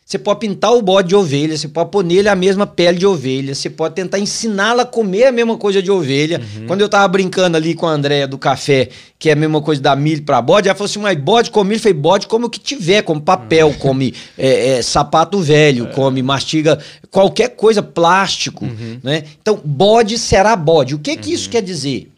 Você 0.05 0.20
pode 0.20 0.38
pintar 0.38 0.72
o 0.72 0.81
bode 0.81 1.09
de 1.09 1.16
ovelha, 1.16 1.57
você 1.57 1.66
pode 1.66 1.90
pôr 1.90 2.05
nele 2.05 2.29
a 2.29 2.37
mesma 2.37 2.64
pele 2.64 2.96
de 2.96 3.05
ovelha, 3.05 3.57
você 3.57 3.68
pode 3.68 3.96
tentar 3.96 4.20
ensiná-la 4.20 4.85
a 4.85 4.87
comer 4.87 5.24
a 5.24 5.33
mesma 5.33 5.57
coisa 5.57 5.83
de 5.83 5.90
ovelha. 5.90 6.40
Quando 6.68 6.81
eu 6.81 6.88
tava 6.88 7.09
brincando 7.09 7.57
ali 7.57 7.74
com 7.74 7.87
a 7.87 7.90
Andréia 7.90 8.29
do 8.29 8.38
café, 8.38 8.88
que 9.18 9.31
é 9.31 9.33
a 9.33 9.37
mesma 9.37 9.61
coisa 9.61 9.83
da 9.83 9.96
milho 9.96 10.22
para 10.22 10.40
bode, 10.40 10.68
ela 10.68 10.76
falou 10.76 10.88
assim: 10.88 11.00
mas 11.00 11.18
bode 11.18 11.50
come 11.50 11.70
milho? 11.70 11.79
Eu 11.79 11.83
falei: 11.83 11.98
bode 11.98 12.29
come 12.29 12.44
o 12.44 12.50
que 12.50 12.61
tiver, 12.61 13.02
come 13.02 13.20
papel, 13.20 13.74
come 13.81 14.14
é, 14.38 14.76
é, 14.76 14.83
sapato 14.83 15.40
velho, 15.40 15.88
come, 15.88 16.22
mastiga 16.22 16.79
qualquer 17.11 17.57
coisa, 17.57 17.83
plástico. 17.83 18.64
Né? 19.02 19.24
Então, 19.42 19.61
bode 19.64 20.18
será 20.18 20.55
bode. 20.55 20.94
O 20.94 21.00
que, 21.00 21.16
que 21.16 21.33
isso 21.33 21.50
quer 21.50 21.62
dizer? 21.62 22.12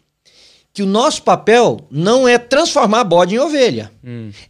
Que 0.79 0.83
o 0.83 0.85
nosso 0.85 1.23
papel 1.23 1.85
não 1.91 2.25
é 2.25 2.37
transformar 2.37 3.03
bode 3.03 3.35
em 3.35 3.37
ovelha. 3.37 3.91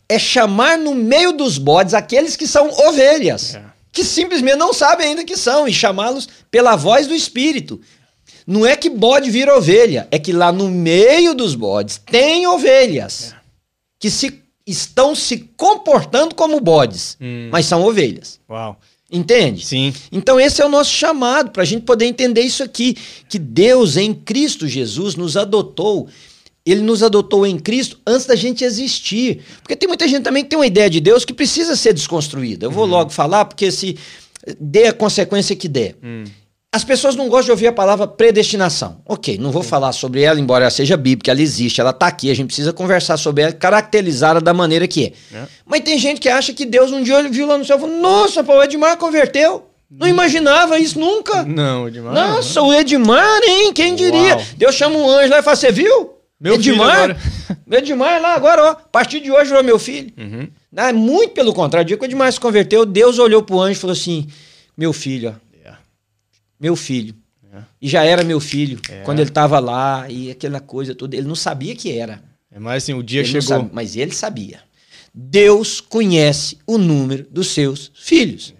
É 0.07 0.19
chamar 0.19 0.77
no 0.77 0.93
meio 0.93 1.33
dos 1.33 1.57
bodes 1.57 1.95
aqueles 1.95 2.35
que 2.35 2.45
são 2.45 2.69
ovelhas. 2.87 3.55
É. 3.55 3.63
Que 3.91 4.03
simplesmente 4.03 4.55
não 4.55 4.71
sabem 4.71 5.07
ainda 5.07 5.23
que 5.23 5.35
são, 5.35 5.67
e 5.67 5.73
chamá-los 5.73 6.29
pela 6.51 6.75
voz 6.75 7.07
do 7.07 7.15
Espírito. 7.15 7.81
Não 8.45 8.63
é 8.63 8.75
que 8.75 8.91
bode 8.91 9.31
vira 9.31 9.57
ovelha, 9.57 10.07
é 10.11 10.19
que 10.19 10.31
lá 10.31 10.51
no 10.51 10.69
meio 10.69 11.33
dos 11.33 11.55
bodes 11.55 11.99
tem 12.05 12.45
ovelhas 12.45 13.33
que 13.99 14.11
se, 14.11 14.39
estão 14.67 15.15
se 15.15 15.49
comportando 15.57 16.35
como 16.35 16.59
bodes, 16.59 17.17
mas 17.49 17.65
são 17.65 17.83
ovelhas. 17.83 18.39
Uau. 18.47 18.79
Entende? 19.11 19.65
Sim. 19.65 19.93
Então, 20.11 20.39
esse 20.39 20.61
é 20.61 20.65
o 20.65 20.69
nosso 20.69 20.91
chamado, 20.91 21.51
para 21.51 21.63
a 21.63 21.65
gente 21.65 21.83
poder 21.83 22.05
entender 22.05 22.41
isso 22.41 22.61
aqui: 22.63 22.95
que 23.27 23.39
Deus, 23.39 23.97
em 23.97 24.13
Cristo 24.13 24.67
Jesus, 24.67 25.15
nos 25.15 25.35
adotou. 25.35 26.07
Ele 26.65 26.81
nos 26.81 27.01
adotou 27.01 27.47
em 27.47 27.57
Cristo 27.57 27.99
antes 28.05 28.27
da 28.27 28.35
gente 28.35 28.63
existir. 28.63 29.41
Porque 29.61 29.75
tem 29.75 29.87
muita 29.87 30.07
gente 30.07 30.23
também 30.23 30.43
que 30.43 30.49
tem 30.49 30.59
uma 30.59 30.67
ideia 30.67 30.89
de 30.89 30.99
Deus 30.99 31.25
que 31.25 31.33
precisa 31.33 31.75
ser 31.75 31.93
desconstruída. 31.93 32.67
Eu 32.67 32.71
vou 32.71 32.85
logo 32.85 33.09
falar, 33.09 33.45
porque 33.45 33.71
se 33.71 33.97
dê 34.59 34.87
a 34.87 34.93
consequência 34.93 35.55
que 35.55 35.67
der. 35.67 35.95
As 36.71 36.83
pessoas 36.83 37.15
não 37.15 37.27
gostam 37.27 37.45
de 37.45 37.51
ouvir 37.51 37.67
a 37.67 37.73
palavra 37.73 38.05
predestinação. 38.05 39.01
Ok, 39.03 39.39
não 39.39 39.51
vou 39.51 39.63
falar 39.63 39.91
sobre 39.91 40.21
ela, 40.21 40.39
embora 40.39 40.65
ela 40.65 40.69
seja 40.69 40.95
bíblica, 40.95 41.31
ela 41.31 41.41
existe, 41.41 41.81
ela 41.81 41.89
está 41.89 42.05
aqui, 42.05 42.29
a 42.29 42.33
gente 42.35 42.45
precisa 42.45 42.71
conversar 42.71 43.17
sobre 43.17 43.41
ela, 43.41 43.51
caracterizá-la 43.53 44.39
da 44.39 44.53
maneira 44.53 44.87
que 44.87 45.05
é. 45.33 45.35
É. 45.35 45.47
Mas 45.65 45.81
tem 45.81 45.97
gente 45.97 46.21
que 46.21 46.29
acha 46.29 46.53
que 46.53 46.65
Deus 46.67 46.91
um 46.91 47.01
dia 47.01 47.27
viu 47.27 47.47
lá 47.47 47.57
no 47.57 47.65
céu 47.65 47.77
e 47.77 47.79
falou: 47.79 47.99
Nossa, 47.99 48.43
pô, 48.43 48.53
o 48.53 48.63
Edmar 48.63 48.97
converteu. 48.97 49.65
Não 49.89 50.07
imaginava 50.07 50.77
isso 50.77 50.99
nunca. 50.99 51.41
Não, 51.43 51.89
demais. 51.89 52.13
Nossa, 52.13 52.61
o 52.61 52.71
Edmar, 52.71 53.41
hein? 53.47 53.73
Quem 53.73 53.95
diria? 53.95 54.35
Uau. 54.35 54.45
Deus 54.55 54.75
chama 54.75 54.95
um 54.95 55.09
anjo 55.09 55.31
lá 55.31 55.39
e 55.39 55.41
fala: 55.41 55.55
Você 55.55 55.71
viu? 55.71 56.11
Meu 56.39 56.55
filho 56.59 56.75
Edmar? 56.75 57.17
Edmar 57.71 58.21
lá 58.21 58.35
agora, 58.35 58.63
ó. 58.63 58.69
A 58.69 58.75
partir 58.75 59.21
de 59.21 59.31
hoje 59.31 59.45
virou 59.45 59.63
meu 59.63 59.79
filho. 59.79 60.13
Uhum. 60.15 60.47
Não, 60.71 60.83
é 60.83 60.93
muito 60.93 61.33
pelo 61.33 61.51
contrário. 61.51 61.83
O 61.83 61.87
dia 61.87 61.97
que 61.97 62.03
o 62.03 62.05
Edmar 62.05 62.31
se 62.31 62.39
converteu, 62.39 62.85
Deus 62.85 63.17
olhou 63.17 63.41
pro 63.41 63.59
anjo 63.59 63.71
e 63.71 63.81
falou 63.81 63.93
assim: 63.93 64.27
Meu 64.77 64.93
filho, 64.93 65.35
ó. 65.35 65.48
Meu 66.59 66.75
filho. 66.75 67.15
É. 67.53 67.59
E 67.81 67.87
já 67.87 68.03
era 68.03 68.23
meu 68.23 68.39
filho. 68.39 68.79
É. 68.89 69.01
Quando 69.01 69.19
ele 69.19 69.29
tava 69.29 69.59
lá 69.59 70.05
e 70.09 70.29
aquela 70.31 70.59
coisa 70.59 70.93
toda. 70.93 71.15
Ele 71.15 71.27
não 71.27 71.35
sabia 71.35 71.75
que 71.75 71.97
era. 71.97 72.21
É 72.51 72.59
mais 72.59 72.83
assim, 72.83 72.93
o 72.93 73.03
dia 73.03 73.21
Ele 73.21 73.41
chegou. 73.41 73.69
mas 73.71 73.95
ele 73.95 74.11
sabia. 74.11 74.59
Deus 75.13 75.81
conhece 75.81 76.57
o 76.65 76.77
número 76.77 77.25
dos 77.29 77.47
seus 77.47 77.91
filhos. 77.95 78.53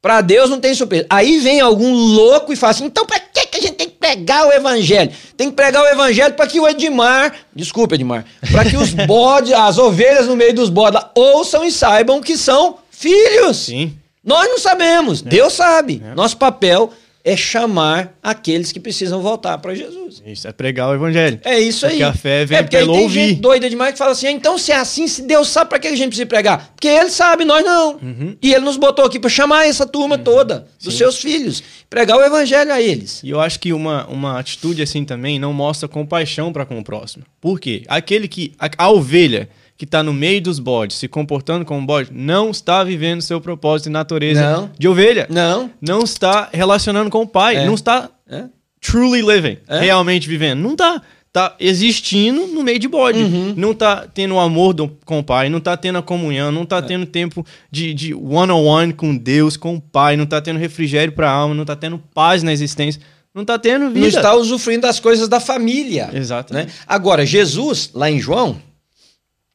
Para 0.00 0.20
Deus 0.20 0.48
não 0.48 0.60
tem 0.60 0.72
surpresa. 0.74 1.06
Aí 1.10 1.40
vem 1.40 1.60
algum 1.60 1.92
louco 1.92 2.52
e 2.52 2.56
fala 2.56 2.70
assim: 2.70 2.84
então 2.84 3.04
para 3.04 3.18
que 3.18 3.56
a 3.56 3.60
gente 3.60 3.74
tem 3.74 3.88
que 3.88 3.96
pregar 3.96 4.46
o 4.46 4.52
evangelho? 4.52 5.10
Tem 5.36 5.50
que 5.50 5.56
pregar 5.56 5.82
o 5.82 5.86
evangelho 5.86 6.34
para 6.34 6.46
que 6.46 6.60
o 6.60 6.68
Edmar, 6.68 7.34
desculpa 7.54 7.96
Edmar, 7.96 8.24
para 8.52 8.64
que 8.64 8.76
os 8.76 8.92
bodes, 9.06 9.52
as 9.52 9.78
ovelhas 9.78 10.28
no 10.28 10.36
meio 10.36 10.54
dos 10.54 10.68
bodes 10.68 11.00
lá, 11.00 11.10
ouçam 11.14 11.64
e 11.64 11.72
saibam 11.72 12.20
que 12.20 12.36
são 12.36 12.78
filhos. 12.90 13.56
Sim. 13.56 13.96
Nós 14.22 14.48
não 14.48 14.58
sabemos, 14.58 15.22
Deus 15.22 15.52
sabe. 15.54 16.02
É. 16.04 16.14
Nosso 16.14 16.36
papel 16.36 16.92
é 17.26 17.36
chamar 17.36 18.16
aqueles 18.22 18.70
que 18.70 18.78
precisam 18.78 19.20
voltar 19.20 19.58
para 19.58 19.74
Jesus. 19.74 20.22
Isso 20.24 20.46
é 20.46 20.52
pregar 20.52 20.88
o 20.90 20.94
evangelho. 20.94 21.40
É 21.44 21.58
isso 21.58 21.84
aí. 21.84 21.94
Porque 21.94 22.02
a 22.04 22.12
fé 22.12 22.44
vem 22.44 22.58
é 22.58 22.62
porque 22.62 22.76
aí 22.76 22.82
pelo 22.84 22.94
tem 22.94 23.02
ouvir. 23.02 23.28
gente 23.30 23.40
doida 23.40 23.68
demais 23.68 23.92
que 23.92 23.98
fala 23.98 24.12
assim: 24.12 24.28
"Ah, 24.28 24.30
então 24.30 24.56
se 24.56 24.70
é 24.70 24.76
assim, 24.76 25.08
se 25.08 25.22
Deus 25.22 25.48
sabe 25.48 25.68
para 25.68 25.80
que 25.80 25.88
a 25.88 25.96
gente 25.96 26.06
precisa 26.06 26.24
pregar? 26.24 26.70
Porque 26.76 26.86
ele 26.86 27.10
sabe, 27.10 27.44
nós 27.44 27.64
não. 27.64 27.94
Uhum. 27.94 28.36
E 28.40 28.54
ele 28.54 28.64
nos 28.64 28.76
botou 28.76 29.04
aqui 29.04 29.18
para 29.18 29.28
chamar 29.28 29.66
essa 29.66 29.84
turma 29.84 30.16
toda, 30.16 30.68
dos 30.80 30.96
seus 30.96 31.20
filhos, 31.20 31.64
pregar 31.90 32.16
o 32.16 32.22
evangelho 32.22 32.72
a 32.72 32.80
eles. 32.80 33.20
E 33.24 33.30
eu 33.30 33.40
acho 33.40 33.58
que 33.58 33.72
uma, 33.72 34.06
uma 34.06 34.38
atitude 34.38 34.80
assim 34.80 35.04
também 35.04 35.40
não 35.40 35.52
mostra 35.52 35.88
compaixão 35.88 36.52
para 36.52 36.64
com 36.64 36.78
o 36.78 36.84
próximo. 36.84 37.24
Por 37.40 37.58
quê? 37.58 37.82
Aquele 37.88 38.28
que. 38.28 38.52
A, 38.56 38.70
a 38.78 38.90
ovelha 38.90 39.48
que 39.76 39.84
está 39.84 40.02
no 40.02 40.12
meio 40.12 40.40
dos 40.40 40.58
bodes, 40.58 40.96
se 40.96 41.06
comportando 41.08 41.64
como 41.64 41.84
bode, 41.86 42.10
não 42.12 42.50
está 42.50 42.82
vivendo 42.82 43.20
seu 43.20 43.40
propósito 43.40 43.88
e 43.88 43.92
natureza 43.92 44.40
Não. 44.52 44.70
de 44.78 44.88
ovelha. 44.88 45.26
Não. 45.28 45.70
Não 45.80 46.00
está 46.02 46.48
relacionando 46.52 47.10
com 47.10 47.22
o 47.22 47.26
pai. 47.26 47.56
É. 47.56 47.66
Não 47.66 47.74
está 47.74 48.08
É? 48.28 48.44
truly 48.80 49.20
living, 49.22 49.58
É. 49.68 49.80
realmente 49.80 50.28
vivendo. 50.28 50.60
Não 50.60 50.74
tá. 50.76 51.02
Tá 51.32 51.54
existindo 51.60 52.46
no 52.46 52.62
meio 52.62 52.78
de 52.78 52.88
bode. 52.88 53.18
Uhum. 53.22 53.52
Não 53.54 53.74
tá 53.74 54.06
tendo 54.14 54.34
o 54.36 54.40
amor 54.40 54.72
do- 54.72 54.88
com 55.04 55.18
o 55.18 55.22
pai, 55.22 55.50
não 55.50 55.60
tá 55.60 55.76
tendo 55.76 55.98
a 55.98 56.02
comunhão, 56.02 56.50
não 56.50 56.62
É. 56.62 56.66
tá 56.66 56.80
tendo 56.80 57.04
tempo 57.04 57.44
de, 57.70 57.92
de 57.92 58.14
one-on-one 58.14 58.94
com 58.94 59.14
Deus, 59.14 59.54
com 59.54 59.74
o 59.74 59.80
pai, 59.80 60.16
não 60.16 60.24
tá 60.24 60.40
tendo 60.40 60.58
refrigério 60.58 61.12
pra 61.12 61.30
alma, 61.30 61.54
não 61.54 61.66
tá 61.66 61.76
tendo 61.76 61.98
paz 62.14 62.42
na 62.42 62.54
existência, 62.54 63.02
não 63.34 63.44
tá 63.44 63.58
tendo 63.58 63.88
vida. 63.88 64.00
Não 64.00 64.06
está 64.08 64.34
usufruindo 64.34 64.80
das 64.86 64.98
coisas 64.98 65.28
da 65.28 65.38
família. 65.38 66.08
Exato. 66.14 66.54
né? 66.54 66.68
Agora, 66.86 67.26
Jesus, 67.26 67.90
lá 67.92 68.10
em 68.10 68.18
João, 68.18 68.56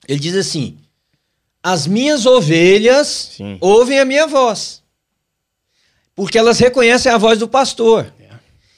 ele 0.08 0.20
diz 0.20 0.36
assim: 0.36 0.78
As 1.62 1.88
minhas 1.88 2.26
ovelhas 2.26 3.32
Sim. 3.38 3.58
ouvem 3.60 4.00
a 4.00 4.06
minha 4.06 4.28
voz, 4.28 4.82
porque 6.16 6.38
elas 6.38 6.60
reconhecem 6.60 7.12
a 7.12 7.18
voz 7.18 7.40
do 7.40 7.48
pastor. 7.48 8.12
É. 8.20 8.30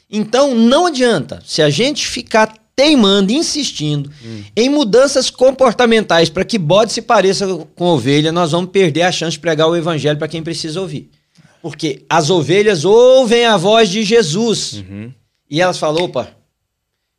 Então, 0.09 0.53
não 0.53 0.87
adianta, 0.87 1.41
se 1.45 1.61
a 1.61 1.69
gente 1.69 2.07
ficar 2.07 2.53
teimando, 2.75 3.31
insistindo 3.31 4.11
hum. 4.23 4.43
em 4.55 4.69
mudanças 4.69 5.29
comportamentais 5.29 6.29
para 6.29 6.43
que 6.43 6.57
bode 6.57 6.91
se 6.91 7.01
pareça 7.01 7.47
com 7.75 7.85
ovelha, 7.85 8.31
nós 8.31 8.51
vamos 8.51 8.71
perder 8.71 9.03
a 9.03 9.11
chance 9.11 9.33
de 9.33 9.39
pregar 9.39 9.67
o 9.67 9.75
evangelho 9.75 10.17
para 10.17 10.27
quem 10.27 10.43
precisa 10.43 10.81
ouvir. 10.81 11.09
Porque 11.61 12.03
as 12.09 12.29
ovelhas 12.29 12.83
ouvem 12.83 13.45
a 13.45 13.55
voz 13.55 13.89
de 13.89 14.03
Jesus. 14.03 14.73
Uhum. 14.73 15.13
E 15.49 15.61
elas 15.61 15.77
falam, 15.77 16.03
opa, 16.03 16.29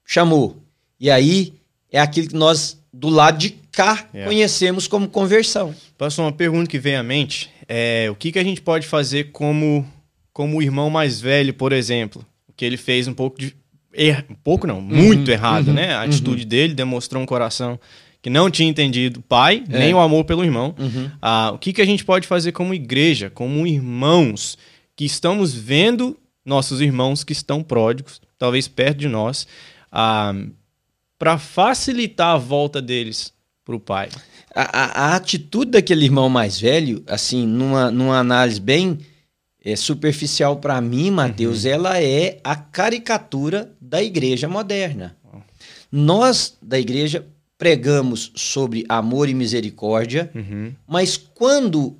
chamou. 0.05 0.57
E 1.01 1.11
aí 1.11 1.55
é 1.91 2.01
aquilo 2.01 2.29
que 2.29 2.35
nós, 2.35 2.77
do 2.93 3.09
lado 3.09 3.39
de 3.39 3.51
cá, 3.75 4.09
é. 4.15 4.25
conhecemos 4.25 4.87
como 4.87 5.09
conversão. 5.09 5.75
Pastor, 5.99 6.25
uma 6.25 6.33
pergunta 6.33 6.71
que 6.71 6.79
vem 6.79 6.97
à 6.97 7.03
mente 7.03 7.51
é 7.69 8.09
o 8.11 8.15
que, 8.15 8.33
que 8.33 8.39
a 8.39 8.45
gente 8.45 8.61
pode 8.61 8.87
fazer 8.87 9.33
como, 9.33 9.87
como 10.33 10.59
o 10.59 10.63
irmão 10.63 10.89
mais 10.89 11.21
velho, 11.21 11.53
por 11.53 11.73
exemplo? 11.73 12.25
O 12.49 12.53
que 12.53 12.65
ele 12.65 12.77
fez 12.77 13.09
um 13.09 13.15
pouco 13.15 13.39
de. 13.39 13.55
Er, 13.93 14.25
um 14.29 14.35
pouco 14.35 14.67
não, 14.67 14.81
muito 14.81 15.29
uhum, 15.29 15.35
errado, 15.35 15.69
uhum, 15.69 15.75
né? 15.75 15.95
A 15.95 16.03
atitude 16.03 16.43
uhum. 16.43 16.49
dele 16.49 16.75
demonstrou 16.75 17.23
um 17.23 17.27
coração 17.27 17.79
que 18.21 18.31
não 18.31 18.51
tinha 18.51 18.69
entendido 18.69 19.21
o 19.21 19.23
pai, 19.23 19.63
é. 19.69 19.79
nem 19.79 19.95
o 19.95 20.01
amor 20.01 20.25
pelo 20.25 20.43
irmão. 20.43 20.75
Uhum. 20.79 21.11
Ah, 21.21 21.53
o 21.55 21.59
que, 21.59 21.73
que 21.73 21.83
a 21.83 21.85
gente 21.85 22.05
pode 22.05 22.27
fazer 22.27 22.53
como 22.53 22.75
igreja, 22.75 23.31
como 23.31 23.67
irmãos, 23.67 24.57
que 24.97 25.05
estamos 25.05 25.55
vendo 25.55 26.19
nossos 26.45 26.81
irmãos 26.81 27.23
que 27.23 27.33
estão 27.33 27.63
pródigos, 27.63 28.21
talvez 28.39 28.67
perto 28.67 28.99
de 28.99 29.09
nós, 29.09 29.47
ah, 29.93 30.35
para 31.19 31.39
facilitar 31.39 32.35
a 32.35 32.39
volta 32.39 32.83
deles 32.83 33.33
para 33.65 33.75
o 33.75 33.81
pai? 33.81 34.09
A, 34.55 34.63
a, 34.63 34.85
a, 35.07 35.17
atitude 35.17 35.73
daquele 35.73 36.05
irmão 36.05 36.29
mais 36.29 36.61
velho, 36.61 37.03
assim, 37.07 37.47
numa, 37.47 37.91
numa 37.91 38.19
análise 38.19 38.61
bem 38.61 38.99
é, 39.65 39.75
superficial 39.75 40.57
para 40.57 40.81
mim, 40.81 41.11
Mateus, 41.11 41.65
uhum. 41.65 41.71
ela 41.71 42.03
é 42.03 42.39
a 42.45 42.55
caricatura 42.55 43.73
da 43.81 44.03
igreja 44.03 44.47
moderna. 44.47 45.17
Nós, 45.91 46.57
da 46.61 46.79
igreja, 46.79 47.25
pregamos 47.57 48.33
sobre 48.35 48.85
amor 48.89 49.29
e 49.29 49.35
misericórdia, 49.35 50.31
uhum. 50.35 50.75
mas 50.87 51.17
quando 51.17 51.97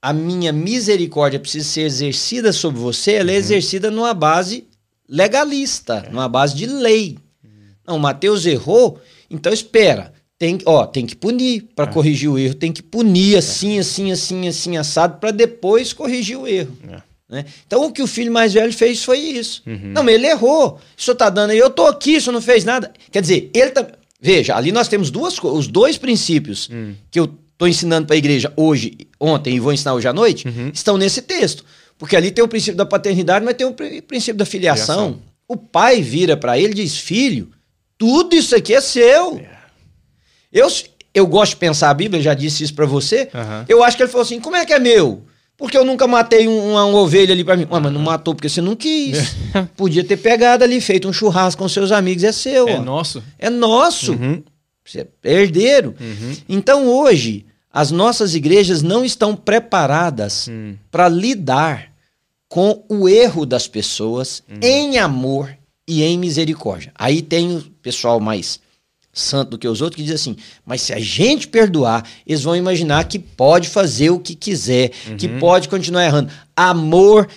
a 0.00 0.12
minha 0.12 0.52
misericórdia 0.52 1.38
precisa 1.38 1.68
ser 1.68 1.82
exercida 1.82 2.52
sobre 2.52 2.80
você, 2.80 3.12
ela 3.12 3.30
é 3.30 3.34
uhum. 3.34 3.38
exercida 3.38 3.90
numa 3.90 4.14
base 4.14 4.66
legalista, 5.08 6.04
é. 6.06 6.10
numa 6.10 6.28
base 6.28 6.56
de 6.56 6.66
lei. 6.66 7.18
Uhum. 7.44 7.50
Não, 7.86 7.98
Mateus 7.98 8.46
errou, 8.46 8.98
então 9.30 9.52
espera. 9.52 10.13
Tem, 10.38 10.58
ó, 10.66 10.84
tem 10.84 11.06
que 11.06 11.14
punir 11.14 11.64
para 11.76 11.88
é. 11.88 11.92
corrigir 11.92 12.28
o 12.28 12.38
erro, 12.38 12.54
tem 12.54 12.72
que 12.72 12.82
punir 12.82 13.36
assim, 13.36 13.76
é. 13.76 13.80
assim, 13.80 14.10
assim, 14.10 14.48
assim, 14.48 14.76
assado, 14.76 15.18
para 15.18 15.30
depois 15.30 15.92
corrigir 15.92 16.38
o 16.38 16.46
erro. 16.46 16.76
É. 16.90 17.02
Né? 17.28 17.44
Então 17.66 17.84
o 17.84 17.92
que 17.92 18.02
o 18.02 18.06
filho 18.06 18.32
mais 18.32 18.52
velho 18.52 18.72
fez 18.72 19.02
foi 19.02 19.18
isso. 19.18 19.62
Uhum. 19.66 19.92
Não, 19.94 20.02
mas 20.02 20.14
ele 20.14 20.26
errou. 20.26 20.78
O 20.96 21.02
senhor 21.02 21.16
tá 21.16 21.30
dando 21.30 21.50
aí, 21.50 21.58
eu 21.58 21.70
tô 21.70 21.86
aqui, 21.86 22.16
o 22.16 22.20
senhor 22.20 22.32
não 22.32 22.42
fez 22.42 22.64
nada. 22.64 22.92
Quer 23.10 23.22
dizer, 23.22 23.50
ele 23.54 23.70
tá. 23.70 23.86
Veja, 24.20 24.56
ali 24.56 24.72
nós 24.72 24.88
temos 24.88 25.10
duas 25.10 25.38
os 25.38 25.66
dois 25.66 25.98
princípios 25.98 26.68
hum. 26.72 26.94
que 27.10 27.20
eu 27.20 27.24
estou 27.52 27.68
ensinando 27.68 28.06
para 28.06 28.16
a 28.16 28.18
igreja 28.18 28.52
hoje, 28.56 28.96
ontem 29.20 29.54
e 29.54 29.60
vou 29.60 29.72
ensinar 29.72 29.94
hoje 29.94 30.08
à 30.08 30.12
noite, 30.12 30.48
uhum. 30.48 30.70
estão 30.72 30.98
nesse 30.98 31.22
texto. 31.22 31.64
Porque 31.96 32.16
ali 32.16 32.30
tem 32.30 32.42
o 32.44 32.48
princípio 32.48 32.76
da 32.76 32.84
paternidade, 32.84 33.44
mas 33.44 33.54
tem 33.54 33.66
o 33.66 33.72
princípio 33.72 34.36
da 34.36 34.44
filiação. 34.44 35.14
filiação. 35.14 35.22
O 35.46 35.56
pai 35.56 36.02
vira 36.02 36.36
para 36.36 36.58
ele 36.58 36.72
e 36.72 36.76
diz: 36.76 36.98
Filho, 36.98 37.50
tudo 37.96 38.34
isso 38.34 38.54
aqui 38.54 38.74
é 38.74 38.80
seu. 38.80 39.36
Yeah. 39.36 39.53
Eu, 40.54 40.68
eu 41.12 41.26
gosto 41.26 41.50
de 41.50 41.56
pensar 41.56 41.90
a 41.90 41.94
Bíblia, 41.94 42.22
já 42.22 42.32
disse 42.32 42.62
isso 42.62 42.74
para 42.74 42.86
você. 42.86 43.28
Uhum. 43.34 43.64
Eu 43.68 43.82
acho 43.82 43.96
que 43.96 44.04
ele 44.04 44.10
falou 44.10 44.24
assim: 44.24 44.38
Como 44.38 44.54
é 44.54 44.64
que 44.64 44.72
é 44.72 44.78
meu? 44.78 45.24
Porque 45.56 45.76
eu 45.76 45.84
nunca 45.84 46.06
matei 46.06 46.48
um, 46.48 46.72
uma, 46.72 46.84
uma, 46.84 46.98
ovelha 46.98 47.32
ali 47.32 47.44
para 47.44 47.56
mim. 47.56 47.66
Ué, 47.70 47.80
mas 47.80 47.92
não 47.92 48.00
matou 48.00 48.34
porque 48.34 48.48
você 48.48 48.60
não 48.60 48.74
quis. 48.74 49.36
Podia 49.76 50.02
ter 50.02 50.16
pegado 50.16 50.64
ali, 50.64 50.80
feito 50.80 51.08
um 51.08 51.12
churrasco 51.12 51.62
com 51.62 51.68
seus 51.68 51.92
amigos, 51.92 52.24
é 52.24 52.32
seu. 52.32 52.68
É 52.68 52.76
ó. 52.76 52.82
nosso. 52.82 53.22
É 53.38 53.50
nosso. 53.50 54.12
Uhum. 54.12 54.42
Você 54.84 55.06
é 55.22 55.32
herdeiro. 55.32 55.94
Uhum. 56.00 56.36
Então 56.48 56.88
hoje, 56.88 57.46
as 57.72 57.90
nossas 57.90 58.34
igrejas 58.34 58.82
não 58.82 59.04
estão 59.04 59.34
preparadas 59.34 60.48
uhum. 60.48 60.76
para 60.90 61.08
lidar 61.08 61.92
com 62.48 62.84
o 62.88 63.08
erro 63.08 63.46
das 63.46 63.66
pessoas 63.66 64.42
uhum. 64.48 64.58
em 64.60 64.98
amor 64.98 65.56
e 65.86 66.02
em 66.02 66.18
misericórdia. 66.18 66.92
Aí 66.94 67.22
tem 67.22 67.56
o 67.56 67.62
pessoal 67.82 68.20
mais 68.20 68.60
santo 69.14 69.50
do 69.50 69.58
que 69.58 69.68
os 69.68 69.80
outros, 69.80 69.96
que 69.96 70.02
diz 70.02 70.20
assim: 70.20 70.36
mas 70.66 70.82
se 70.82 70.92
a 70.92 70.98
gente 70.98 71.48
perdoar, 71.48 72.04
eles 72.26 72.42
vão 72.42 72.56
imaginar 72.56 73.04
que 73.04 73.18
pode 73.18 73.68
fazer 73.68 74.10
o 74.10 74.18
que 74.18 74.34
quiser, 74.34 74.90
uhum. 75.08 75.16
que 75.16 75.28
pode 75.28 75.68
continuar 75.68 76.04
errando. 76.04 76.32
Amor 76.56 77.28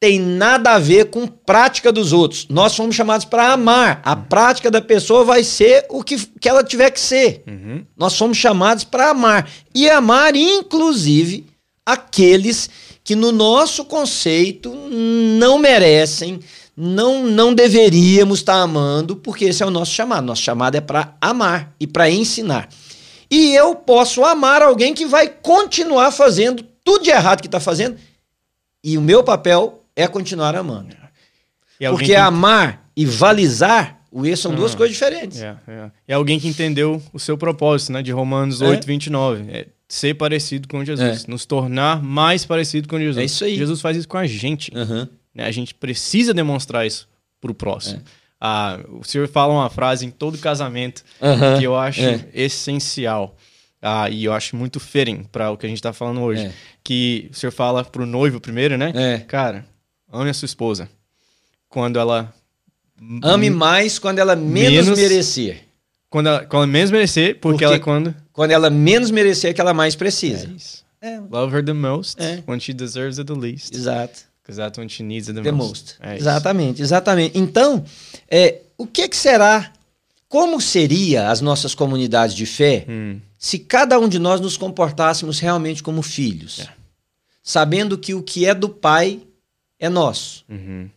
tem 0.00 0.18
nada 0.18 0.70
a 0.72 0.78
ver 0.78 1.10
com 1.10 1.26
prática 1.26 1.92
dos 1.92 2.10
outros. 2.10 2.46
Nós 2.48 2.74
fomos 2.74 2.96
chamados 2.96 3.26
para 3.26 3.52
amar. 3.52 4.00
A 4.02 4.16
prática 4.16 4.70
da 4.70 4.80
pessoa 4.80 5.24
vai 5.24 5.44
ser 5.44 5.84
o 5.90 6.02
que, 6.02 6.16
que 6.40 6.48
ela 6.48 6.64
tiver 6.64 6.90
que 6.90 6.98
ser. 6.98 7.42
Uhum. 7.46 7.84
Nós 7.94 8.14
somos 8.14 8.38
chamados 8.38 8.82
para 8.82 9.10
amar. 9.10 9.48
E 9.74 9.90
amar, 9.90 10.34
inclusive, 10.34 11.46
aqueles 11.84 12.70
que, 13.04 13.14
no 13.14 13.30
nosso 13.30 13.84
conceito, 13.84 14.74
não 14.74 15.58
merecem, 15.58 16.40
não, 16.82 17.26
não 17.26 17.52
deveríamos 17.52 18.38
estar 18.38 18.54
tá 18.54 18.60
amando, 18.62 19.14
porque 19.14 19.44
esse 19.44 19.62
é 19.62 19.66
o 19.66 19.70
nosso 19.70 19.92
chamado. 19.92 20.24
Nosso 20.24 20.40
chamado 20.40 20.76
é 20.76 20.80
para 20.80 21.14
amar 21.20 21.74
e 21.78 21.86
para 21.86 22.10
ensinar. 22.10 22.70
E 23.30 23.54
eu 23.54 23.74
posso 23.74 24.24
amar 24.24 24.62
alguém 24.62 24.94
que 24.94 25.04
vai 25.04 25.28
continuar 25.28 26.10
fazendo 26.10 26.64
tudo 26.82 27.04
de 27.04 27.10
errado 27.10 27.42
que 27.42 27.48
está 27.48 27.60
fazendo, 27.60 27.96
e 28.82 28.96
o 28.96 29.02
meu 29.02 29.22
papel 29.22 29.84
é 29.94 30.08
continuar 30.08 30.56
amando. 30.56 30.96
Porque 31.90 32.06
que... 32.06 32.16
amar 32.16 32.90
e 32.96 33.04
valizar, 33.04 34.00
o 34.10 34.26
E 34.26 34.34
são 34.36 34.54
duas 34.54 34.74
ah, 34.74 34.76
coisas 34.76 34.94
diferentes. 34.94 35.40
É, 35.40 35.56
é. 35.68 35.90
é, 36.08 36.14
alguém 36.14 36.40
que 36.40 36.48
entendeu 36.48 37.00
o 37.12 37.18
seu 37.18 37.36
propósito, 37.38 37.92
né? 37.92 38.02
De 38.02 38.10
Romanos 38.10 38.60
8, 38.60 38.82
é. 38.82 38.86
29. 38.86 39.44
É 39.50 39.66
ser 39.90 40.14
parecido 40.14 40.68
com 40.68 40.84
Jesus. 40.84 41.24
É. 41.24 41.30
Nos 41.30 41.44
tornar 41.44 42.02
mais 42.02 42.44
parecido 42.46 42.88
com 42.88 42.98
Jesus. 42.98 43.18
É 43.18 43.24
isso 43.24 43.44
aí. 43.44 43.56
Jesus 43.56 43.80
faz 43.80 43.96
isso 43.96 44.08
com 44.08 44.16
a 44.16 44.26
gente. 44.26 44.72
Uhum. 44.74 45.06
Né? 45.34 45.44
A 45.44 45.50
gente 45.50 45.74
precisa 45.74 46.34
demonstrar 46.34 46.86
isso 46.86 47.08
pro 47.40 47.54
próximo. 47.54 47.98
É. 47.98 48.20
Ah, 48.40 48.80
o 48.88 49.04
senhor 49.04 49.28
fala 49.28 49.52
uma 49.52 49.68
frase 49.68 50.06
em 50.06 50.10
todo 50.10 50.38
casamento 50.38 51.04
uhum. 51.20 51.58
que 51.58 51.64
eu 51.64 51.76
acho 51.76 52.00
é. 52.00 52.24
essencial. 52.32 53.36
Ah, 53.82 54.08
e 54.10 54.24
eu 54.24 54.32
acho 54.32 54.56
muito 54.56 54.80
fering 54.80 55.24
para 55.24 55.50
o 55.50 55.56
que 55.56 55.66
a 55.66 55.68
gente 55.68 55.78
está 55.78 55.92
falando 55.92 56.22
hoje. 56.22 56.46
É. 56.46 56.52
Que 56.82 57.28
o 57.30 57.34
senhor 57.34 57.52
fala 57.52 57.84
pro 57.84 58.06
noivo 58.06 58.40
primeiro, 58.40 58.78
né? 58.78 58.92
É. 58.94 59.18
Cara, 59.20 59.64
ame 60.10 60.30
a 60.30 60.34
sua 60.34 60.46
esposa. 60.46 60.88
Quando 61.68 61.98
ela. 61.98 62.32
Ame 63.22 63.48
mais 63.48 63.98
quando 63.98 64.18
ela 64.18 64.36
menos, 64.36 64.86
menos 64.86 64.98
merecer. 64.98 65.64
Quando 66.10 66.26
ela, 66.26 66.44
quando 66.44 66.64
ela 66.64 66.72
menos 66.72 66.90
merecer, 66.90 67.38
porque, 67.40 67.40
porque, 67.40 67.64
ela 67.64 67.78
quando. 67.78 68.14
Quando 68.32 68.50
ela 68.50 68.68
menos 68.68 69.10
merecer, 69.10 69.50
é 69.50 69.54
que 69.54 69.60
ela 69.60 69.72
mais 69.72 69.94
precisa. 69.94 70.46
É 70.46 70.50
isso. 70.50 70.84
É. 71.00 71.18
Love 71.30 71.56
her 71.56 71.64
the 71.64 71.72
most 71.72 72.20
é. 72.20 72.42
when 72.46 72.60
she 72.60 72.74
deserves 72.74 73.18
it 73.18 73.26
the 73.32 73.38
least. 73.38 73.74
Exato. 73.74 74.29
Because 74.50 74.56
that's 74.56 74.76
when 74.76 74.88
she 74.88 75.04
needs 75.04 75.28
it 75.28 75.34
the, 75.36 75.42
the 75.42 75.52
most. 75.52 75.70
most. 75.70 75.96
É 76.00 76.16
exatamente, 76.16 76.82
exatamente. 76.82 77.38
Então, 77.38 77.84
é, 78.28 78.62
o 78.76 78.84
que, 78.84 79.08
que 79.08 79.16
será? 79.16 79.72
Como 80.28 80.60
seria 80.60 81.30
as 81.30 81.40
nossas 81.40 81.74
comunidades 81.74 82.34
de 82.34 82.46
fé 82.46 82.84
hum. 82.88 83.20
se 83.38 83.60
cada 83.60 83.98
um 83.98 84.08
de 84.08 84.18
nós 84.18 84.40
nos 84.40 84.56
comportássemos 84.56 85.38
realmente 85.38 85.82
como 85.82 86.02
filhos? 86.02 86.60
É. 86.60 86.68
Sabendo 87.42 87.96
que 87.96 88.12
o 88.12 88.22
que 88.22 88.44
é 88.44 88.54
do 88.54 88.68
pai 88.68 89.22
é 89.78 89.88
nosso. 89.88 90.44
Uhum. 90.48 90.90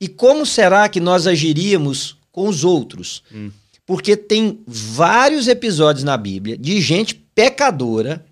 E 0.00 0.08
como 0.08 0.46
será 0.46 0.88
que 0.88 1.00
nós 1.00 1.26
agiríamos 1.26 2.16
com 2.30 2.48
os 2.48 2.64
outros? 2.64 3.22
Hum. 3.32 3.50
Porque 3.84 4.16
tem 4.16 4.60
vários 4.66 5.48
episódios 5.48 6.04
na 6.04 6.16
Bíblia 6.16 6.56
de 6.56 6.80
gente 6.80 7.14
pecadora 7.14 8.24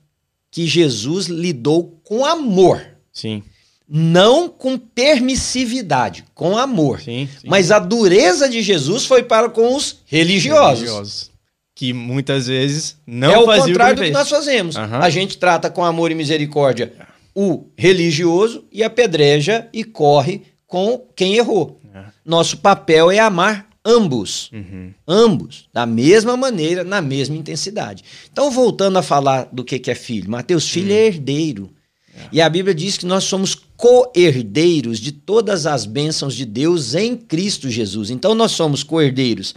que 0.51 0.67
Jesus 0.67 1.27
lidou 1.27 2.01
com 2.05 2.25
amor. 2.25 2.87
Sim. 3.13 3.43
Não 3.89 4.49
com 4.49 4.77
permissividade, 4.77 6.25
com 6.35 6.59
amor. 6.59 7.01
Sim, 7.01 7.29
sim. 7.41 7.49
Mas 7.49 7.71
a 7.71 7.79
dureza 7.79 8.49
de 8.49 8.61
Jesus 8.61 9.07
foi 9.07 9.23
para 9.23 9.49
com 9.49 9.75
os 9.75 10.01
religiosos. 10.05 10.81
religiosos. 10.81 11.31
Que 11.75 11.93
muitas 11.93 12.49
vezes 12.49 12.97
não 13.07 13.31
É 13.31 13.39
o 13.39 13.45
contrário 13.45 13.95
o 13.95 13.97
que 13.97 14.05
do 14.05 14.07
que 14.07 14.11
nós 14.11 14.29
fazemos. 14.29 14.77
Uhum. 14.77 14.97
A 14.97 15.09
gente 15.09 15.39
trata 15.39 15.71
com 15.71 15.85
amor 15.85 16.11
e 16.11 16.15
misericórdia 16.15 16.93
o 17.35 17.67
religioso 17.77 18.65
e 18.73 18.83
apedreja 18.83 19.69
e 19.73 19.85
corre 19.85 20.43
com 20.67 21.07
quem 21.15 21.37
errou. 21.37 21.81
É. 21.95 22.05
Nosso 22.25 22.59
papel 22.59 23.13
é 23.13 23.21
amar 23.21 23.69
ambos. 23.85 24.51
Uhum. 24.53 24.93
Ambos, 25.07 25.69
da 25.73 25.87
mesma 25.87 26.37
maneira, 26.37 26.85
na 26.85 27.01
mesma 27.01 27.37
intensidade. 27.37 28.05
Então, 28.31 28.51
voltando 28.51 28.99
a 28.99 29.03
falar 29.03 29.49
do 29.53 29.65
que, 29.65 29.81
é 29.91 29.95
filho. 29.95 30.31
Mateus, 30.31 30.69
filho 30.69 30.91
uhum. 30.91 30.99
é 30.99 31.07
herdeiro. 31.07 31.71
É. 32.19 32.29
E 32.33 32.41
a 32.41 32.49
Bíblia 32.49 32.75
diz 32.75 32.97
que 32.97 33.07
nós 33.07 33.25
somos 33.25 33.57
co-herdeiros 33.77 34.99
de 34.99 35.13
todas 35.13 35.67
as 35.67 35.87
bênçãos 35.87 36.35
de 36.35 36.45
Deus 36.45 36.95
em 36.95 37.17
Cristo 37.17 37.71
Jesus. 37.71 38.11
Então, 38.11 38.35
nós 38.35 38.53
somos 38.53 38.83
co-herdeiros 38.83 39.55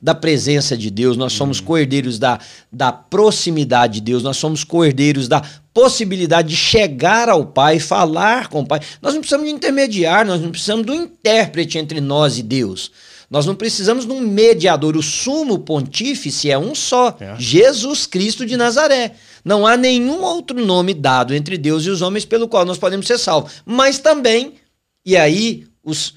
da 0.00 0.14
presença 0.14 0.76
de 0.76 0.90
Deus, 0.90 1.16
nós 1.16 1.32
somos 1.32 1.60
uhum. 1.60 1.64
co-herdeiros 1.64 2.18
da, 2.18 2.38
da 2.70 2.92
proximidade 2.92 3.94
de 3.94 4.00
Deus, 4.02 4.22
nós 4.22 4.36
somos 4.36 4.62
co-herdeiros 4.62 5.28
da 5.28 5.42
possibilidade 5.72 6.48
de 6.48 6.56
chegar 6.56 7.30
ao 7.30 7.46
Pai, 7.46 7.78
falar 7.78 8.48
com 8.48 8.60
o 8.60 8.66
Pai. 8.66 8.80
Nós 9.00 9.14
não 9.14 9.20
precisamos 9.20 9.48
de 9.48 9.54
intermediário, 9.54 10.30
nós 10.30 10.42
não 10.42 10.50
precisamos 10.50 10.84
do 10.84 10.94
intérprete 10.94 11.78
entre 11.78 12.02
nós 12.02 12.38
e 12.38 12.42
Deus. 12.42 12.92
Nós 13.30 13.46
não 13.46 13.54
precisamos 13.54 14.06
de 14.06 14.12
um 14.12 14.20
mediador. 14.20 14.96
O 14.96 15.02
sumo 15.02 15.58
pontífice 15.58 16.50
é 16.50 16.58
um 16.58 16.74
só: 16.74 17.16
É. 17.20 17.34
Jesus 17.38 18.06
Cristo 18.06 18.44
de 18.44 18.56
Nazaré. 18.56 19.14
Não 19.44 19.66
há 19.66 19.76
nenhum 19.76 20.22
outro 20.22 20.64
nome 20.64 20.94
dado 20.94 21.34
entre 21.34 21.58
Deus 21.58 21.84
e 21.84 21.90
os 21.90 22.02
homens 22.02 22.24
pelo 22.24 22.48
qual 22.48 22.64
nós 22.64 22.78
podemos 22.78 23.06
ser 23.06 23.18
salvos. 23.18 23.52
Mas 23.66 23.98
também, 23.98 24.54
e 25.04 25.16
aí 25.16 25.66
os 25.82 26.14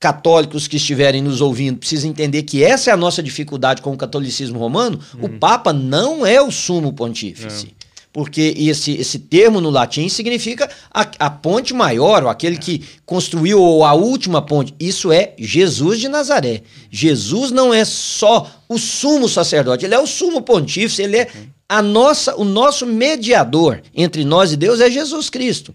católicos 0.00 0.68
que 0.68 0.76
estiverem 0.76 1.20
nos 1.22 1.40
ouvindo 1.40 1.78
precisam 1.78 2.10
entender 2.10 2.42
que 2.44 2.62
essa 2.62 2.90
é 2.90 2.92
a 2.92 2.96
nossa 2.96 3.22
dificuldade 3.22 3.82
com 3.82 3.92
o 3.92 3.96
catolicismo 3.96 4.58
romano. 4.58 5.00
O 5.20 5.28
Papa 5.28 5.72
não 5.72 6.24
é 6.24 6.40
o 6.40 6.50
sumo 6.50 6.92
pontífice. 6.92 7.74
Porque 8.12 8.54
esse, 8.56 8.92
esse 8.92 9.18
termo 9.18 9.60
no 9.60 9.70
latim 9.70 10.08
significa 10.08 10.68
a, 10.92 11.06
a 11.18 11.30
ponte 11.30 11.74
maior, 11.74 12.24
ou 12.24 12.28
aquele 12.28 12.56
que 12.56 12.84
construiu 13.04 13.60
ou 13.60 13.84
a 13.84 13.92
última 13.92 14.40
ponte. 14.40 14.74
Isso 14.80 15.12
é 15.12 15.34
Jesus 15.38 16.00
de 16.00 16.08
Nazaré. 16.08 16.62
Jesus 16.90 17.50
não 17.50 17.72
é 17.72 17.84
só 17.84 18.50
o 18.68 18.78
sumo 18.78 19.28
sacerdote, 19.28 19.84
ele 19.84 19.94
é 19.94 19.98
o 19.98 20.06
sumo 20.06 20.42
pontífice, 20.42 21.02
ele 21.02 21.18
é 21.18 21.28
a 21.68 21.82
nossa, 21.82 22.34
o 22.36 22.44
nosso 22.44 22.86
mediador 22.86 23.82
entre 23.94 24.24
nós 24.24 24.52
e 24.52 24.56
Deus 24.56 24.80
é 24.80 24.90
Jesus 24.90 25.28
Cristo. 25.28 25.74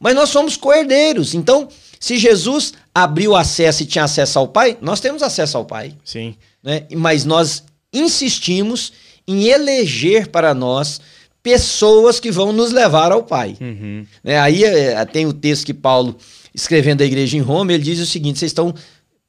Mas 0.00 0.14
nós 0.14 0.30
somos 0.30 0.56
coerdeiros. 0.56 1.32
Então, 1.32 1.68
se 2.00 2.18
Jesus 2.18 2.72
abriu 2.94 3.36
acesso 3.36 3.82
e 3.82 3.86
tinha 3.86 4.04
acesso 4.04 4.38
ao 4.38 4.48
Pai, 4.48 4.76
nós 4.80 5.00
temos 5.00 5.22
acesso 5.22 5.56
ao 5.56 5.64
Pai 5.64 5.94
Sim. 6.04 6.34
né? 6.62 6.84
Mas 6.96 7.24
nós 7.24 7.62
insistimos 7.92 8.92
em 9.26 9.44
eleger 9.44 10.28
para 10.28 10.54
nós 10.54 11.00
pessoas 11.42 12.20
que 12.20 12.30
vão 12.30 12.52
nos 12.52 12.72
levar 12.72 13.12
ao 13.12 13.22
Pai. 13.22 13.56
Uhum. 13.60 14.06
Né? 14.22 14.38
Aí 14.38 14.64
é, 14.64 15.04
tem 15.04 15.26
o 15.26 15.32
texto 15.32 15.66
que 15.66 15.74
Paulo, 15.74 16.16
escrevendo 16.54 17.02
a 17.02 17.06
igreja 17.06 17.36
em 17.36 17.40
Roma, 17.40 17.72
ele 17.72 17.82
diz 17.82 17.98
o 17.98 18.06
seguinte: 18.06 18.38
vocês 18.38 18.50
estão 18.50 18.74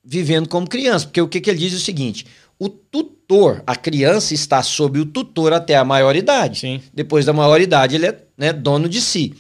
vivendo 0.03 0.49
como 0.49 0.67
criança, 0.67 1.05
porque 1.05 1.21
o 1.21 1.27
que, 1.27 1.39
que 1.39 1.49
ele 1.49 1.59
diz 1.59 1.73
é 1.73 1.77
o 1.77 1.79
seguinte: 1.79 2.25
o 2.57 2.67
tutor, 2.67 3.63
a 3.65 3.75
criança 3.75 4.33
está 4.33 4.61
sob 4.61 4.99
o 4.99 5.05
tutor 5.05 5.53
até 5.53 5.75
a 5.75 5.85
maioridade. 5.85 6.59
Sim. 6.59 6.81
Depois 6.93 7.25
da 7.25 7.33
maioridade, 7.33 7.95
ele 7.95 8.07
é 8.07 8.23
né, 8.37 8.53
dono 8.53 8.89
de 8.89 9.01
si. 9.01 9.33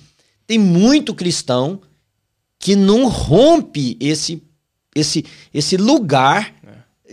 Tem 0.47 0.57
muito 0.57 1.13
cristão 1.13 1.81
que 2.57 2.75
não 2.75 3.07
rompe 3.07 3.97
esse, 3.99 4.43
esse, 4.95 5.25
esse 5.53 5.77
lugar 5.77 6.53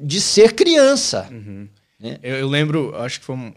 de 0.00 0.20
ser 0.20 0.54
criança. 0.54 1.28
Uhum. 1.30 1.68
né? 1.98 2.18
Eu, 2.22 2.36
eu 2.36 2.48
lembro, 2.48 2.94
acho 2.96 3.20
que 3.20 3.26
foi 3.26 3.36
um, 3.36 3.52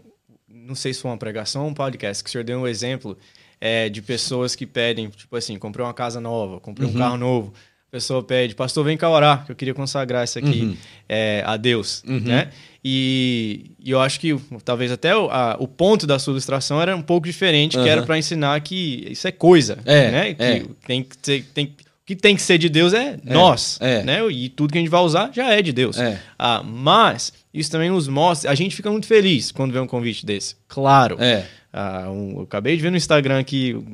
não 0.70 0.76
sei 0.76 0.94
se 0.94 1.00
foi 1.02 1.10
uma 1.10 1.18
pregação 1.18 1.64
ou 1.64 1.68
um 1.70 1.74
podcast, 1.74 2.22
que 2.24 2.30
o 2.30 2.32
senhor 2.32 2.44
deu 2.44 2.58
um 2.58 2.66
exemplo 2.66 3.16
é, 3.60 3.88
de 3.90 4.00
pessoas 4.00 4.54
que 4.56 4.64
pedem, 4.66 5.08
tipo 5.10 5.36
assim, 5.36 5.58
comprei 5.58 5.84
uma 5.84 5.92
casa 5.92 6.20
nova, 6.20 6.58
comprei 6.60 6.88
Uhum. 6.88 6.94
um 6.94 6.98
carro 6.98 7.16
novo. 7.18 7.52
A 7.88 7.90
pessoa 7.90 8.22
pede, 8.22 8.54
pastor, 8.54 8.84
vem 8.84 8.96
cá 8.96 9.10
orar, 9.10 9.44
que 9.44 9.50
eu 9.52 9.56
queria 9.56 9.74
consagrar 9.74 10.22
isso 10.24 10.38
aqui 10.38 10.60
Uhum. 10.62 10.76
é, 11.08 11.42
a 11.44 11.56
Deus, 11.56 12.02
né? 12.06 12.50
E, 12.84 13.72
e 13.78 13.90
eu 13.90 14.00
acho 14.00 14.18
que 14.20 14.34
talvez 14.64 14.90
até 14.92 15.14
o, 15.14 15.28
a- 15.30 15.56
o 15.58 15.68
ponto 15.68 16.06
da 16.06 16.18
sua 16.18 16.32
ilustração 16.32 16.80
era 16.80 16.96
um 16.96 17.02
pouco 17.02 17.26
diferente, 17.26 17.76
que 17.76 17.88
era 17.88 18.00
Uhum. 18.00 18.06
para 18.06 18.16
ensinar 18.18 18.58
que 18.60 19.06
isso 19.10 19.26
é 19.28 19.32
coisa, 19.32 19.78
É, 19.84 20.10
né? 20.10 20.34
Que 20.34 20.42
é. 20.42 20.64
tem 20.86 21.02
que 21.02 21.16
ser, 21.20 21.44
tem, 21.52 21.66
o 21.66 21.70
que 22.06 22.16
tem 22.16 22.34
que 22.36 22.42
ser 22.42 22.58
de 22.58 22.68
Deus 22.68 22.92
é, 22.94 23.18
nós, 23.24 23.76
é. 23.80 24.02
né? 24.02 24.26
E 24.30 24.48
tudo 24.48 24.72
que 24.72 24.78
a 24.78 24.80
gente 24.80 24.90
vai 24.90 25.00
usar 25.02 25.30
já 25.32 25.52
é 25.52 25.60
de 25.60 25.72
Deus. 25.72 25.98
É. 25.98 26.18
Ah, 26.38 26.62
mas 26.62 27.32
isso 27.52 27.70
também 27.70 27.90
nos 27.90 28.06
mostra. 28.08 28.50
A 28.50 28.54
gente 28.54 28.74
fica 28.76 28.90
muito 28.90 29.06
feliz 29.06 29.50
quando 29.52 29.72
vê 29.72 29.80
um 29.80 29.86
convite 29.86 30.24
desse. 30.24 30.56
Claro. 30.68 31.16
É. 31.20 31.46
Ah, 31.72 32.08
um- 32.10 32.32
eu 32.38 32.42
acabei 32.42 32.76
de 32.76 32.82
ver 32.82 32.90
no 32.90 32.96
Instagram 32.96 33.44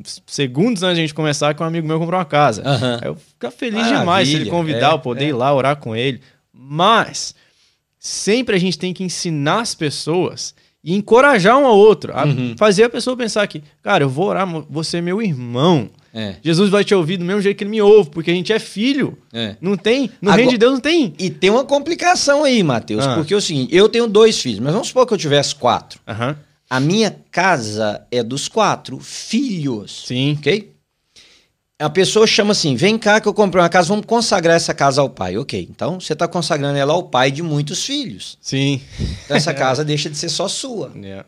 uns 0.03 0.23
segundos 0.27 0.83
antes 0.83 0.97
de 0.97 1.01
a 1.03 1.05
gente 1.07 1.15
começar, 1.15 1.53
que 1.55 1.63
um 1.63 1.67
amigo 1.67 1.87
meu 1.87 1.99
comprou 1.99 2.19
uma 2.19 2.25
casa. 2.25 2.63
Aí 3.03 3.09
Eu 3.09 3.17
fico 3.17 3.51
feliz 3.51 3.75
Maravilha, 3.77 3.99
demais 4.01 4.29
se 4.29 4.35
ele 4.35 4.51
convidar, 4.51 4.91
é, 4.91 4.95
eu 4.95 4.99
poder 4.99 5.25
é. 5.27 5.29
ir 5.29 5.33
lá 5.33 5.55
orar 5.55 5.77
com 5.77 5.95
ele. 5.95 6.21
Mas 6.53 7.35
sempre 7.99 8.57
a 8.57 8.59
gente 8.59 8.79
tem 8.79 8.95
que 8.95 9.05
ensinar 9.05 9.61
as 9.61 9.75
pessoas 9.75 10.55
e 10.83 10.95
encorajar 10.95 11.59
um 11.59 11.67
ao 11.67 11.77
outro. 11.77 12.13
A 12.17 12.25
Uhum. 12.25 12.55
Fazer 12.57 12.85
a 12.85 12.91
pessoa 12.91 13.17
pensar 13.17 13.47
que, 13.47 13.63
cara, 13.83 14.05
eu 14.05 14.09
vou 14.09 14.27
orar, 14.29 14.47
você 14.71 14.99
é 14.99 15.01
meu 15.01 15.21
irmão. 15.21 15.91
É. 16.19 16.37
Jesus 16.43 16.71
vai 16.71 16.83
te 16.83 16.95
ouvir 16.95 17.19
do 17.19 17.25
mesmo 17.27 17.43
jeito 17.43 17.59
que 17.59 17.65
ele 17.65 17.71
me 17.71 17.83
ouve, 17.83 18.09
porque 18.09 18.31
a 18.31 18.35
gente 18.35 18.51
é 18.51 18.59
filho. 18.59 19.19
É. 19.35 19.55
Não 19.61 19.77
tem. 19.77 20.11
No 20.23 20.31
Agora- 20.31 20.37
reino 20.37 20.51
de 20.53 20.57
Deus 20.57 20.73
não 20.73 20.81
tem. 20.81 21.13
E 21.19 21.29
tem 21.29 21.51
uma 21.51 21.63
complicação 21.65 22.43
aí, 22.43 22.63
Matheus, 22.63 23.07
Ah. 23.07 23.17
porque 23.17 23.35
é 23.35 23.37
o 23.37 23.41
seguinte, 23.41 23.75
eu 23.77 23.87
tenho 23.87 24.07
dois 24.07 24.41
filhos, 24.41 24.61
mas 24.61 24.73
vamos 24.73 24.89
supor 24.89 25.07
que 25.07 25.13
eu 25.13 25.19
tivesse 25.19 25.55
quatro. 25.55 26.01
A 26.71 26.81
minha 26.81 27.15
casa 27.31 28.07
é 28.11 28.23
dos 28.23 28.49
quatro 28.49 28.99
filhos, 28.99 30.05
Sim. 30.07 30.37
ok? 30.39 30.73
A 31.79 31.91
pessoa 31.91 32.27
chama 32.27 32.53
assim, 32.53 32.75
vem 32.75 32.97
cá 32.99 33.21
que 33.21 33.29
eu 33.29 33.35
comprei 33.35 33.63
uma 33.63 33.69
casa, 33.69 33.89
vamos 33.89 34.07
consagrar 34.07 34.57
essa 34.57 34.73
casa 34.73 35.03
ao 35.03 35.11
pai. 35.11 35.37
Ok, 35.37 35.69
então 35.71 36.01
você 36.01 36.15
está 36.15 36.27
consagrando 36.27 36.79
ela 36.79 36.95
ao 36.95 37.03
pai 37.03 37.31
de 37.31 37.43
muitos 37.43 37.85
filhos. 37.85 38.39
Sim. 38.41 38.81
Então 39.27 39.37
essa 39.37 39.53
casa 39.55 39.85
deixa 39.85 40.09
de 40.09 40.17
ser 40.17 40.31
só 40.31 40.49
sua. 40.49 40.91
Yeah. 40.97 41.27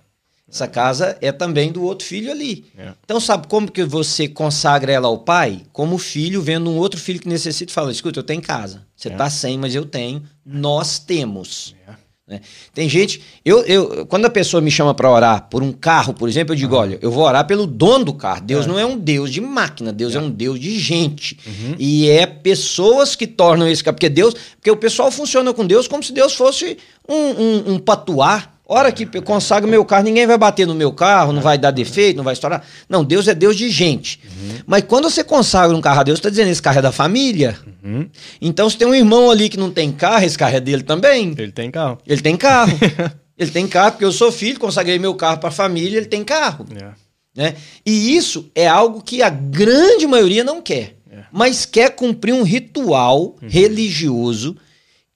Essa 0.50 0.66
casa 0.66 1.18
é 1.20 1.30
também 1.30 1.70
do 1.70 1.82
outro 1.82 2.06
filho 2.06 2.30
ali. 2.30 2.64
É. 2.76 2.92
Então, 3.04 3.20
sabe 3.20 3.46
como 3.48 3.70
que 3.70 3.84
você 3.84 4.26
consagra 4.26 4.90
ela 4.90 5.06
ao 5.06 5.18
pai? 5.18 5.62
Como 5.72 5.98
filho, 5.98 6.40
vendo 6.40 6.70
um 6.70 6.76
outro 6.78 6.98
filho 6.98 7.20
que 7.20 7.28
necessita 7.28 7.70
e 7.70 7.74
fala: 7.74 7.92
escuta, 7.92 8.18
eu 8.20 8.24
tenho 8.24 8.40
casa. 8.40 8.86
Você 8.96 9.08
É. 9.08 9.12
tá 9.14 9.28
sem, 9.28 9.58
mas 9.58 9.74
eu 9.74 9.84
tenho. 9.84 10.22
Nós 10.44 10.98
temos. 10.98 11.74
É. 11.86 11.92
né? 12.34 12.40
Tem 12.74 12.88
gente. 12.88 13.20
Eu, 13.44 13.62
eu, 13.64 14.06
quando 14.06 14.24
a 14.26 14.30
pessoa 14.30 14.60
me 14.62 14.70
chama 14.70 14.94
para 14.94 15.10
orar 15.10 15.48
por 15.50 15.62
um 15.62 15.70
carro, 15.72 16.12
por 16.14 16.28
exemplo, 16.28 16.54
eu 16.54 16.58
digo: 16.58 16.74
olha, 16.76 16.98
eu 17.02 17.10
vou 17.10 17.24
orar 17.24 17.46
pelo 17.46 17.66
dono 17.66 18.06
do 18.06 18.14
carro. 18.14 18.40
Deus 18.42 18.64
É. 18.64 18.68
não 18.68 18.78
é 18.78 18.86
um 18.86 18.98
Deus 18.98 19.30
de 19.30 19.40
máquina, 19.42 19.92
Deus 19.92 20.14
é, 20.14 20.18
um 20.18 20.30
Deus 20.30 20.58
de 20.58 20.78
gente. 20.78 21.38
Uhum. 21.46 21.74
E 21.78 22.08
é 22.08 22.24
pessoas 22.26 23.14
que 23.14 23.26
tornam 23.26 23.68
esse 23.68 23.84
carro. 23.84 23.96
Porque 23.96 24.08
Deus. 24.08 24.34
Porque 24.56 24.70
o 24.70 24.76
pessoal 24.76 25.10
funciona 25.10 25.52
com 25.52 25.66
Deus 25.66 25.86
como 25.86 26.02
se 26.02 26.12
Deus 26.12 26.34
fosse 26.34 26.78
um, 27.08 27.14
um, 27.14 27.72
um 27.74 27.78
patuá. 27.78 28.54
Hora 28.70 28.92
que 28.92 29.08
eu 29.14 29.22
consagro 29.22 29.66
meu 29.66 29.82
carro, 29.82 30.04
ninguém 30.04 30.26
vai 30.26 30.36
bater 30.36 30.66
no 30.66 30.74
meu 30.74 30.92
carro, 30.92 31.32
não 31.32 31.40
vai 31.40 31.56
dar 31.56 31.70
defeito, 31.70 32.18
não 32.18 32.24
vai 32.24 32.34
estourar. 32.34 32.62
Não, 32.86 33.02
Deus 33.02 33.26
é 33.26 33.34
Deus 33.34 33.56
de 33.56 33.70
gente. 33.70 34.20
Mas 34.66 34.84
quando 34.86 35.08
você 35.08 35.24
consagra 35.24 35.74
um 35.74 35.80
carro 35.80 36.00
a 36.00 36.02
Deus, 36.02 36.18
está 36.18 36.28
dizendo 36.28 36.50
esse 36.50 36.60
carro 36.60 36.80
é 36.80 36.82
da 36.82 36.92
família. 36.92 37.58
Uhum. 37.82 38.06
Então, 38.42 38.68
se 38.68 38.76
tem 38.76 38.86
um 38.86 38.94
irmão 38.94 39.30
ali 39.30 39.48
que 39.48 39.56
não 39.56 39.70
tem 39.70 39.90
carro, 39.90 40.22
esse 40.22 40.36
carro 40.36 40.54
é 40.54 40.60
dele 40.60 40.82
também. 40.82 41.34
Ele 41.38 41.50
tem 41.50 41.70
carro. 41.70 41.96
Ele 42.06 42.20
tem 42.20 42.36
carro. 42.36 42.78
ele 43.38 43.50
tem 43.50 43.66
carro, 43.66 43.92
porque 43.92 44.04
eu 44.04 44.12
sou 44.12 44.30
filho, 44.30 44.60
consagrei 44.60 44.98
meu 44.98 45.14
carro 45.14 45.38
para 45.38 45.48
a 45.48 45.52
família, 45.52 45.96
ele 45.96 46.06
tem 46.06 46.22
carro. 46.22 46.66
Yeah. 46.70 46.94
Né? 47.34 47.54
E 47.86 48.14
isso 48.14 48.50
é 48.54 48.66
algo 48.68 49.00
que 49.00 49.22
a 49.22 49.30
grande 49.30 50.06
maioria 50.06 50.44
não 50.44 50.60
quer, 50.60 50.96
É. 51.10 51.20
mas 51.32 51.64
quer 51.64 51.94
cumprir 51.94 52.34
um 52.34 52.42
ritual 52.42 53.34
religioso 53.40 54.56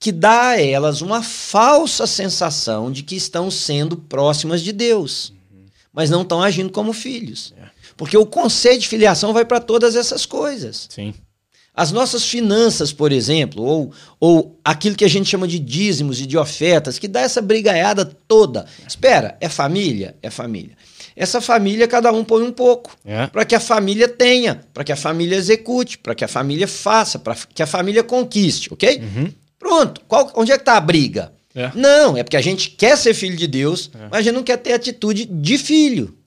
que 0.02 0.10
dá 0.10 0.48
a 0.48 0.60
elas 0.60 1.00
uma 1.00 1.22
falsa 1.22 2.08
sensação 2.08 2.90
de 2.90 3.04
que 3.04 3.14
estão 3.14 3.52
sendo 3.52 3.96
próximas 3.96 4.60
de 4.60 4.72
Deus, 4.72 5.32
mas 5.92 6.10
não 6.10 6.22
estão 6.22 6.42
agindo 6.42 6.72
como 6.72 6.92
filhos. 6.92 7.54
É. 7.56 7.66
Porque 7.96 8.16
o 8.16 8.26
conceito 8.26 8.80
de 8.80 8.88
filiação 8.88 9.32
vai 9.32 9.44
para 9.44 9.60
todas 9.60 9.94
essas 9.94 10.26
coisas. 10.26 10.88
Sim. 10.90 11.14
As 11.72 11.92
nossas 11.92 12.24
finanças, 12.24 12.92
por 12.92 13.12
exemplo, 13.12 13.62
ou, 13.62 13.92
ou 14.18 14.58
aquilo 14.64 14.96
que 14.96 15.04
a 15.04 15.08
gente 15.08 15.30
chama 15.30 15.46
de 15.46 15.60
dízimos 15.60 16.20
e 16.20 16.26
de 16.26 16.36
ofertas, 16.36 16.98
que 16.98 17.06
dá 17.06 17.20
essa 17.20 17.40
brigaiada 17.40 18.04
toda. 18.04 18.66
Espera, 18.84 19.38
é 19.40 19.48
família? 19.48 20.16
É 20.20 20.30
família. 20.30 20.76
Essa 21.14 21.40
família, 21.40 21.86
cada 21.86 22.10
um 22.10 22.24
põe 22.24 22.42
um 22.42 22.50
pouco. 22.50 22.96
É. 23.04 23.28
Para 23.28 23.44
que 23.44 23.54
a 23.54 23.60
família 23.60 24.08
tenha, 24.08 24.64
para 24.74 24.82
que 24.82 24.90
a 24.90 24.96
família 24.96 25.36
execute, 25.36 25.96
para 25.96 26.16
que 26.16 26.24
a 26.24 26.28
família 26.28 26.66
faça, 26.66 27.20
para 27.20 27.36
que 27.54 27.62
a 27.62 27.66
família 27.68 28.02
conquiste, 28.02 28.68
ok? 28.72 28.98
Uhum. 28.98 29.32
Pronto. 29.62 30.00
Qual, 30.08 30.30
onde 30.34 30.50
é 30.50 30.56
que 30.56 30.62
está 30.62 30.76
a 30.76 30.80
briga? 30.80 31.32
É. 31.54 31.70
Não, 31.74 32.16
é 32.16 32.22
porque 32.22 32.36
a 32.36 32.40
gente 32.40 32.70
quer 32.70 32.96
ser 32.96 33.14
filho 33.14 33.36
de 33.36 33.46
Deus, 33.46 33.90
mas 34.10 34.20
a 34.20 34.22
gente 34.22 34.34
não 34.34 34.42
quer 34.42 34.56
ter 34.56 34.72
atitude 34.72 35.24
de 35.24 35.56
filho. 35.56 36.18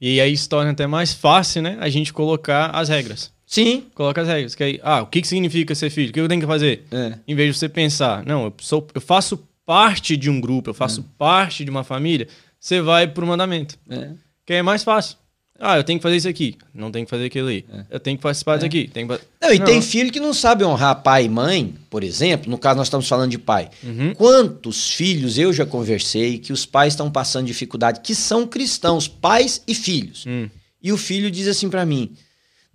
E 0.00 0.20
aí 0.20 0.36
se 0.36 0.48
torna 0.48 0.70
até 0.72 0.86
mais 0.86 1.12
fácil, 1.12 1.62
né? 1.62 1.76
A 1.80 1.88
gente 1.88 2.12
colocar 2.12 2.70
as 2.70 2.88
regras. 2.88 3.32
Sim. 3.46 3.84
Coloca 3.94 4.20
as 4.20 4.28
regras. 4.28 4.54
Que 4.54 4.64
aí, 4.64 4.80
ah, 4.82 5.02
o 5.02 5.06
que, 5.06 5.22
que 5.22 5.28
significa 5.28 5.74
ser 5.74 5.88
filho? 5.90 6.10
O 6.10 6.12
que 6.12 6.20
eu 6.20 6.28
tenho 6.28 6.40
que 6.40 6.46
fazer? 6.46 6.84
É. 6.90 7.18
Em 7.26 7.34
vez 7.34 7.52
de 7.52 7.58
você 7.58 7.68
pensar, 7.68 8.24
não, 8.26 8.44
eu, 8.44 8.54
sou, 8.60 8.86
eu 8.94 9.00
faço 9.00 9.42
parte 9.64 10.16
de 10.16 10.28
um 10.28 10.40
grupo, 10.40 10.70
eu 10.70 10.74
faço 10.74 11.02
parte 11.16 11.64
de 11.64 11.70
uma 11.70 11.82
família, 11.82 12.28
você 12.60 12.80
vai 12.80 13.06
pro 13.06 13.26
mandamento. 13.26 13.78
É. 13.88 14.10
Que 14.44 14.52
aí 14.52 14.58
é 14.58 14.62
mais 14.62 14.84
fácil. 14.84 15.16
Ah, 15.58 15.76
eu 15.76 15.84
tenho 15.84 15.98
que 15.98 16.02
fazer 16.02 16.16
isso 16.16 16.28
aqui. 16.28 16.56
Não 16.74 16.90
tenho 16.90 17.06
que 17.06 17.10
fazer 17.10 17.26
aquilo 17.26 17.48
ali. 17.48 17.64
Eu 17.90 17.98
tenho 17.98 18.16
que 18.16 18.22
participar 18.22 18.56
disso 18.56 18.66
aqui. 18.66 18.88
Tenho 18.88 19.08
que... 19.08 19.18
Não, 19.40 19.52
e 19.52 19.58
Não. 19.58 19.64
tem 19.66 19.80
filho 19.80 20.12
que 20.12 20.20
não 20.20 20.34
sabe 20.34 20.64
honrar 20.64 21.02
pai 21.02 21.24
e 21.24 21.28
mãe, 21.28 21.74
por 21.88 22.04
exemplo. 22.04 22.50
No 22.50 22.58
caso, 22.58 22.76
nós 22.76 22.86
estamos 22.86 23.08
falando 23.08 23.30
de 23.30 23.38
pai. 23.38 23.70
Uhum. 23.82 24.14
Quantos 24.14 24.90
filhos 24.90 25.38
eu 25.38 25.52
já 25.52 25.64
conversei 25.64 26.38
que 26.38 26.52
os 26.52 26.66
pais 26.66 26.92
estão 26.92 27.10
passando 27.10 27.46
dificuldade, 27.46 28.00
que 28.00 28.14
são 28.14 28.46
cristãos, 28.46 29.08
pais 29.08 29.62
e 29.66 29.74
filhos. 29.74 30.24
Hum. 30.26 30.48
E 30.82 30.92
o 30.92 30.96
filho 30.96 31.30
diz 31.30 31.48
assim 31.48 31.68
pra 31.70 31.86
mim: 31.86 32.12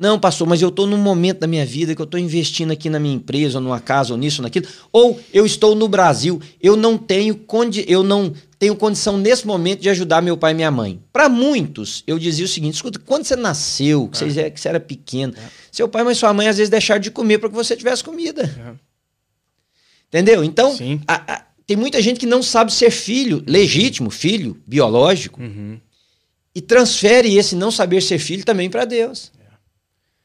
Não, 0.02 0.18
pastor, 0.20 0.48
mas 0.48 0.64
eu 0.64 0.70
estou 0.70 0.88
num 0.88 0.98
momento 0.98 1.42
da 1.42 1.48
minha 1.48 1.64
vida 1.64 1.94
que 1.94 2.02
eu 2.02 2.06
estou 2.06 2.20
investindo 2.20 2.72
aqui 2.72 2.90
na 2.90 3.00
minha 3.00 3.14
empresa, 3.14 3.60
ou 3.60 3.64
numa 3.64 3.80
casa, 3.80 4.14
ou 4.14 4.18
nisso, 4.18 4.42
ou 4.42 4.44
naquilo. 4.44 4.66
Ou 4.92 5.22
eu 5.32 5.46
estou 5.46 5.76
no 5.76 5.88
Brasil, 5.88 6.42
eu 6.60 6.76
não 6.76 6.98
tenho 6.98 7.36
condi 7.36 7.86
eu 7.88 8.02
não 8.02 8.34
tenho 8.58 8.76
condição 8.76 9.16
nesse 9.16 9.46
momento 9.46 9.82
de 9.82 9.90
ajudar 9.90 10.24
meu 10.24 10.36
pai 10.36 10.54
e 10.54 10.56
minha 10.56 10.72
mãe. 10.72 11.00
Para 11.14 11.30
muitos, 11.30 12.04
eu 12.08 12.18
dizia 12.18 12.46
o 12.46 12.48
seguinte: 12.48 12.74
escuta, 12.74 12.98
quando 12.98 13.26
você 13.26 13.36
nasceu, 13.36 14.08
que, 14.08 14.18
você, 14.18 14.50
que 14.50 14.60
você 14.60 14.70
era 14.70 14.80
pequeno, 14.80 15.36
seu 15.72 15.88
pai 15.88 16.04
e 16.12 16.16
sua 16.16 16.34
mãe 16.34 16.48
às 16.48 16.58
vezes 16.58 16.72
deixaram 16.72 17.00
de 17.00 17.12
comer 17.12 17.38
para 17.38 17.50
que 17.50 17.56
você 17.56 17.78
tivesse 17.78 18.04
comida. 18.04 18.44
É. 18.44 18.74
Entendeu? 20.08 20.44
Então, 20.44 20.76
a, 21.08 21.34
a, 21.34 21.46
tem 21.68 21.78
muita 21.78 22.02
gente 22.02 22.20
que 22.20 22.26
não 22.26 22.42
sabe 22.42 22.74
ser 22.74 22.90
filho 22.90 23.44
legítimo, 23.46 24.10
filho 24.10 24.60
biológico, 24.66 25.40
uhum. 25.40 25.80
e 26.56 26.60
transfere 26.60 27.38
esse 27.38 27.56
não 27.56 27.70
saber 27.70 28.02
ser 28.02 28.18
filho 28.18 28.44
também 28.44 28.68
para 28.68 28.84
Deus. 28.84 29.32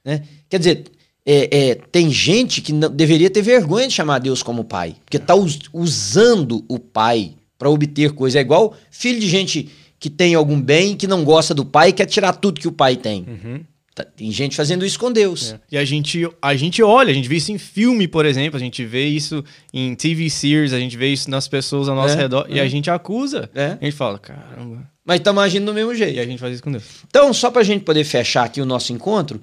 É. 0.06 0.18
Né? 0.18 0.22
Quer 0.48 0.58
dizer, 0.58 0.84
é, 1.26 1.70
é, 1.70 1.74
tem 1.74 2.08
gente 2.10 2.62
que 2.62 2.72
não, 2.72 2.88
deveria 2.88 3.28
ter 3.28 3.42
vergonha 3.42 3.88
de 3.88 3.92
chamar 3.92 4.20
Deus 4.20 4.42
como 4.42 4.62
pai, 4.64 4.94
porque 5.04 5.16
está 5.16 5.34
us, 5.34 5.58
usando 5.72 6.64
o 6.68 6.78
pai 6.78 7.34
para 7.58 7.68
obter 7.68 8.12
coisa. 8.12 8.38
É 8.38 8.42
igual 8.42 8.74
filho 8.90 9.18
de 9.18 9.28
gente 9.28 9.68
que 9.98 10.08
tem 10.08 10.34
algum 10.34 10.60
bem, 10.60 10.96
que 10.96 11.08
não 11.08 11.24
gosta 11.24 11.52
do 11.52 11.64
pai 11.64 11.88
e 11.88 11.92
quer 11.92 12.06
tirar 12.06 12.32
tudo 12.34 12.60
que 12.60 12.68
o 12.68 12.72
pai 12.72 12.96
tem. 12.96 13.26
Uhum. 13.26 13.60
Tá, 13.92 14.04
tem 14.04 14.30
gente 14.30 14.54
fazendo 14.54 14.84
isso 14.84 15.00
com 15.00 15.10
Deus. 15.10 15.54
É. 15.54 15.60
E 15.72 15.78
a 15.78 15.84
gente, 15.84 16.28
a 16.40 16.54
gente 16.54 16.82
olha, 16.82 17.10
a 17.10 17.14
gente 17.14 17.28
vê 17.28 17.36
isso 17.36 17.50
em 17.50 17.56
filme, 17.58 18.06
por 18.06 18.26
exemplo, 18.26 18.56
a 18.56 18.60
gente 18.60 18.84
vê 18.84 19.06
isso 19.06 19.42
em 19.72 19.94
TV 19.94 20.28
series, 20.28 20.74
a 20.74 20.78
gente 20.78 20.96
vê 20.96 21.08
isso 21.08 21.30
nas 21.30 21.48
pessoas 21.48 21.88
ao 21.88 21.96
nosso 21.96 22.14
é, 22.14 22.18
redor 22.18 22.46
é. 22.48 22.56
e 22.56 22.60
a 22.60 22.68
gente 22.68 22.90
acusa. 22.90 23.50
É. 23.54 23.78
A 23.80 23.84
gente 23.84 23.96
fala, 23.96 24.18
caramba. 24.18 24.88
Mas 25.02 25.18
estamos 25.18 25.42
agindo 25.42 25.64
do 25.64 25.72
mesmo 25.72 25.94
jeito. 25.94 26.16
E 26.16 26.20
a 26.20 26.26
gente 26.26 26.38
faz 26.38 26.52
isso 26.52 26.62
com 26.62 26.70
Deus. 26.70 26.84
Então, 27.08 27.32
só 27.32 27.50
para 27.50 27.62
a 27.62 27.64
gente 27.64 27.84
poder 27.84 28.04
fechar 28.04 28.44
aqui 28.44 28.60
o 28.60 28.66
nosso 28.66 28.92
encontro, 28.92 29.40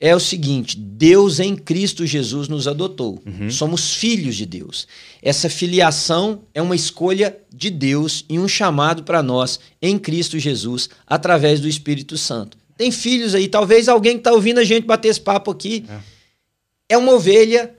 é 0.00 0.14
o 0.14 0.20
seguinte: 0.20 0.78
Deus 0.78 1.40
em 1.40 1.56
Cristo 1.56 2.06
Jesus 2.06 2.48
nos 2.48 2.68
adotou. 2.68 3.22
Uhum. 3.26 3.50
Somos 3.50 3.94
filhos 3.94 4.36
de 4.36 4.46
Deus. 4.46 4.86
Essa 5.22 5.48
filiação 5.48 6.42
é 6.54 6.60
uma 6.60 6.76
escolha 6.76 7.36
de 7.52 7.70
Deus 7.70 8.24
e 8.28 8.38
um 8.38 8.46
chamado 8.46 9.02
para 9.02 9.22
nós 9.22 9.58
em 9.80 9.98
Cristo 9.98 10.38
Jesus 10.38 10.88
através 11.06 11.60
do 11.60 11.68
Espírito 11.68 12.16
Santo. 12.16 12.58
Tem 12.76 12.90
filhos 12.90 13.34
aí, 13.34 13.48
talvez 13.48 13.88
alguém 13.88 14.12
que 14.12 14.20
está 14.20 14.32
ouvindo 14.32 14.58
a 14.58 14.64
gente 14.64 14.84
bater 14.84 15.08
esse 15.08 15.20
papo 15.20 15.50
aqui 15.50 15.86
é, 15.88 16.94
é 16.94 16.98
uma 16.98 17.12
ovelha 17.12 17.74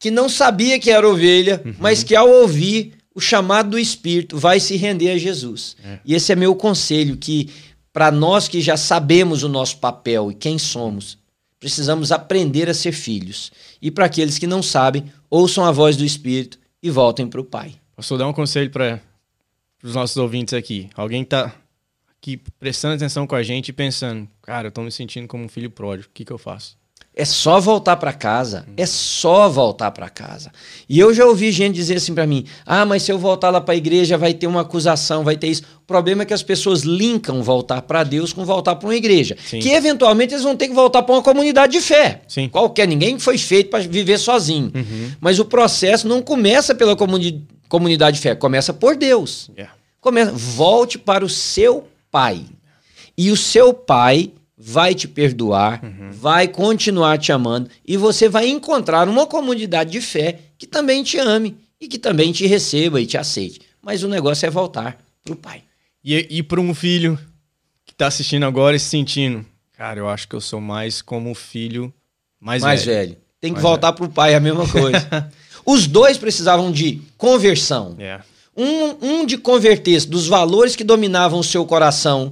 que 0.00 0.10
não 0.10 0.28
sabia 0.28 0.80
que 0.80 0.90
era 0.90 1.08
ovelha, 1.08 1.62
uhum. 1.64 1.74
mas 1.78 2.02
que 2.02 2.16
ao 2.16 2.28
ouvir 2.28 2.94
o 3.14 3.20
chamado 3.20 3.70
do 3.70 3.78
Espírito 3.78 4.36
vai 4.36 4.58
se 4.58 4.76
render 4.76 5.10
a 5.10 5.18
Jesus. 5.18 5.76
É. 5.84 5.98
E 6.04 6.14
esse 6.14 6.32
é 6.32 6.36
meu 6.36 6.54
conselho 6.56 7.16
que 7.16 7.50
para 7.92 8.10
nós 8.10 8.48
que 8.48 8.60
já 8.60 8.76
sabemos 8.76 9.42
o 9.42 9.48
nosso 9.48 9.78
papel 9.78 10.30
e 10.30 10.34
quem 10.34 10.58
somos, 10.58 11.18
precisamos 11.60 12.10
aprender 12.10 12.68
a 12.68 12.74
ser 12.74 12.92
filhos. 12.92 13.52
E 13.80 13.90
para 13.90 14.06
aqueles 14.06 14.38
que 14.38 14.46
não 14.46 14.62
sabem, 14.62 15.04
ouçam 15.28 15.64
a 15.64 15.70
voz 15.70 15.96
do 15.96 16.04
Espírito 16.04 16.58
e 16.82 16.90
voltem 16.90 17.28
para 17.28 17.40
o 17.40 17.44
Pai. 17.44 17.74
Posso 17.94 18.16
dar 18.16 18.26
um 18.26 18.32
conselho 18.32 18.70
para 18.70 19.00
os 19.82 19.94
nossos 19.94 20.16
ouvintes 20.16 20.54
aqui. 20.54 20.88
Alguém 20.96 21.22
está 21.22 21.54
que 22.20 22.38
prestando 22.58 22.94
atenção 22.94 23.26
com 23.26 23.34
a 23.34 23.42
gente 23.42 23.68
e 23.68 23.72
pensando, 23.72 24.28
cara, 24.42 24.68
eu 24.68 24.72
tô 24.72 24.82
me 24.82 24.90
sentindo 24.90 25.28
como 25.28 25.44
um 25.44 25.48
filho 25.48 25.70
pródigo, 25.70 26.08
o 26.08 26.12
que, 26.12 26.24
que 26.24 26.32
eu 26.32 26.38
faço? 26.38 26.79
É 27.20 27.24
só 27.26 27.60
voltar 27.60 27.96
para 27.96 28.14
casa. 28.14 28.64
É 28.78 28.86
só 28.86 29.46
voltar 29.46 29.90
para 29.90 30.08
casa. 30.08 30.50
E 30.88 30.98
eu 30.98 31.12
já 31.12 31.26
ouvi 31.26 31.52
gente 31.52 31.74
dizer 31.74 31.98
assim 31.98 32.14
para 32.14 32.26
mim: 32.26 32.46
"Ah, 32.64 32.86
mas 32.86 33.02
se 33.02 33.12
eu 33.12 33.18
voltar 33.18 33.50
lá 33.50 33.60
para 33.60 33.74
a 33.74 33.76
igreja 33.76 34.16
vai 34.16 34.32
ter 34.32 34.46
uma 34.46 34.62
acusação, 34.62 35.22
vai 35.22 35.36
ter 35.36 35.48
isso". 35.48 35.62
O 35.82 35.86
problema 35.86 36.22
é 36.22 36.24
que 36.24 36.32
as 36.32 36.42
pessoas 36.42 36.80
linkam 36.80 37.42
voltar 37.42 37.82
para 37.82 38.04
Deus 38.04 38.32
com 38.32 38.42
voltar 38.42 38.76
para 38.76 38.88
uma 38.88 38.96
igreja, 38.96 39.36
Sim. 39.44 39.58
que 39.58 39.68
eventualmente 39.68 40.32
eles 40.32 40.42
vão 40.44 40.56
ter 40.56 40.68
que 40.68 40.72
voltar 40.72 41.02
para 41.02 41.14
uma 41.14 41.20
comunidade 41.20 41.74
de 41.74 41.82
fé. 41.82 42.22
Sim. 42.26 42.48
Qualquer 42.48 42.88
ninguém 42.88 43.18
foi 43.18 43.36
feito 43.36 43.68
para 43.68 43.86
viver 43.86 44.16
sozinho. 44.16 44.72
Uhum. 44.74 45.12
Mas 45.20 45.38
o 45.38 45.44
processo 45.44 46.08
não 46.08 46.22
começa 46.22 46.74
pela 46.74 46.96
comuni 46.96 47.46
comunidade 47.68 48.16
de 48.16 48.22
fé, 48.22 48.34
começa 48.34 48.72
por 48.72 48.96
Deus. 48.96 49.50
Yeah. 49.54 49.74
Começa, 50.00 50.32
volte 50.32 50.98
para 50.98 51.22
o 51.22 51.28
seu 51.28 51.86
pai. 52.10 52.46
E 53.14 53.30
o 53.30 53.36
seu 53.36 53.74
pai 53.74 54.32
vai 54.62 54.94
te 54.94 55.08
perdoar, 55.08 55.82
uhum. 55.82 56.10
vai 56.12 56.46
continuar 56.46 57.16
te 57.16 57.32
amando 57.32 57.70
e 57.86 57.96
você 57.96 58.28
vai 58.28 58.46
encontrar 58.46 59.08
uma 59.08 59.26
comunidade 59.26 59.90
de 59.90 60.02
fé 60.02 60.38
que 60.58 60.66
também 60.66 61.02
te 61.02 61.16
ame 61.16 61.56
e 61.80 61.88
que 61.88 61.98
também 61.98 62.30
te 62.30 62.46
receba 62.46 63.00
e 63.00 63.06
te 63.06 63.16
aceite. 63.16 63.62
Mas 63.80 64.02
o 64.02 64.08
negócio 64.08 64.44
é 64.44 64.50
voltar 64.50 65.02
para 65.24 65.32
o 65.32 65.36
pai. 65.36 65.62
E, 66.04 66.26
e 66.28 66.42
para 66.42 66.60
um 66.60 66.74
filho 66.74 67.18
que 67.86 67.92
está 67.92 68.06
assistindo 68.08 68.44
agora 68.44 68.76
e 68.76 68.78
se 68.78 68.90
sentindo, 68.90 69.46
cara, 69.72 69.98
eu 69.98 70.08
acho 70.10 70.28
que 70.28 70.36
eu 70.36 70.40
sou 70.42 70.60
mais 70.60 71.00
como 71.00 71.30
o 71.30 71.34
filho 71.34 71.92
mais, 72.38 72.62
mais 72.62 72.84
velho. 72.84 72.98
velho. 72.98 73.16
Tem 73.40 73.54
que 73.54 73.62
mais 73.62 73.62
voltar 73.62 73.94
para 73.94 74.04
o 74.04 74.10
pai, 74.10 74.34
é 74.34 74.36
a 74.36 74.40
mesma 74.40 74.68
coisa. 74.68 75.32
Os 75.64 75.86
dois 75.86 76.18
precisavam 76.18 76.70
de 76.70 77.00
conversão. 77.16 77.96
Yeah. 77.98 78.22
É. 78.24 78.60
Um, 78.60 79.20
um 79.20 79.26
de 79.26 79.38
converter 79.38 80.04
dos 80.04 80.26
valores 80.26 80.76
que 80.76 80.84
dominavam 80.84 81.38
o 81.38 81.44
seu 81.44 81.64
coração 81.64 82.30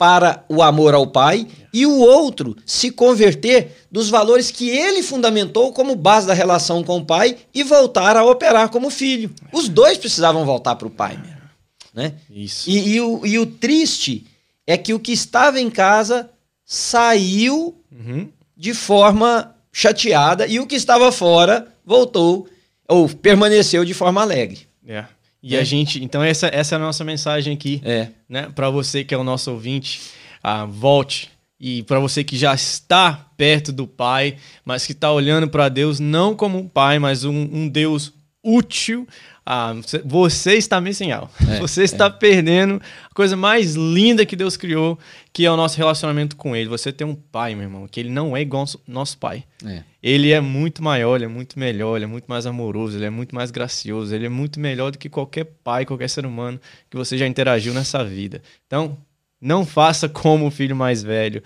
para 0.00 0.42
o 0.48 0.62
amor 0.62 0.94
ao 0.94 1.06
Pai, 1.06 1.46
e 1.74 1.84
o 1.84 1.98
outro 1.98 2.56
se 2.64 2.90
converter 2.90 3.84
dos 3.92 4.08
valores 4.08 4.50
que 4.50 4.70
ele 4.70 5.02
fundamentou 5.02 5.74
como 5.74 5.94
base 5.94 6.26
da 6.26 6.32
relação 6.32 6.82
com 6.82 6.96
o 6.96 7.04
Pai 7.04 7.36
e 7.52 7.62
voltar 7.62 8.16
a 8.16 8.24
operar 8.24 8.70
como 8.70 8.88
filho. 8.88 9.30
Os 9.52 9.68
dois 9.68 9.98
precisavam 9.98 10.46
voltar 10.46 10.76
para 10.76 10.88
o 10.88 10.90
Pai. 10.90 11.22
Né? 11.92 12.14
Isso. 12.30 12.70
E, 12.70 12.94
e, 12.94 13.00
o, 13.02 13.26
e 13.26 13.38
o 13.38 13.44
triste 13.44 14.26
é 14.66 14.78
que 14.78 14.94
o 14.94 14.98
que 14.98 15.12
estava 15.12 15.60
em 15.60 15.68
casa 15.68 16.30
saiu 16.64 17.78
uhum. 17.92 18.26
de 18.56 18.72
forma 18.72 19.54
chateada 19.70 20.46
e 20.46 20.58
o 20.58 20.66
que 20.66 20.76
estava 20.76 21.12
fora 21.12 21.68
voltou 21.84 22.48
ou 22.88 23.06
permaneceu 23.06 23.84
de 23.84 23.92
forma 23.92 24.22
alegre. 24.22 24.66
É. 24.86 25.04
E 25.42 25.56
é. 25.56 25.60
a 25.60 25.64
gente, 25.64 26.02
então 26.02 26.22
essa, 26.22 26.48
essa 26.52 26.74
é 26.74 26.76
a 26.76 26.78
nossa 26.78 27.02
mensagem 27.04 27.54
aqui, 27.54 27.80
é. 27.84 28.08
né? 28.28 28.50
Para 28.54 28.68
você 28.70 29.02
que 29.04 29.14
é 29.14 29.18
o 29.18 29.24
nosso 29.24 29.50
ouvinte, 29.50 30.00
ah, 30.42 30.64
volte. 30.64 31.30
E 31.58 31.82
para 31.82 31.98
você 31.98 32.24
que 32.24 32.36
já 32.36 32.54
está 32.54 33.26
perto 33.36 33.72
do 33.72 33.86
Pai, 33.86 34.36
mas 34.64 34.86
que 34.86 34.92
está 34.92 35.12
olhando 35.12 35.48
para 35.48 35.68
Deus 35.68 36.00
não 36.00 36.34
como 36.34 36.58
um 36.58 36.66
Pai, 36.66 36.98
mas 36.98 37.24
um, 37.24 37.48
um 37.52 37.68
Deus 37.68 38.12
útil 38.42 39.06
ah, 39.44 39.74
você 40.04 40.54
está 40.54 40.80
missing 40.80 41.10
out. 41.10 41.28
É, 41.48 41.58
você 41.60 41.82
está 41.82 42.06
é. 42.06 42.10
perdendo 42.10 42.80
a 43.10 43.14
coisa 43.14 43.36
mais 43.36 43.74
linda 43.74 44.24
que 44.24 44.36
Deus 44.36 44.56
criou, 44.56 44.96
que 45.32 45.46
é 45.46 45.50
o 45.50 45.56
nosso 45.56 45.76
relacionamento 45.76 46.36
com 46.36 46.56
Ele. 46.56 46.68
Você 46.68 46.92
tem 46.92 47.06
um 47.06 47.14
pai, 47.14 47.54
meu 47.54 47.64
irmão, 47.64 47.86
que 47.86 48.00
ele 48.00 48.10
não 48.10 48.36
é 48.36 48.40
igual 48.40 48.62
ao 48.62 48.80
nosso 48.86 49.16
pai. 49.18 49.44
É. 49.64 49.82
Ele 50.02 50.32
é 50.32 50.40
muito 50.40 50.82
maior, 50.82 51.16
ele 51.16 51.26
é 51.26 51.28
muito 51.28 51.58
melhor, 51.58 51.96
ele 51.96 52.04
é 52.04 52.08
muito 52.08 52.26
mais 52.26 52.46
amoroso, 52.46 52.96
ele 52.96 53.04
é 53.04 53.10
muito 53.10 53.34
mais 53.34 53.50
gracioso, 53.50 54.14
ele 54.14 54.26
é 54.26 54.30
muito 54.30 54.58
melhor 54.58 54.90
do 54.90 54.98
que 54.98 55.08
qualquer 55.08 55.44
pai, 55.62 55.84
qualquer 55.84 56.08
ser 56.08 56.26
humano 56.26 56.60
que 56.88 56.96
você 56.96 57.16
já 57.16 57.26
interagiu 57.26 57.72
nessa 57.72 58.04
vida. 58.04 58.42
Então, 58.66 58.96
não 59.40 59.64
faça 59.64 60.08
como 60.08 60.46
o 60.46 60.50
filho 60.50 60.74
mais 60.74 61.02
velho. 61.02 61.42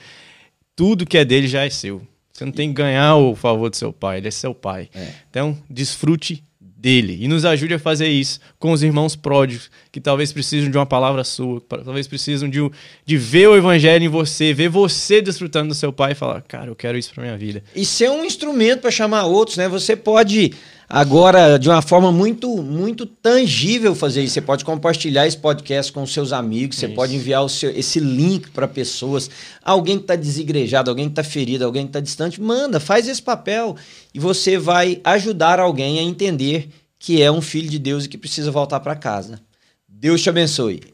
Tudo 0.74 1.06
que 1.06 1.18
é 1.18 1.24
dele 1.24 1.46
já 1.46 1.64
é 1.64 1.70
seu. 1.70 2.02
Você 2.32 2.44
não 2.44 2.52
tem 2.52 2.68
que 2.68 2.74
ganhar 2.74 3.14
o 3.16 3.36
favor 3.36 3.70
do 3.70 3.76
seu 3.76 3.92
pai, 3.92 4.18
ele 4.18 4.28
é 4.28 4.30
seu 4.30 4.52
pai. 4.52 4.88
É. 4.92 5.12
Então, 5.30 5.56
desfrute 5.70 6.42
dele 6.84 7.16
e 7.18 7.26
nos 7.26 7.46
ajude 7.46 7.72
a 7.72 7.78
fazer 7.78 8.08
isso 8.08 8.38
com 8.58 8.70
os 8.70 8.82
irmãos 8.82 9.16
pródigos 9.16 9.70
que 9.90 9.98
talvez 9.98 10.34
precisam 10.34 10.70
de 10.70 10.76
uma 10.76 10.84
palavra 10.84 11.24
sua, 11.24 11.58
talvez 11.62 12.06
precisam 12.06 12.46
de, 12.46 12.60
de 13.06 13.16
ver 13.16 13.48
o 13.48 13.56
evangelho 13.56 14.04
em 14.04 14.08
você, 14.08 14.52
ver 14.52 14.68
você 14.68 15.22
desfrutando 15.22 15.68
do 15.68 15.74
seu 15.74 15.90
pai 15.90 16.12
e 16.12 16.14
falar, 16.14 16.42
cara, 16.42 16.66
eu 16.66 16.76
quero 16.76 16.98
isso 16.98 17.14
para 17.14 17.24
minha 17.24 17.38
vida. 17.38 17.64
E 17.74 17.86
ser 17.86 18.10
um 18.10 18.22
instrumento 18.22 18.82
para 18.82 18.90
chamar 18.90 19.24
outros, 19.24 19.56
né? 19.56 19.66
Você 19.66 19.96
pode 19.96 20.52
agora 20.88 21.58
de 21.58 21.68
uma 21.68 21.82
forma 21.82 22.12
muito 22.12 22.62
muito 22.62 23.06
tangível 23.06 23.94
fazer 23.94 24.22
isso. 24.22 24.34
Você 24.34 24.40
pode 24.40 24.64
compartilhar 24.64 25.26
esse 25.26 25.36
podcast 25.36 25.92
com 25.92 26.06
seus 26.06 26.32
amigos, 26.32 26.76
você 26.76 26.86
isso. 26.86 26.94
pode 26.94 27.14
enviar 27.14 27.48
seu, 27.48 27.70
esse 27.70 28.00
link 28.00 28.50
para 28.50 28.68
pessoas. 28.68 29.28
Alguém 29.62 29.96
que 29.96 30.04
está 30.04 30.16
desigrejado, 30.16 30.90
alguém 30.90 31.06
que 31.06 31.12
está 31.12 31.24
ferido, 31.24 31.64
alguém 31.64 31.82
que 31.82 31.90
está 31.90 32.00
distante, 32.00 32.40
manda, 32.40 32.78
faz 32.78 33.08
esse 33.08 33.22
papel 33.22 33.76
e 34.12 34.18
você 34.18 34.56
vai 34.56 35.00
ajudar 35.04 35.58
alguém 35.58 35.98
a 35.98 36.02
entender 36.02 36.68
que 36.98 37.20
é 37.20 37.30
um 37.30 37.42
filho 37.42 37.68
de 37.68 37.78
Deus 37.78 38.04
e 38.04 38.08
que 38.08 38.16
precisa 38.16 38.50
voltar 38.50 38.80
para 38.80 38.96
casa. 38.96 39.40
Deus 39.86 40.22
te 40.22 40.28
abençoe. 40.28 40.93